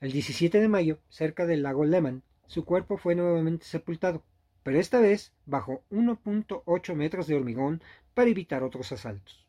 El 0.00 0.10
17 0.10 0.58
de 0.58 0.66
mayo, 0.66 0.98
cerca 1.10 1.46
del 1.46 1.62
lago 1.62 1.84
Lehmann, 1.84 2.24
su 2.48 2.64
cuerpo 2.64 2.96
fue 2.96 3.14
nuevamente 3.14 3.66
sepultado, 3.66 4.24
pero 4.66 4.80
esta 4.80 4.98
vez 4.98 5.32
bajo 5.44 5.84
1.8 5.92 6.96
metros 6.96 7.28
de 7.28 7.36
hormigón 7.36 7.80
para 8.14 8.30
evitar 8.30 8.64
otros 8.64 8.90
asaltos. 8.90 9.46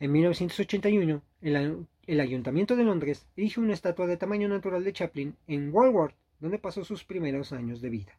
En 0.00 0.10
1981, 0.10 1.22
el, 1.42 2.20
Ayuntamiento 2.20 2.74
de 2.74 2.82
Londres 2.82 3.28
erigió 3.36 3.62
una 3.62 3.72
estatua 3.72 4.08
de 4.08 4.16
tamaño 4.16 4.48
natural 4.48 4.82
de 4.82 4.92
Chaplin 4.92 5.36
en 5.46 5.72
Walworth, 5.72 6.16
donde 6.40 6.58
pasó 6.58 6.82
sus 6.82 7.04
primeros 7.04 7.52
años 7.52 7.80
de 7.80 7.90
vida. 7.90 8.18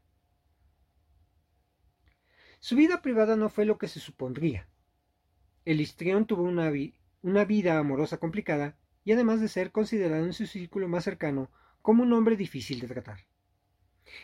Su 2.62 2.78
vida 2.78 3.02
privada 3.02 3.36
no 3.36 3.50
fue 3.50 3.66
lo 3.66 3.78
que 3.78 3.90
se 3.90 4.00
supondría. 4.00 4.70
El 5.66 5.82
histrión 5.82 6.26
tuvo 6.26 6.44
una 6.44 7.44
vida 7.44 7.78
amorosa 7.78 8.18
complicada 8.18 8.78
y 9.04 9.12
además 9.12 9.42
de 9.42 9.50
ser 9.50 9.74
considerado 9.74 10.24
en 10.24 10.32
su 10.32 10.46
círculo 10.46 10.88
más 10.88 11.04
cercano 11.04 11.52
como 11.82 12.04
un 12.04 12.14
hombre 12.14 12.38
difícil 12.38 12.80
de 12.80 12.88
tratar. 12.88 13.26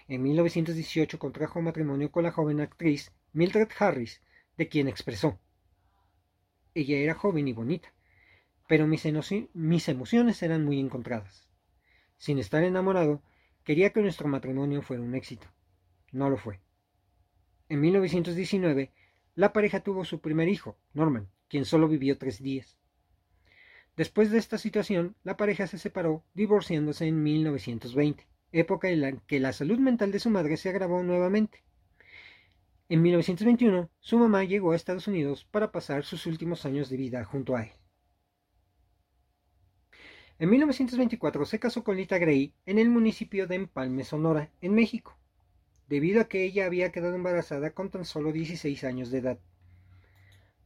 En 0.08 0.24
1918 0.24 1.20
contrajo 1.20 1.62
matrimonio 1.62 2.12
con 2.12 2.24
la 2.24 2.32
joven 2.32 2.62
actriz 2.62 3.12
Mildred 3.34 3.70
Harris, 3.78 4.22
de 4.58 4.68
quien 4.68 4.88
expresó 4.88 5.40
Ella 6.74 6.98
era 6.98 7.14
joven 7.14 7.48
y 7.48 7.54
bonita, 7.54 7.94
pero 8.68 8.86
mis, 8.86 9.06
emociones 9.06 10.44
eran 10.44 10.66
muy 10.66 10.80
encontradas. 10.80 11.48
Sin 12.18 12.38
estar 12.38 12.64
enamorado, 12.64 13.22
quería 13.64 13.92
que 13.92 14.02
nuestro 14.02 14.28
matrimonio 14.28 14.82
fuera 14.82 15.04
un 15.04 15.16
éxito. 15.16 15.48
No 16.12 16.30
lo 16.30 16.38
fue. 16.38 16.60
En 17.70 17.80
1919, 17.82 18.92
la 19.36 19.54
pareja 19.54 19.82
tuvo 19.82 20.04
su 20.04 20.20
primer 20.20 20.50
hijo, 20.50 20.78
Norman, 20.94 21.30
quien 21.48 21.66
solo 21.66 21.88
vivió 21.88 22.18
tres 22.18 22.42
días. 22.42 22.78
Después 23.96 24.32
de 24.32 24.38
esta 24.38 24.58
situación, 24.58 25.16
la 25.24 25.38
pareja 25.38 25.68
se 25.68 25.78
separó, 25.78 26.24
divorciándose 26.34 27.08
en 27.08 27.24
1920, 27.24 28.28
época 28.52 28.90
en 28.90 29.02
la 29.02 29.12
que 29.12 29.40
la 29.40 29.54
salud 29.54 29.80
mental 29.80 30.12
de 30.12 30.20
su 30.20 30.30
madre 30.30 30.58
se 30.58 30.70
agravó 30.70 31.04
nuevamente. 31.04 31.64
En 32.90 33.02
1921, 33.02 33.90
su 34.00 34.18
mamá 34.18 34.44
llegó 34.44 34.72
a 34.72 34.76
Estados 34.76 35.08
Unidos 35.08 35.46
para 35.52 35.72
pasar 35.72 36.04
sus 36.04 36.26
últimos 36.26 36.66
años 36.66 36.90
de 36.90 36.98
vida 36.98 37.26
junto 37.26 37.56
a 37.56 37.64
él. 37.64 37.72
En 40.40 40.50
1924 40.50 41.46
se 41.46 41.60
casó 41.60 41.84
con 41.84 41.98
Lita 41.98 42.18
Gray 42.18 42.54
en 42.66 42.80
el 42.80 42.90
municipio 42.90 43.48
de 43.48 43.56
Empalme, 43.56 44.04
Sonora, 44.04 44.52
en 44.62 44.74
México 44.76 45.18
debido 45.88 46.22
a 46.22 46.26
que 46.26 46.44
ella 46.44 46.66
había 46.66 46.92
quedado 46.92 47.16
embarazada 47.16 47.72
con 47.72 47.90
tan 47.90 48.06
solo 48.06 48.32
16 48.32 48.84
años 48.84 49.10
de 49.10 49.20
edad. 49.20 49.40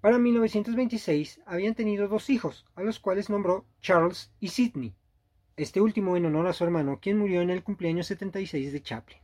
Para 0.01 0.17
1926 0.17 1.41
habían 1.45 1.75
tenido 1.75 2.07
dos 2.07 2.29
hijos, 2.29 2.65
a 2.75 2.82
los 2.82 2.99
cuales 2.99 3.29
nombró 3.29 3.65
Charles 3.82 4.32
y 4.39 4.47
Sidney, 4.47 4.95
este 5.64 5.82
último 5.82 6.18
en 6.18 6.26
honor 6.26 6.47
a 6.47 6.53
su 6.53 6.64
hermano, 6.64 6.99
quien 7.01 7.18
murió 7.18 7.41
en 7.41 7.49
el 7.49 7.64
cumpleaños 7.64 8.07
76 8.07 8.72
de 8.72 8.82
Chaplin. 8.82 9.20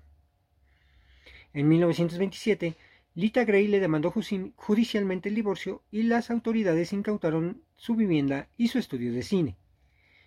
En 1.54 1.68
1927, 1.68 2.76
Lita 3.16 3.46
Gray 3.46 3.68
le 3.68 3.80
demandó 3.80 4.12
judicialmente 4.12 5.30
el 5.30 5.36
divorcio 5.36 5.82
y 5.90 6.04
las 6.04 6.30
autoridades 6.30 6.94
incautaron 6.94 7.64
su 7.76 7.96
vivienda 7.96 8.48
y 8.58 8.68
su 8.68 8.78
estudio 8.78 9.12
de 9.12 9.24
cine. 9.24 9.58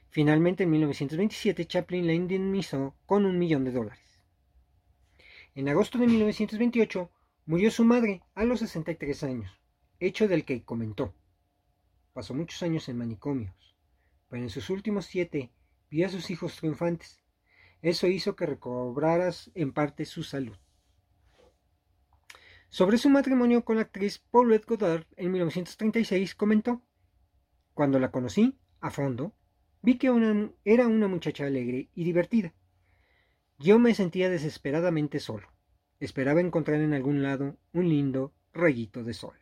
Finalmente, 0.09 0.65
en 0.65 0.71
1927, 0.71 1.67
Chaplin 1.67 2.07
la 2.07 2.15
indemnizó 2.15 2.97
con 3.07 3.25
un 3.27 3.39
millón 3.39 3.65
de 3.65 3.71
dólares. 3.71 4.21
En 5.55 5.69
agosto 5.69 5.99
de 5.99 6.09
1928 6.09 7.11
murió 7.47 7.71
su 7.71 7.85
madre 7.85 8.23
a 8.35 8.45
los 8.45 8.59
63 8.61 9.23
años, 9.23 9.61
hecho 10.01 10.27
del 10.27 10.45
que 10.45 10.65
comentó. 10.65 11.15
Pasó 12.13 12.35
muchos 12.35 12.63
años 12.65 12.89
en 12.89 12.99
manicomios, 12.99 13.77
pero 14.29 14.43
en 14.43 14.51
sus 14.51 14.69
últimos 14.71 15.07
siete 15.07 15.51
vio 15.91 16.07
a 16.07 16.11
sus 16.11 16.30
hijos 16.30 16.57
triunfantes. 16.57 17.20
Eso 17.82 18.07
hizo 18.07 18.36
que 18.36 18.47
recobraras 18.47 19.51
en 19.55 19.72
parte 19.72 20.05
su 20.05 20.22
salud. 20.22 20.57
Sobre 22.68 22.99
su 22.99 23.11
matrimonio 23.11 23.64
con 23.64 23.76
la 23.76 23.82
actriz 23.82 24.18
Paulette 24.30 24.66
Goddard 24.66 25.07
en 25.16 25.32
1936 25.32 26.34
comentó, 26.36 26.82
Cuando 27.74 27.99
la 27.99 28.12
conocí, 28.12 28.59
a 28.80 28.91
fondo, 28.91 29.34
vi 29.82 29.99
que 29.99 30.09
era 30.64 30.86
una 30.86 31.09
muchacha 31.09 31.47
alegre 31.47 31.91
y 31.95 32.05
divertida. 32.05 32.55
Yo 33.59 33.78
me 33.78 33.95
sentía 33.95 34.30
desesperadamente 34.30 35.18
solo. 35.18 35.49
Esperaba 35.99 36.41
encontrar 36.41 36.80
en 36.80 36.95
algún 36.95 37.22
lado 37.22 37.59
un 37.72 37.88
lindo 37.88 38.32
rayito 38.53 39.05
de 39.05 39.14
sol. 39.14 39.36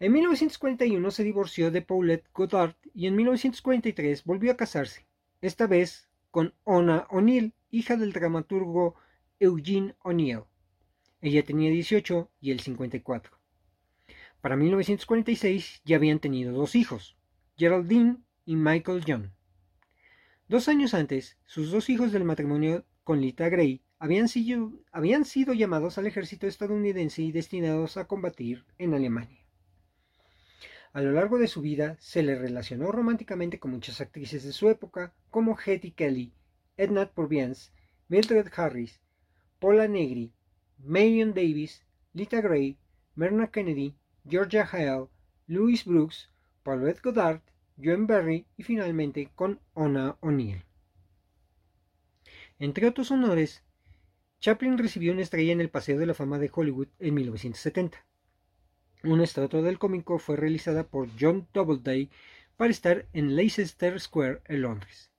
En 0.00 0.12
1941 0.12 1.10
se 1.12 1.22
divorció 1.22 1.70
de 1.70 1.80
Paulette 1.80 2.28
Goddard 2.34 2.74
y 2.94 3.06
en 3.06 3.14
1943 3.14 4.24
volvió 4.24 4.50
a 4.50 4.56
casarse, 4.56 5.06
esta 5.40 5.68
vez 5.68 6.08
con 6.32 6.52
Ona 6.64 7.06
O'Neill, 7.10 7.54
hija 7.70 7.96
del 7.96 8.12
dramaturgo 8.12 8.96
Eugene 9.38 9.94
O'Neill. 10.02 10.42
Ella 11.20 11.44
tenía 11.44 11.70
18 11.70 12.28
y 12.40 12.50
él 12.50 12.58
54. 12.58 13.38
Para 14.40 14.56
1946 14.56 15.82
ya 15.84 15.96
habían 15.96 16.18
tenido 16.18 16.52
dos 16.52 16.74
hijos, 16.74 17.16
Geraldine 17.56 18.16
y 18.44 18.56
Michael 18.56 19.04
John. 19.06 19.32
Dos 20.48 20.68
años 20.68 20.92
antes, 20.92 21.38
sus 21.46 21.70
dos 21.70 21.88
hijos 21.88 22.10
del 22.10 22.24
matrimonio 22.24 22.84
con 23.04 23.20
Lita 23.20 23.48
Gray 23.48 23.80
habían 24.00 24.28
sido, 24.28 24.72
habían 24.90 25.24
sido 25.24 25.54
llamados 25.54 25.98
al 25.98 26.08
ejército 26.08 26.48
estadounidense 26.48 27.22
y 27.22 27.30
destinados 27.30 27.96
a 27.96 28.06
combatir 28.06 28.64
en 28.76 28.92
Alemania. 28.92 29.43
A 30.94 31.02
lo 31.02 31.10
largo 31.10 31.38
de 31.38 31.48
su 31.48 31.60
vida 31.60 31.96
se 31.98 32.22
le 32.22 32.36
relacionó 32.36 32.92
románticamente 32.92 33.58
con 33.58 33.72
muchas 33.72 34.00
actrices 34.00 34.44
de 34.44 34.52
su 34.52 34.68
época, 34.68 35.12
como 35.28 35.58
Hetty 35.58 35.90
Kelly, 35.90 36.32
Edna 36.76 37.10
Purviance, 37.10 37.72
Mildred 38.06 38.46
Harris, 38.56 39.00
Paula 39.58 39.88
Negri, 39.88 40.32
Marion 40.78 41.34
Davis, 41.34 41.84
Lita 42.12 42.40
Gray, 42.40 42.78
Myrna 43.16 43.50
Kennedy, 43.50 43.96
Georgia 44.24 44.62
Hale, 44.70 45.08
Louis 45.48 45.84
Brooks, 45.84 46.30
Paulette 46.62 47.02
Goddard, 47.02 47.40
Joan 47.76 48.06
Berry 48.06 48.46
y 48.56 48.62
finalmente 48.62 49.32
con 49.34 49.58
Ona 49.74 50.16
O'Neill. 50.20 50.62
Entre 52.60 52.86
otros 52.86 53.10
honores, 53.10 53.64
Chaplin 54.38 54.78
recibió 54.78 55.12
una 55.12 55.22
estrella 55.22 55.52
en 55.52 55.60
el 55.60 55.70
Paseo 55.70 55.98
de 55.98 56.06
la 56.06 56.14
Fama 56.14 56.38
de 56.38 56.52
Hollywood 56.54 56.86
en 57.00 57.14
1970. 57.14 58.06
Una 59.04 59.24
estatua 59.24 59.60
del 59.60 59.78
cómico 59.78 60.18
fue 60.18 60.36
realizada 60.36 60.84
por 60.84 61.10
John 61.20 61.46
Doubleday 61.52 62.08
para 62.56 62.70
estar 62.70 63.04
en 63.12 63.36
Leicester 63.36 64.00
Square 64.00 64.40
en 64.46 64.62
Londres, 64.62 65.10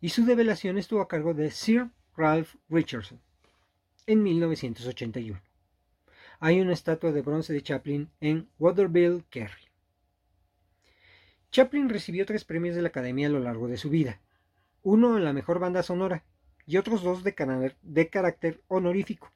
y 0.00 0.08
su 0.08 0.24
develación 0.24 0.78
estuvo 0.78 1.00
a 1.00 1.06
cargo 1.06 1.32
de 1.32 1.52
Sir 1.52 1.90
Ralph 2.16 2.56
Richardson 2.68 3.20
en 4.08 4.20
1981. 4.24 5.40
Hay 6.40 6.60
una 6.60 6.72
estatua 6.72 7.12
de 7.12 7.22
bronce 7.22 7.52
de 7.52 7.62
Chaplin 7.62 8.10
en 8.20 8.48
Waterville, 8.58 9.22
Kerry. 9.30 9.70
Chaplin 11.52 11.88
recibió 11.88 12.26
tres 12.26 12.44
premios 12.44 12.74
de 12.74 12.82
la 12.82 12.88
Academia 12.88 13.28
a 13.28 13.30
lo 13.30 13.38
largo 13.38 13.68
de 13.68 13.76
su 13.76 13.90
vida, 13.90 14.20
uno 14.82 15.16
en 15.16 15.22
la 15.22 15.32
mejor 15.32 15.60
banda 15.60 15.84
sonora 15.84 16.24
y 16.66 16.78
otros 16.78 17.04
dos 17.04 17.22
de, 17.22 18.08
carácter 18.10 18.60
honorífico. 18.66 19.30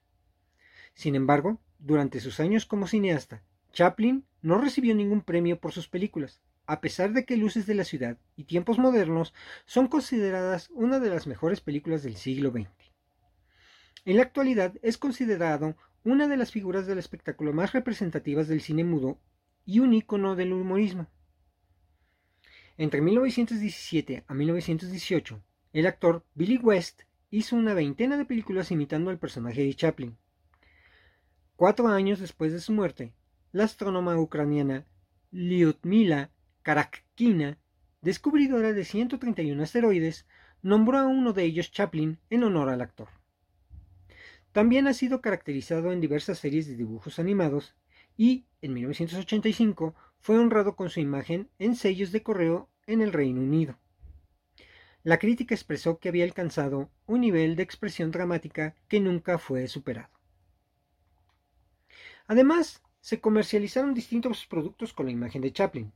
Sin 0.94 1.14
embargo, 1.14 1.60
durante 1.78 2.18
sus 2.18 2.40
años 2.40 2.66
como 2.66 2.88
cineasta, 2.88 3.44
Chaplin 3.72 4.24
no 4.42 4.58
recibió 4.58 4.94
ningún 4.94 5.22
premio 5.22 5.58
por 5.60 5.72
sus 5.72 5.88
películas, 5.88 6.40
a 6.66 6.80
pesar 6.80 7.12
de 7.12 7.24
que 7.24 7.36
Luces 7.36 7.66
de 7.66 7.74
la 7.74 7.84
Ciudad 7.84 8.18
y 8.36 8.44
Tiempos 8.44 8.78
Modernos 8.78 9.32
son 9.64 9.88
consideradas 9.88 10.70
una 10.74 11.00
de 11.00 11.10
las 11.10 11.26
mejores 11.26 11.60
películas 11.60 12.02
del 12.02 12.16
siglo 12.16 12.50
XX. 12.50 12.68
En 14.04 14.16
la 14.16 14.22
actualidad 14.22 14.74
es 14.82 14.98
considerado 14.98 15.76
una 16.04 16.28
de 16.28 16.36
las 16.36 16.52
figuras 16.52 16.86
del 16.86 16.98
espectáculo 16.98 17.52
más 17.52 17.72
representativas 17.72 18.48
del 18.48 18.60
cine 18.60 18.84
mudo 18.84 19.18
y 19.66 19.80
un 19.80 19.92
ícono 19.92 20.36
del 20.36 20.52
humorismo. 20.52 21.06
Entre 22.76 23.00
1917 23.00 24.24
a 24.26 24.34
1918, 24.34 25.42
el 25.72 25.86
actor 25.86 26.24
Billy 26.34 26.58
West 26.58 27.02
hizo 27.30 27.56
una 27.56 27.74
veintena 27.74 28.16
de 28.16 28.24
películas 28.24 28.70
imitando 28.70 29.10
al 29.10 29.18
personaje 29.18 29.62
de 29.62 29.74
Chaplin. 29.74 30.16
Cuatro 31.56 31.88
años 31.88 32.20
después 32.20 32.52
de 32.52 32.60
su 32.60 32.72
muerte, 32.72 33.12
la 33.52 33.64
astrónoma 33.64 34.18
ucraniana 34.18 34.86
Lyudmila 35.30 36.30
Karakkina, 36.62 37.58
descubridora 38.02 38.72
de 38.72 38.84
131 38.84 39.62
asteroides, 39.62 40.26
nombró 40.62 40.98
a 40.98 41.06
uno 41.06 41.32
de 41.32 41.44
ellos 41.44 41.70
Chaplin 41.70 42.18
en 42.30 42.44
honor 42.44 42.68
al 42.68 42.80
actor. 42.80 43.08
También 44.52 44.86
ha 44.86 44.94
sido 44.94 45.20
caracterizado 45.20 45.92
en 45.92 46.00
diversas 46.00 46.38
series 46.38 46.66
de 46.66 46.76
dibujos 46.76 47.18
animados 47.18 47.74
y, 48.16 48.46
en 48.60 48.74
1985, 48.74 49.94
fue 50.20 50.38
honrado 50.38 50.74
con 50.74 50.90
su 50.90 51.00
imagen 51.00 51.48
en 51.58 51.76
sellos 51.76 52.12
de 52.12 52.22
correo 52.22 52.68
en 52.86 53.00
el 53.00 53.12
Reino 53.12 53.40
Unido. 53.40 53.78
La 55.04 55.18
crítica 55.18 55.54
expresó 55.54 55.98
que 55.98 56.08
había 56.08 56.24
alcanzado 56.24 56.90
un 57.06 57.20
nivel 57.20 57.56
de 57.56 57.62
expresión 57.62 58.10
dramática 58.10 58.74
que 58.88 59.00
nunca 59.00 59.38
fue 59.38 59.68
superado. 59.68 60.10
Además, 62.26 62.82
se 63.00 63.20
comercializaron 63.20 63.94
distintos 63.94 64.46
productos 64.46 64.92
con 64.92 65.06
la 65.06 65.12
imagen 65.12 65.42
de 65.42 65.52
Chaplin. 65.52 65.92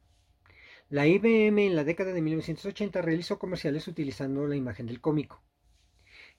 La 0.89 1.07
IBM 1.07 1.67
en 1.67 1.77
la 1.77 1.85
década 1.85 2.13
de 2.13 2.21
1980 2.21 3.03
realizó 3.03 3.39
comerciales 3.39 3.89
utilizando 3.89 4.47
la 4.47 4.57
imagen 4.57 4.87
del 4.87 5.01
cómico. 5.01 5.43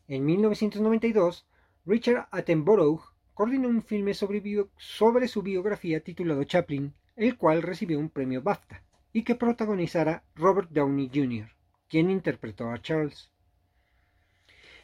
En 0.07 0.25
1992, 0.25 1.47
Richard 1.85 2.27
Attenborough 2.31 3.01
coordinó 3.33 3.67
un 3.67 3.83
filme 3.83 4.13
sobre, 4.13 5.27
su 5.27 5.41
biografía 5.41 6.03
titulado 6.03 6.43
Chaplin, 6.43 6.93
el 7.15 7.37
cual 7.37 7.61
recibió 7.61 7.99
un 7.99 8.09
premio 8.09 8.41
BAFTA, 8.41 8.83
y 9.11 9.23
que 9.23 9.35
protagonizara 9.35 10.23
Robert 10.35 10.69
Downey 10.69 11.09
Jr 11.13 11.49
quien 11.93 12.09
interpretó 12.09 12.71
a 12.71 12.81
Charles. 12.81 13.29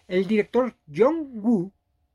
El 0.08 0.28
director 0.28 0.78
John 0.96 1.32
Woo 1.42 1.74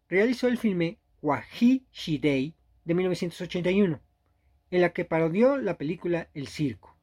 realizó 0.08 0.46
el 0.46 0.56
filme 0.56 1.00
Wahi 1.20 1.84
Shidei 1.90 2.54
de 2.84 2.94
1981, 2.94 4.00
en 4.70 4.80
la 4.80 4.92
que 4.92 5.04
parodió 5.04 5.56
la 5.56 5.78
película 5.78 6.28
El 6.34 6.48
Circo. 6.48 6.96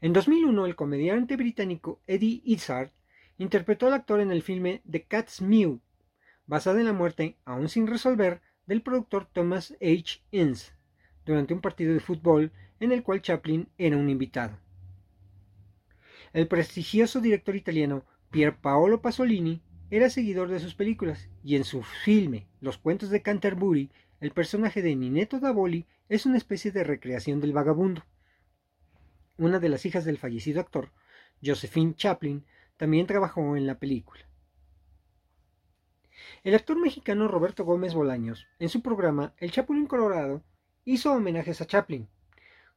En 0.00 0.12
2001, 0.12 0.66
el 0.66 0.76
comediante 0.76 1.36
británico 1.36 2.00
Eddie 2.06 2.40
Izzard 2.44 2.90
interpretó 3.38 3.86
al 3.86 3.94
actor 3.94 4.20
en 4.20 4.30
el 4.30 4.42
filme 4.42 4.82
The 4.90 5.04
Cat's 5.04 5.40
Mew, 5.40 5.80
basada 6.46 6.80
en 6.80 6.86
la 6.86 6.92
muerte, 6.92 7.36
aún 7.44 7.68
sin 7.68 7.86
resolver, 7.86 8.40
del 8.66 8.82
productor 8.82 9.26
Thomas 9.26 9.72
H. 9.80 10.22
Ince, 10.30 10.72
durante 11.24 11.54
un 11.54 11.60
partido 11.60 11.92
de 11.92 12.00
fútbol 12.00 12.52
en 12.80 12.92
el 12.92 13.02
cual 13.02 13.22
Chaplin 13.22 13.68
era 13.78 13.96
un 13.96 14.08
invitado. 14.08 14.58
El 16.32 16.48
prestigioso 16.48 17.20
director 17.20 17.56
italiano 17.56 18.04
Pier 18.30 18.56
Paolo 18.56 19.02
Pasolini 19.02 19.62
era 19.90 20.08
seguidor 20.08 20.48
de 20.48 20.60
sus 20.60 20.74
películas 20.74 21.28
y 21.42 21.56
en 21.56 21.64
su 21.64 21.82
filme 21.82 22.46
Los 22.60 22.78
cuentos 22.78 23.10
de 23.10 23.22
Canterbury 23.22 23.90
el 24.20 24.32
personaje 24.32 24.82
de 24.82 24.94
Ninetto 24.94 25.40
Davoli 25.40 25.86
es 26.10 26.26
una 26.26 26.36
especie 26.36 26.70
de 26.72 26.84
recreación 26.84 27.40
del 27.40 27.54
vagabundo. 27.54 28.04
Una 29.38 29.58
de 29.58 29.70
las 29.70 29.86
hijas 29.86 30.04
del 30.04 30.18
fallecido 30.18 30.60
actor, 30.60 30.92
Josephine 31.42 31.94
Chaplin, 31.94 32.44
también 32.76 33.06
trabajó 33.06 33.56
en 33.56 33.66
la 33.66 33.78
película. 33.78 34.28
El 36.44 36.54
actor 36.54 36.78
mexicano 36.78 37.28
Roberto 37.28 37.64
Gómez 37.64 37.94
Bolaños, 37.94 38.46
en 38.58 38.68
su 38.68 38.82
programa 38.82 39.32
El 39.38 39.52
Chapulín 39.52 39.86
Colorado, 39.86 40.42
hizo 40.84 41.12
homenajes 41.12 41.62
a 41.62 41.66
Chaplin, 41.66 42.06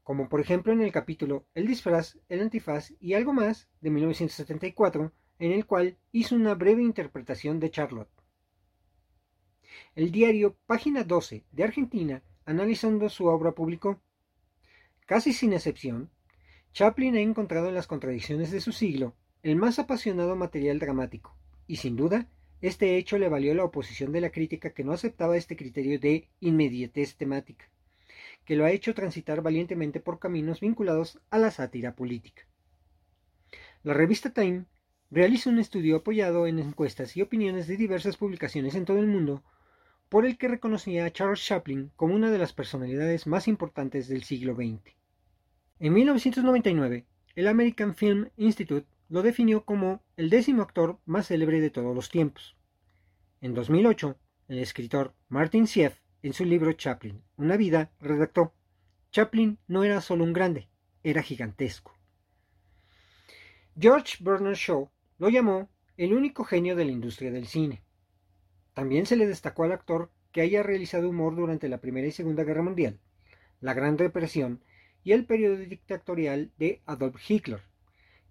como 0.01 0.29
por 0.29 0.39
ejemplo 0.39 0.71
en 0.71 0.81
el 0.81 0.93
capítulo 0.93 1.45
El 1.55 1.67
disfraz, 1.67 2.17
el 2.29 2.39
antifaz 2.39 2.93
y 3.01 3.15
algo 3.15 3.33
más 3.33 3.67
de 3.81 3.89
1974, 3.89 5.11
en 5.39 5.51
el 5.51 5.65
cual 5.65 5.97
hizo 6.13 6.35
una 6.35 6.55
breve 6.55 6.83
interpretación 6.83 7.59
de 7.59 7.69
Charlotte. 7.69 8.22
El 9.95 10.11
diario 10.11 10.55
Página 10.65 11.03
12 11.03 11.43
de 11.51 11.63
Argentina, 11.63 12.23
analizando 12.45 13.09
su 13.09 13.25
obra, 13.25 13.53
publicó, 13.53 14.01
casi 15.05 15.33
sin 15.33 15.53
excepción, 15.53 16.09
Chaplin 16.73 17.15
ha 17.15 17.21
encontrado 17.21 17.69
en 17.69 17.75
las 17.75 17.87
contradicciones 17.87 18.51
de 18.51 18.61
su 18.61 18.71
siglo 18.71 19.15
el 19.43 19.55
más 19.55 19.79
apasionado 19.79 20.35
material 20.35 20.79
dramático, 20.79 21.35
y 21.67 21.77
sin 21.77 21.95
duda, 21.95 22.29
este 22.61 22.97
hecho 22.97 23.17
le 23.17 23.29
valió 23.29 23.53
la 23.53 23.65
oposición 23.65 24.11
de 24.11 24.21
la 24.21 24.31
crítica 24.31 24.73
que 24.73 24.83
no 24.83 24.93
aceptaba 24.93 25.37
este 25.37 25.55
criterio 25.55 25.99
de 25.99 26.29
inmediatez 26.39 27.15
temática 27.15 27.69
que 28.45 28.55
lo 28.55 28.65
ha 28.65 28.71
hecho 28.71 28.93
transitar 28.93 29.41
valientemente 29.41 29.99
por 29.99 30.19
caminos 30.19 30.59
vinculados 30.59 31.19
a 31.29 31.37
la 31.37 31.51
sátira 31.51 31.95
política. 31.95 32.43
La 33.83 33.93
revista 33.93 34.33
Time 34.33 34.65
realiza 35.11 35.49
un 35.49 35.59
estudio 35.59 35.97
apoyado 35.97 36.47
en 36.47 36.59
encuestas 36.59 37.15
y 37.15 37.21
opiniones 37.21 37.67
de 37.67 37.77
diversas 37.77 38.17
publicaciones 38.17 38.75
en 38.75 38.85
todo 38.85 38.99
el 38.99 39.07
mundo, 39.07 39.43
por 40.13 40.27
el 40.27 40.37
que 40.37 40.47
reconocía 40.47 41.05
a 41.05 41.11
Charles 41.11 41.43
Chaplin 41.43 41.91
como 41.95 42.13
una 42.13 42.29
de 42.29 42.37
las 42.37 42.53
personalidades 42.53 43.25
más 43.25 43.47
importantes 43.47 44.07
del 44.07 44.23
siglo 44.23 44.53
XX. 44.53 44.93
En 45.79 45.91
1999, 45.91 47.07
el 47.33 47.47
American 47.47 47.95
Film 47.95 48.29
Institute 48.37 48.85
lo 49.09 49.23
definió 49.23 49.65
como 49.65 50.03
el 50.15 50.29
décimo 50.29 50.61
actor 50.61 50.99
más 51.07 51.29
célebre 51.29 51.61
de 51.61 51.71
todos 51.71 51.95
los 51.95 52.11
tiempos. 52.11 52.55
En 53.41 53.55
2008, 53.55 54.15
el 54.49 54.59
escritor 54.59 55.15
Martin 55.29 55.65
Sieff 55.65 55.97
en 56.21 56.33
su 56.33 56.45
libro 56.45 56.73
Chaplin, 56.73 57.23
Una 57.37 57.57
vida, 57.57 57.89
redactó, 57.99 58.53
Chaplin 59.09 59.57
no 59.67 59.83
era 59.83 59.99
solo 59.99 60.25
un 60.25 60.33
grande, 60.33 60.69
era 61.03 61.23
gigantesco. 61.23 61.97
George 63.79 64.17
Bernard 64.19 64.57
Shaw 64.57 64.91
lo 65.17 65.29
llamó 65.29 65.69
el 65.97 66.13
único 66.13 66.43
genio 66.43 66.75
de 66.75 66.85
la 66.85 66.91
industria 66.91 67.31
del 67.31 67.47
cine. 67.47 67.81
También 68.73 69.05
se 69.05 69.15
le 69.15 69.27
destacó 69.27 69.63
al 69.63 69.71
actor 69.71 70.09
que 70.31 70.41
haya 70.41 70.63
realizado 70.63 71.09
humor 71.09 71.35
durante 71.35 71.69
la 71.69 71.79
Primera 71.79 72.07
y 72.07 72.11
Segunda 72.11 72.43
Guerra 72.43 72.63
Mundial, 72.63 72.99
la 73.61 73.73
Gran 73.73 73.97
Represión 73.97 74.63
y 75.03 75.11
el 75.11 75.25
periodo 75.25 75.57
dictatorial 75.57 76.51
de 76.57 76.81
Adolf 76.85 77.29
Hitler, 77.29 77.61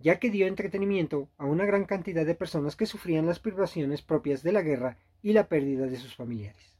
ya 0.01 0.18
que 0.18 0.30
dio 0.30 0.49
entretenimiento 0.49 1.28
a 1.38 1.47
una 1.47 1.64
gran 1.64 1.84
cantidad 1.84 2.26
de 2.26 2.34
personas 2.34 2.74
que 2.74 2.86
sufrían 2.86 3.26
las 3.26 3.38
privaciones 3.38 4.03
propias 4.03 4.43
de 4.43 4.53
la 4.53 4.62
guerra 4.62 4.99
y 5.22 5.32
la 5.32 5.49
pérdida 5.49 5.86
de 5.86 5.97
sus 5.97 6.16
familiares. 6.16 6.76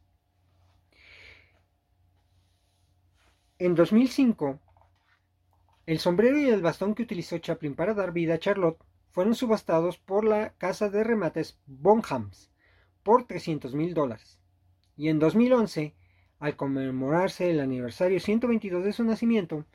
En 3.59 3.77
2005, 3.77 4.59
el 5.87 6.01
sombrero 6.01 6.37
y 6.37 6.49
el 6.49 6.63
bastón 6.63 6.97
que 6.97 7.05
utilizó 7.05 7.39
Chaplin 7.39 7.77
para 7.77 7.95
dar 7.95 8.13
vida 8.13 8.35
a 8.35 8.39
Charlotte 8.39 8.83
fueron 9.13 9.37
subastados 9.37 9.99
por 9.99 10.25
la 10.25 10.55
casa 10.55 10.89
de 10.89 11.05
remates 11.05 11.61
Bonhams 11.67 12.52
por 13.03 13.27
300 13.27 13.75
mil 13.75 13.95
dólares. 13.95 14.39
Y 14.97 15.09
en 15.09 15.19
2011, 15.19 15.95
al 16.39 16.57
conmemorarse 16.57 17.51
el 17.51 17.61
aniversario 17.61 18.21
122 18.21 18.85
de 18.85 18.93
su 18.93 19.05
nacimiento, 19.05 19.67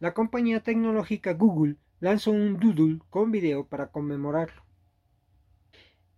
la 0.00 0.14
compañía 0.14 0.60
tecnológica 0.60 1.34
Google 1.34 1.76
lanzó 2.00 2.30
un 2.32 2.58
doodle 2.58 3.00
con 3.10 3.30
video 3.30 3.66
para 3.66 3.88
conmemorarlo. 3.88 4.62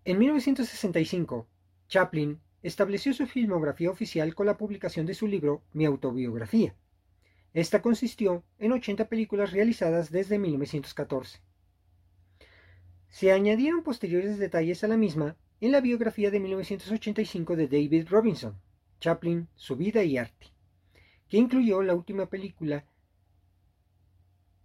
En 0.05 0.19
1965, 0.19 1.49
Chaplin 1.89 2.41
estableció 2.63 3.13
su 3.13 3.27
filmografía 3.27 3.91
oficial 3.91 4.35
con 4.35 4.47
la 4.47 4.57
publicación 4.57 5.07
de 5.07 5.15
su 5.15 5.27
libro 5.27 5.63
Mi 5.73 5.85
autobiografía. 5.85 6.75
Esta 7.53 7.81
consistió 7.81 8.45
en 8.59 8.73
80 8.73 9.09
películas 9.09 9.53
realizadas 9.53 10.11
desde 10.11 10.39
1914. 10.39 11.41
Se 13.09 13.33
añadieron 13.33 13.83
posteriores 13.83 14.39
detalles 14.39 14.85
a 14.85 14.89
la 14.89 14.97
misma 14.97 15.37
en 15.61 15.73
la 15.73 15.81
biografía 15.81 16.31
de 16.31 16.41
1985 16.41 17.57
de 17.57 17.69
David 17.69 18.09
Robinson, 18.09 18.61
Chaplin, 19.01 19.49
su 19.55 19.77
vida 19.77 20.03
y 20.03 20.19
arte, 20.19 20.49
que 21.29 21.39
incluyó 21.39 21.83
la 21.83 21.95
última 21.95 22.27
película 22.27 22.85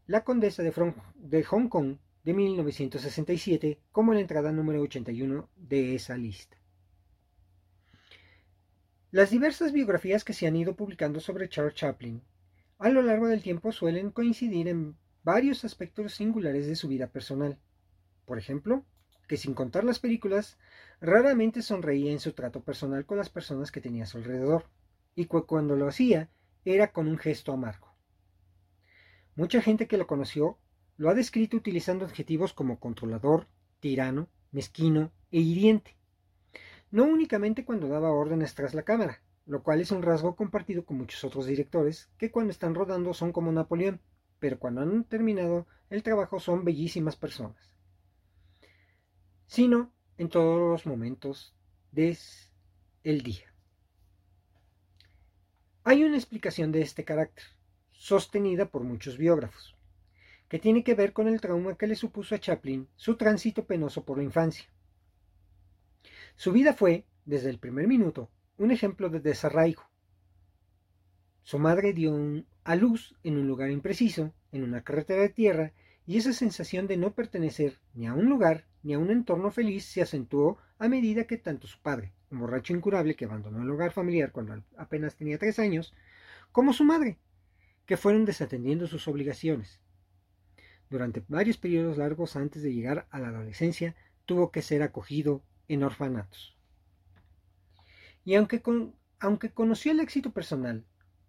La 0.07 0.23
Condesa 0.23 0.63
de, 0.63 1.43
Hong 1.43 1.69
Kong 1.69 1.97
de 2.23 2.33
1967 2.33 3.79
como 3.91 4.13
la 4.13 4.19
entrada 4.19 4.51
número 4.51 4.81
81 4.81 5.49
de 5.55 5.95
esa 5.95 6.17
lista. 6.17 6.57
Las 9.11 9.29
diversas 9.29 9.71
biografías 9.71 10.23
que 10.23 10.33
se 10.33 10.47
han 10.47 10.55
ido 10.55 10.75
publicando 10.75 11.19
sobre 11.19 11.49
Charles 11.49 11.75
Chaplin 11.75 12.21
a 12.79 12.89
lo 12.89 13.01
largo 13.01 13.27
del 13.27 13.41
tiempo 13.41 13.71
suelen 13.71 14.11
coincidir 14.11 14.67
en 14.67 14.97
varios 15.23 15.63
aspectos 15.63 16.13
singulares 16.15 16.65
de 16.67 16.75
su 16.75 16.87
vida 16.87 17.07
personal. 17.07 17.59
Por 18.25 18.39
ejemplo, 18.39 18.85
que 19.31 19.37
sin 19.37 19.53
contar 19.53 19.85
las 19.85 19.99
películas, 19.99 20.57
raramente 20.99 21.61
sonreía 21.61 22.11
en 22.11 22.19
su 22.19 22.33
trato 22.33 22.65
personal 22.65 23.05
con 23.05 23.17
las 23.17 23.29
personas 23.29 23.71
que 23.71 23.79
tenía 23.79 24.03
a 24.03 24.05
su 24.05 24.17
alrededor, 24.17 24.65
y 25.15 25.27
cuando 25.27 25.77
lo 25.77 25.87
hacía 25.87 26.29
era 26.65 26.91
con 26.91 27.07
un 27.07 27.17
gesto 27.17 27.53
amargo. 27.53 27.95
Mucha 29.37 29.61
gente 29.61 29.87
que 29.87 29.97
lo 29.97 30.05
conoció 30.05 30.57
lo 30.97 31.09
ha 31.09 31.13
descrito 31.13 31.55
utilizando 31.55 32.03
adjetivos 32.03 32.51
como 32.51 32.77
controlador, 32.77 33.47
tirano, 33.79 34.27
mezquino 34.51 35.13
e 35.31 35.39
hiriente, 35.39 35.95
no 36.91 37.05
únicamente 37.05 37.63
cuando 37.63 37.87
daba 37.87 38.11
órdenes 38.11 38.53
tras 38.53 38.73
la 38.73 38.83
cámara, 38.83 39.21
lo 39.45 39.63
cual 39.63 39.79
es 39.79 39.91
un 39.91 40.01
rasgo 40.01 40.35
compartido 40.35 40.83
con 40.83 40.97
muchos 40.97 41.23
otros 41.23 41.45
directores 41.45 42.09
que 42.17 42.31
cuando 42.31 42.51
están 42.51 42.75
rodando 42.75 43.13
son 43.13 43.31
como 43.31 43.49
Napoleón, 43.53 44.01
pero 44.39 44.59
cuando 44.59 44.81
han 44.81 45.05
terminado 45.05 45.67
el 45.89 46.03
trabajo 46.03 46.41
son 46.41 46.65
bellísimas 46.65 47.15
personas, 47.15 47.71
sino 49.51 49.91
en 50.17 50.29
todos 50.29 50.57
los 50.57 50.85
momentos 50.85 51.53
del 51.91 52.15
día. 53.03 53.53
Hay 55.83 56.05
una 56.05 56.15
explicación 56.15 56.71
de 56.71 56.81
este 56.81 57.03
carácter, 57.03 57.43
sostenida 57.91 58.67
por 58.67 58.83
muchos 58.83 59.17
biógrafos, 59.17 59.75
que 60.47 60.57
tiene 60.57 60.85
que 60.85 60.95
ver 60.95 61.11
con 61.11 61.27
el 61.27 61.41
trauma 61.41 61.75
que 61.75 61.87
le 61.87 61.97
supuso 61.97 62.33
a 62.33 62.39
Chaplin 62.39 62.87
su 62.95 63.17
tránsito 63.17 63.65
penoso 63.65 64.05
por 64.05 64.19
la 64.19 64.23
infancia. 64.23 64.71
Su 66.37 66.53
vida 66.53 66.73
fue, 66.73 67.03
desde 67.25 67.49
el 67.49 67.59
primer 67.59 67.87
minuto, 67.87 68.29
un 68.57 68.71
ejemplo 68.71 69.09
de 69.09 69.19
desarraigo. 69.19 69.83
Su 71.43 71.59
madre 71.59 71.91
dio 71.91 72.17
a 72.63 72.75
luz 72.77 73.17
en 73.21 73.35
un 73.35 73.47
lugar 73.47 73.69
impreciso, 73.69 74.33
en 74.53 74.63
una 74.63 74.81
carretera 74.81 75.23
de 75.23 75.29
tierra, 75.29 75.73
y 76.11 76.17
esa 76.17 76.33
sensación 76.33 76.87
de 76.87 76.97
no 76.97 77.13
pertenecer 77.13 77.79
ni 77.93 78.05
a 78.05 78.13
un 78.13 78.25
lugar 78.25 78.65
ni 78.83 78.93
a 78.93 78.99
un 78.99 79.11
entorno 79.11 79.49
feliz 79.49 79.85
se 79.85 80.01
acentuó 80.01 80.57
a 80.77 80.89
medida 80.89 81.23
que 81.23 81.37
tanto 81.37 81.67
su 81.67 81.79
padre, 81.79 82.11
un 82.29 82.39
borracho 82.39 82.73
incurable 82.73 83.15
que 83.15 83.23
abandonó 83.23 83.61
el 83.63 83.69
hogar 83.69 83.93
familiar 83.93 84.33
cuando 84.33 84.61
apenas 84.75 85.15
tenía 85.15 85.37
tres 85.37 85.57
años, 85.57 85.93
como 86.51 86.73
su 86.73 86.83
madre, 86.83 87.17
que 87.85 87.95
fueron 87.95 88.25
desatendiendo 88.25 88.87
sus 88.87 89.07
obligaciones. 89.07 89.79
Durante 90.89 91.23
varios 91.29 91.55
periodos 91.55 91.97
largos 91.97 92.35
antes 92.35 92.61
de 92.61 92.73
llegar 92.73 93.07
a 93.09 93.17
la 93.17 93.29
adolescencia, 93.29 93.95
tuvo 94.25 94.51
que 94.51 94.61
ser 94.61 94.83
acogido 94.83 95.41
en 95.69 95.81
orfanatos. 95.81 96.57
Y 98.25 98.35
aunque, 98.35 98.61
aunque 99.21 99.51
conoció 99.51 99.93
el 99.93 100.01
éxito 100.01 100.31
personal, 100.31 100.83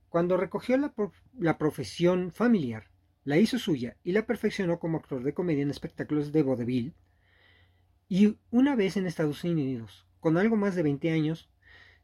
cuando 0.09 0.37
recogió 0.37 0.77
la, 0.77 0.93
la 1.39 1.57
profesión 1.57 2.33
familiar, 2.33 2.91
la 3.25 3.39
hizo 3.39 3.59
suya 3.59 3.97
y 4.03 4.13
la 4.13 4.27
perfeccionó 4.27 4.79
como 4.79 4.99
actor 4.99 5.23
de 5.23 5.35
comedia 5.35 5.63
en 5.63 5.71
espectáculos 5.71 6.33
de 6.33 6.43
vaudeville, 6.43 6.95
y 8.09 8.37
una 8.51 8.77
vez 8.77 8.97
en 8.97 9.07
Estados 9.07 9.43
Unidos, 9.45 10.07
con 10.21 10.37
algo 10.37 10.57
más 10.57 10.75
de 10.75 10.83
20 10.83 11.11
años, 11.11 11.49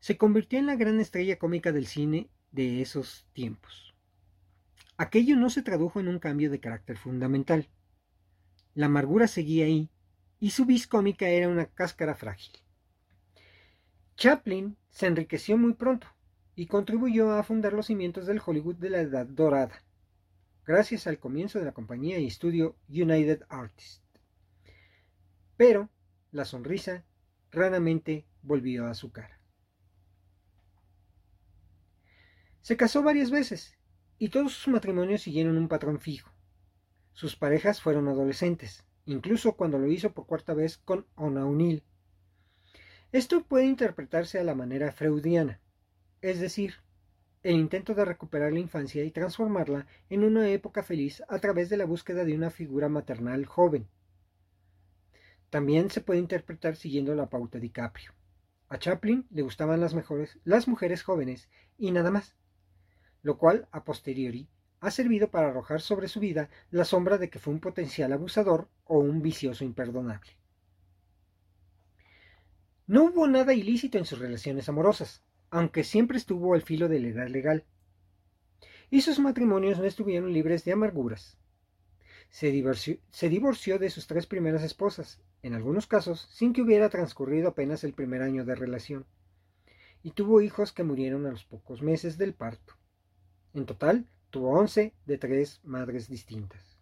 se 0.00 0.16
convirtió 0.16 0.58
en 0.58 0.66
la 0.66 0.76
gran 0.76 1.00
estrella 1.00 1.38
cómica 1.38 1.72
del 1.72 1.86
cine 1.86 2.30
de 2.50 2.80
esos 2.80 3.26
tiempos. 3.32 3.94
Aquello 4.96 5.36
no 5.36 5.50
se 5.50 5.62
tradujo 5.62 6.00
en 6.00 6.08
un 6.08 6.18
cambio 6.18 6.50
de 6.50 6.60
carácter 6.60 6.96
fundamental. 6.96 7.68
La 8.74 8.86
amargura 8.86 9.28
seguía 9.28 9.66
ahí, 9.66 9.90
y 10.40 10.50
su 10.50 10.64
vis 10.64 10.86
cómica 10.86 11.28
era 11.28 11.48
una 11.48 11.66
cáscara 11.66 12.14
frágil. 12.14 12.52
Chaplin 14.16 14.76
se 14.90 15.06
enriqueció 15.06 15.56
muy 15.56 15.74
pronto 15.74 16.08
y 16.56 16.66
contribuyó 16.66 17.32
a 17.32 17.42
fundar 17.44 17.72
los 17.72 17.86
cimientos 17.86 18.26
del 18.26 18.40
Hollywood 18.44 18.76
de 18.76 18.90
la 18.90 19.00
Edad 19.00 19.26
Dorada, 19.26 19.84
gracias 20.68 21.06
al 21.06 21.18
comienzo 21.18 21.58
de 21.58 21.64
la 21.64 21.72
compañía 21.72 22.18
y 22.18 22.26
estudio 22.26 22.76
United 22.90 23.40
Artists. 23.48 24.02
Pero 25.56 25.88
la 26.30 26.44
sonrisa 26.44 27.06
raramente 27.50 28.26
volvió 28.42 28.86
a 28.86 28.92
su 28.92 29.10
cara. 29.10 29.40
Se 32.60 32.76
casó 32.76 33.02
varias 33.02 33.30
veces 33.30 33.78
y 34.18 34.28
todos 34.28 34.52
sus 34.52 34.70
matrimonios 34.70 35.22
siguieron 35.22 35.56
un 35.56 35.68
patrón 35.68 36.00
fijo. 36.00 36.30
Sus 37.14 37.34
parejas 37.34 37.80
fueron 37.80 38.06
adolescentes, 38.06 38.84
incluso 39.06 39.56
cuando 39.56 39.78
lo 39.78 39.90
hizo 39.90 40.12
por 40.12 40.26
cuarta 40.26 40.52
vez 40.52 40.76
con 40.76 41.06
Ona 41.14 41.46
O'Neill, 41.46 41.82
esto 43.10 43.42
puede 43.42 43.64
interpretarse 43.64 44.38
a 44.38 44.44
la 44.44 44.54
manera 44.54 44.92
freudiana, 44.92 45.62
es 46.20 46.40
decir, 46.40 46.74
el 47.48 47.56
intento 47.56 47.94
de 47.94 48.04
recuperar 48.04 48.52
la 48.52 48.58
infancia 48.58 49.02
y 49.04 49.10
transformarla 49.10 49.86
en 50.10 50.22
una 50.22 50.50
época 50.50 50.82
feliz 50.82 51.22
a 51.28 51.38
través 51.38 51.70
de 51.70 51.78
la 51.78 51.86
búsqueda 51.86 52.26
de 52.26 52.34
una 52.34 52.50
figura 52.50 52.90
maternal 52.90 53.46
joven. 53.46 53.88
También 55.48 55.88
se 55.88 56.02
puede 56.02 56.20
interpretar 56.20 56.76
siguiendo 56.76 57.14
la 57.14 57.30
pauta 57.30 57.56
de 57.56 57.62
DiCaprio. 57.62 58.12
A 58.68 58.78
Chaplin 58.78 59.26
le 59.30 59.40
gustaban 59.40 59.80
las, 59.80 59.94
mejores, 59.94 60.38
las 60.44 60.68
mujeres 60.68 61.02
jóvenes 61.02 61.48
y 61.78 61.90
nada 61.90 62.10
más, 62.10 62.36
lo 63.22 63.38
cual, 63.38 63.66
a 63.72 63.82
posteriori, 63.82 64.46
ha 64.80 64.90
servido 64.90 65.30
para 65.30 65.48
arrojar 65.48 65.80
sobre 65.80 66.08
su 66.08 66.20
vida 66.20 66.50
la 66.70 66.84
sombra 66.84 67.16
de 67.16 67.30
que 67.30 67.38
fue 67.38 67.54
un 67.54 67.60
potencial 67.60 68.12
abusador 68.12 68.68
o 68.84 68.98
un 68.98 69.22
vicioso 69.22 69.64
imperdonable. 69.64 70.32
No 72.86 73.04
hubo 73.04 73.26
nada 73.26 73.54
ilícito 73.54 73.96
en 73.96 74.04
sus 74.04 74.18
relaciones 74.18 74.68
amorosas, 74.68 75.22
aunque 75.50 75.84
siempre 75.84 76.18
estuvo 76.18 76.54
al 76.54 76.62
filo 76.62 76.88
de 76.88 77.00
la 77.00 77.08
edad 77.08 77.28
legal. 77.28 77.64
Y 78.90 79.02
sus 79.02 79.18
matrimonios 79.18 79.78
no 79.78 79.84
estuvieron 79.84 80.32
libres 80.32 80.64
de 80.64 80.72
amarguras. 80.72 81.38
Se 82.30 82.50
divorció, 82.50 83.78
de 83.78 83.90
sus 83.90 84.06
tres 84.06 84.26
primeras 84.26 84.62
esposas, 84.62 85.20
en 85.42 85.54
algunos 85.54 85.86
casos 85.86 86.28
sin 86.30 86.52
que 86.52 86.62
hubiera 86.62 86.88
transcurrido 86.88 87.48
apenas 87.48 87.84
el 87.84 87.94
primer 87.94 88.22
año 88.22 88.44
de 88.44 88.54
relación, 88.54 89.06
y 90.02 90.10
tuvo 90.12 90.40
hijos 90.40 90.72
que 90.72 90.84
murieron 90.84 91.26
a 91.26 91.30
los 91.30 91.44
pocos 91.44 91.82
meses 91.82 92.18
del 92.18 92.34
parto. 92.34 92.74
En 93.54 93.66
total, 93.66 94.08
tuvo 94.30 94.50
once 94.50 94.94
de 95.06 95.18
tres 95.18 95.60
madres 95.64 96.08
distintas. 96.08 96.78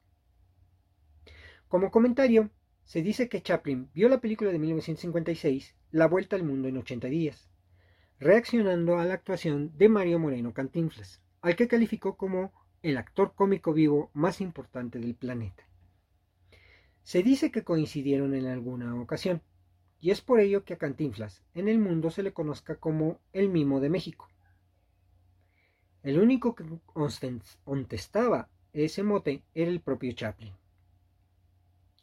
Como 1.68 1.90
comentario, 1.90 2.50
se 2.84 3.02
dice 3.02 3.28
que 3.28 3.42
Chaplin 3.42 3.90
vio 3.94 4.08
la 4.08 4.20
película 4.20 4.50
de 4.50 4.58
1956, 4.58 5.74
La 5.90 6.06
Vuelta 6.06 6.36
al 6.36 6.44
Mundo 6.44 6.68
en 6.68 6.76
80 6.76 7.08
días, 7.08 7.48
reaccionando 8.18 8.98
a 8.98 9.04
la 9.04 9.14
actuación 9.14 9.76
de 9.76 9.88
Mario 9.88 10.18
Moreno 10.18 10.54
Cantinflas, 10.54 11.20
al 11.42 11.56
que 11.56 11.68
calificó 11.68 12.16
como 12.16 12.52
el 12.82 12.96
actor 12.96 13.34
cómico 13.34 13.72
vivo 13.72 14.10
más 14.14 14.40
importante 14.40 14.98
del 14.98 15.14
planeta. 15.14 15.64
Se 17.02 17.22
dice 17.22 17.50
que 17.50 17.64
coincidieron 17.64 18.34
en 18.34 18.46
alguna 18.46 19.00
ocasión, 19.00 19.42
y 20.00 20.10
es 20.10 20.20
por 20.20 20.40
ello 20.40 20.64
que 20.64 20.74
a 20.74 20.78
Cantinflas 20.78 21.42
en 21.54 21.68
el 21.68 21.78
mundo 21.78 22.10
se 22.10 22.22
le 22.22 22.32
conozca 22.32 22.76
como 22.76 23.20
el 23.32 23.48
mimo 23.48 23.80
de 23.80 23.90
México. 23.90 24.28
El 26.02 26.20
único 26.20 26.54
que 26.54 26.64
contestaba 27.64 28.48
ese 28.72 29.02
mote 29.02 29.42
era 29.54 29.70
el 29.70 29.80
propio 29.80 30.12
Chaplin. 30.12 30.54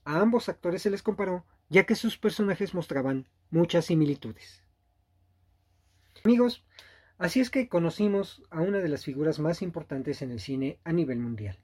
A 0.05 0.19
ambos 0.19 0.49
actores 0.49 0.81
se 0.81 0.89
les 0.89 1.01
comparó, 1.01 1.45
ya 1.69 1.85
que 1.85 1.95
sus 1.95 2.17
personajes 2.17 2.73
mostraban 2.73 3.27
muchas 3.51 3.85
similitudes. 3.85 4.62
Amigos, 6.25 6.63
Así 7.17 7.39
es 7.39 7.49
que 7.49 7.69
conocimos 7.69 8.41
a 8.49 8.61
una 8.61 8.79
de 8.79 8.89
las 8.89 9.05
figuras 9.05 9.39
más 9.39 9.61
importantes 9.61 10.21
en 10.21 10.31
el 10.31 10.39
cine 10.39 10.79
a 10.83 10.91
nivel 10.91 11.19
mundial, 11.19 11.57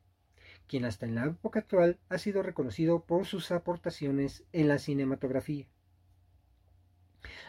quien 0.67 0.85
hasta 0.85 1.05
en 1.05 1.15
la 1.15 1.25
época 1.25 1.59
actual 1.59 1.97
ha 2.07 2.17
sido 2.17 2.43
reconocido 2.43 3.03
por 3.03 3.25
sus 3.25 3.51
aportaciones 3.51 4.43
en 4.53 4.67
la 4.67 4.77
cinematografía. 4.77 5.67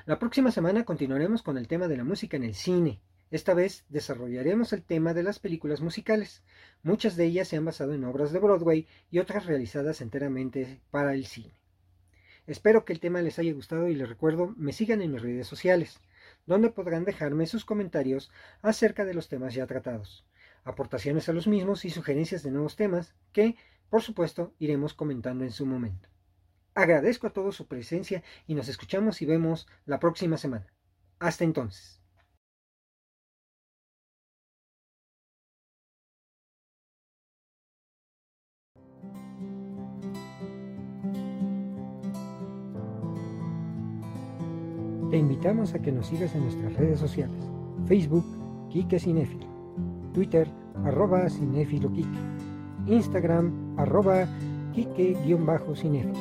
La 0.06 0.18
próxima 0.18 0.50
semana 0.50 0.84
continuaremos 0.84 1.42
con 1.42 1.58
el 1.58 1.68
tema 1.68 1.88
de 1.88 1.98
la 1.98 2.04
música 2.04 2.36
en 2.36 2.44
el 2.44 2.54
cine. 2.54 3.00
Esta 3.30 3.54
vez 3.54 3.84
desarrollaremos 3.90 4.72
el 4.72 4.82
tema 4.82 5.14
de 5.14 5.22
las 5.22 5.38
películas 5.38 5.82
musicales. 5.82 6.42
Muchas 6.82 7.14
de 7.16 7.26
ellas 7.26 7.46
se 7.48 7.56
han 7.56 7.64
basado 7.64 7.92
en 7.92 8.04
obras 8.04 8.32
de 8.32 8.40
Broadway 8.40 8.88
y 9.10 9.18
otras 9.20 9.46
realizadas 9.46 10.00
enteramente 10.00 10.80
para 10.90 11.14
el 11.14 11.26
cine. 11.26 11.54
Espero 12.46 12.84
que 12.84 12.92
el 12.92 12.98
tema 12.98 13.22
les 13.22 13.38
haya 13.38 13.52
gustado 13.52 13.88
y 13.88 13.94
les 13.94 14.08
recuerdo 14.08 14.54
me 14.56 14.72
sigan 14.72 15.02
en 15.02 15.12
mis 15.12 15.22
redes 15.22 15.46
sociales, 15.46 16.00
donde 16.46 16.70
podrán 16.70 17.04
dejarme 17.04 17.46
sus 17.46 17.64
comentarios 17.64 18.30
acerca 18.62 19.04
de 19.04 19.14
los 19.14 19.28
temas 19.28 19.54
ya 19.54 19.66
tratados, 19.66 20.26
aportaciones 20.64 21.28
a 21.28 21.32
los 21.32 21.46
mismos 21.46 21.84
y 21.84 21.90
sugerencias 21.90 22.42
de 22.42 22.50
nuevos 22.50 22.76
temas 22.76 23.14
que, 23.32 23.56
por 23.88 24.02
supuesto, 24.02 24.54
iremos 24.58 24.94
comentando 24.94 25.44
en 25.44 25.52
su 25.52 25.66
momento. 25.66 26.08
Agradezco 26.74 27.26
a 27.26 27.32
todos 27.32 27.56
su 27.56 27.66
presencia 27.66 28.22
y 28.46 28.54
nos 28.54 28.68
escuchamos 28.68 29.20
y 29.22 29.26
vemos 29.26 29.66
la 29.86 29.98
próxima 29.98 30.36
semana. 30.36 30.72
Hasta 31.18 31.44
entonces. 31.44 31.99
Invitamos 45.40 45.72
a 45.72 45.78
que 45.78 45.90
nos 45.90 46.06
sigas 46.06 46.34
en 46.34 46.42
nuestras 46.42 46.74
redes 46.74 47.00
sociales. 47.00 47.34
Facebook, 47.86 48.26
Kike 48.68 49.00
Cinefilo. 49.00 49.46
Twitter, 50.12 50.46
arroba 50.84 51.30
Cinefilo 51.30 51.90
Kike. 51.90 52.18
Instagram, 52.86 53.50
arroba 53.78 54.26
Kike-Cinefilo. 54.74 56.12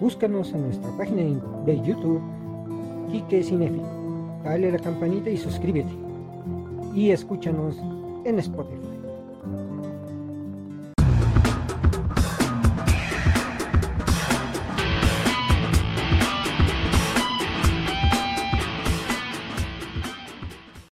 Búscanos 0.00 0.54
en 0.54 0.62
nuestra 0.62 0.90
página 0.96 1.38
de 1.66 1.82
YouTube, 1.82 2.22
Kike 3.12 3.42
Cinefilo. 3.42 3.84
Dale 4.42 4.72
la 4.72 4.78
campanita 4.78 5.28
y 5.28 5.36
suscríbete. 5.36 5.92
Y 6.94 7.10
escúchanos 7.10 7.76
en 8.24 8.38
Spotify. 8.38 8.97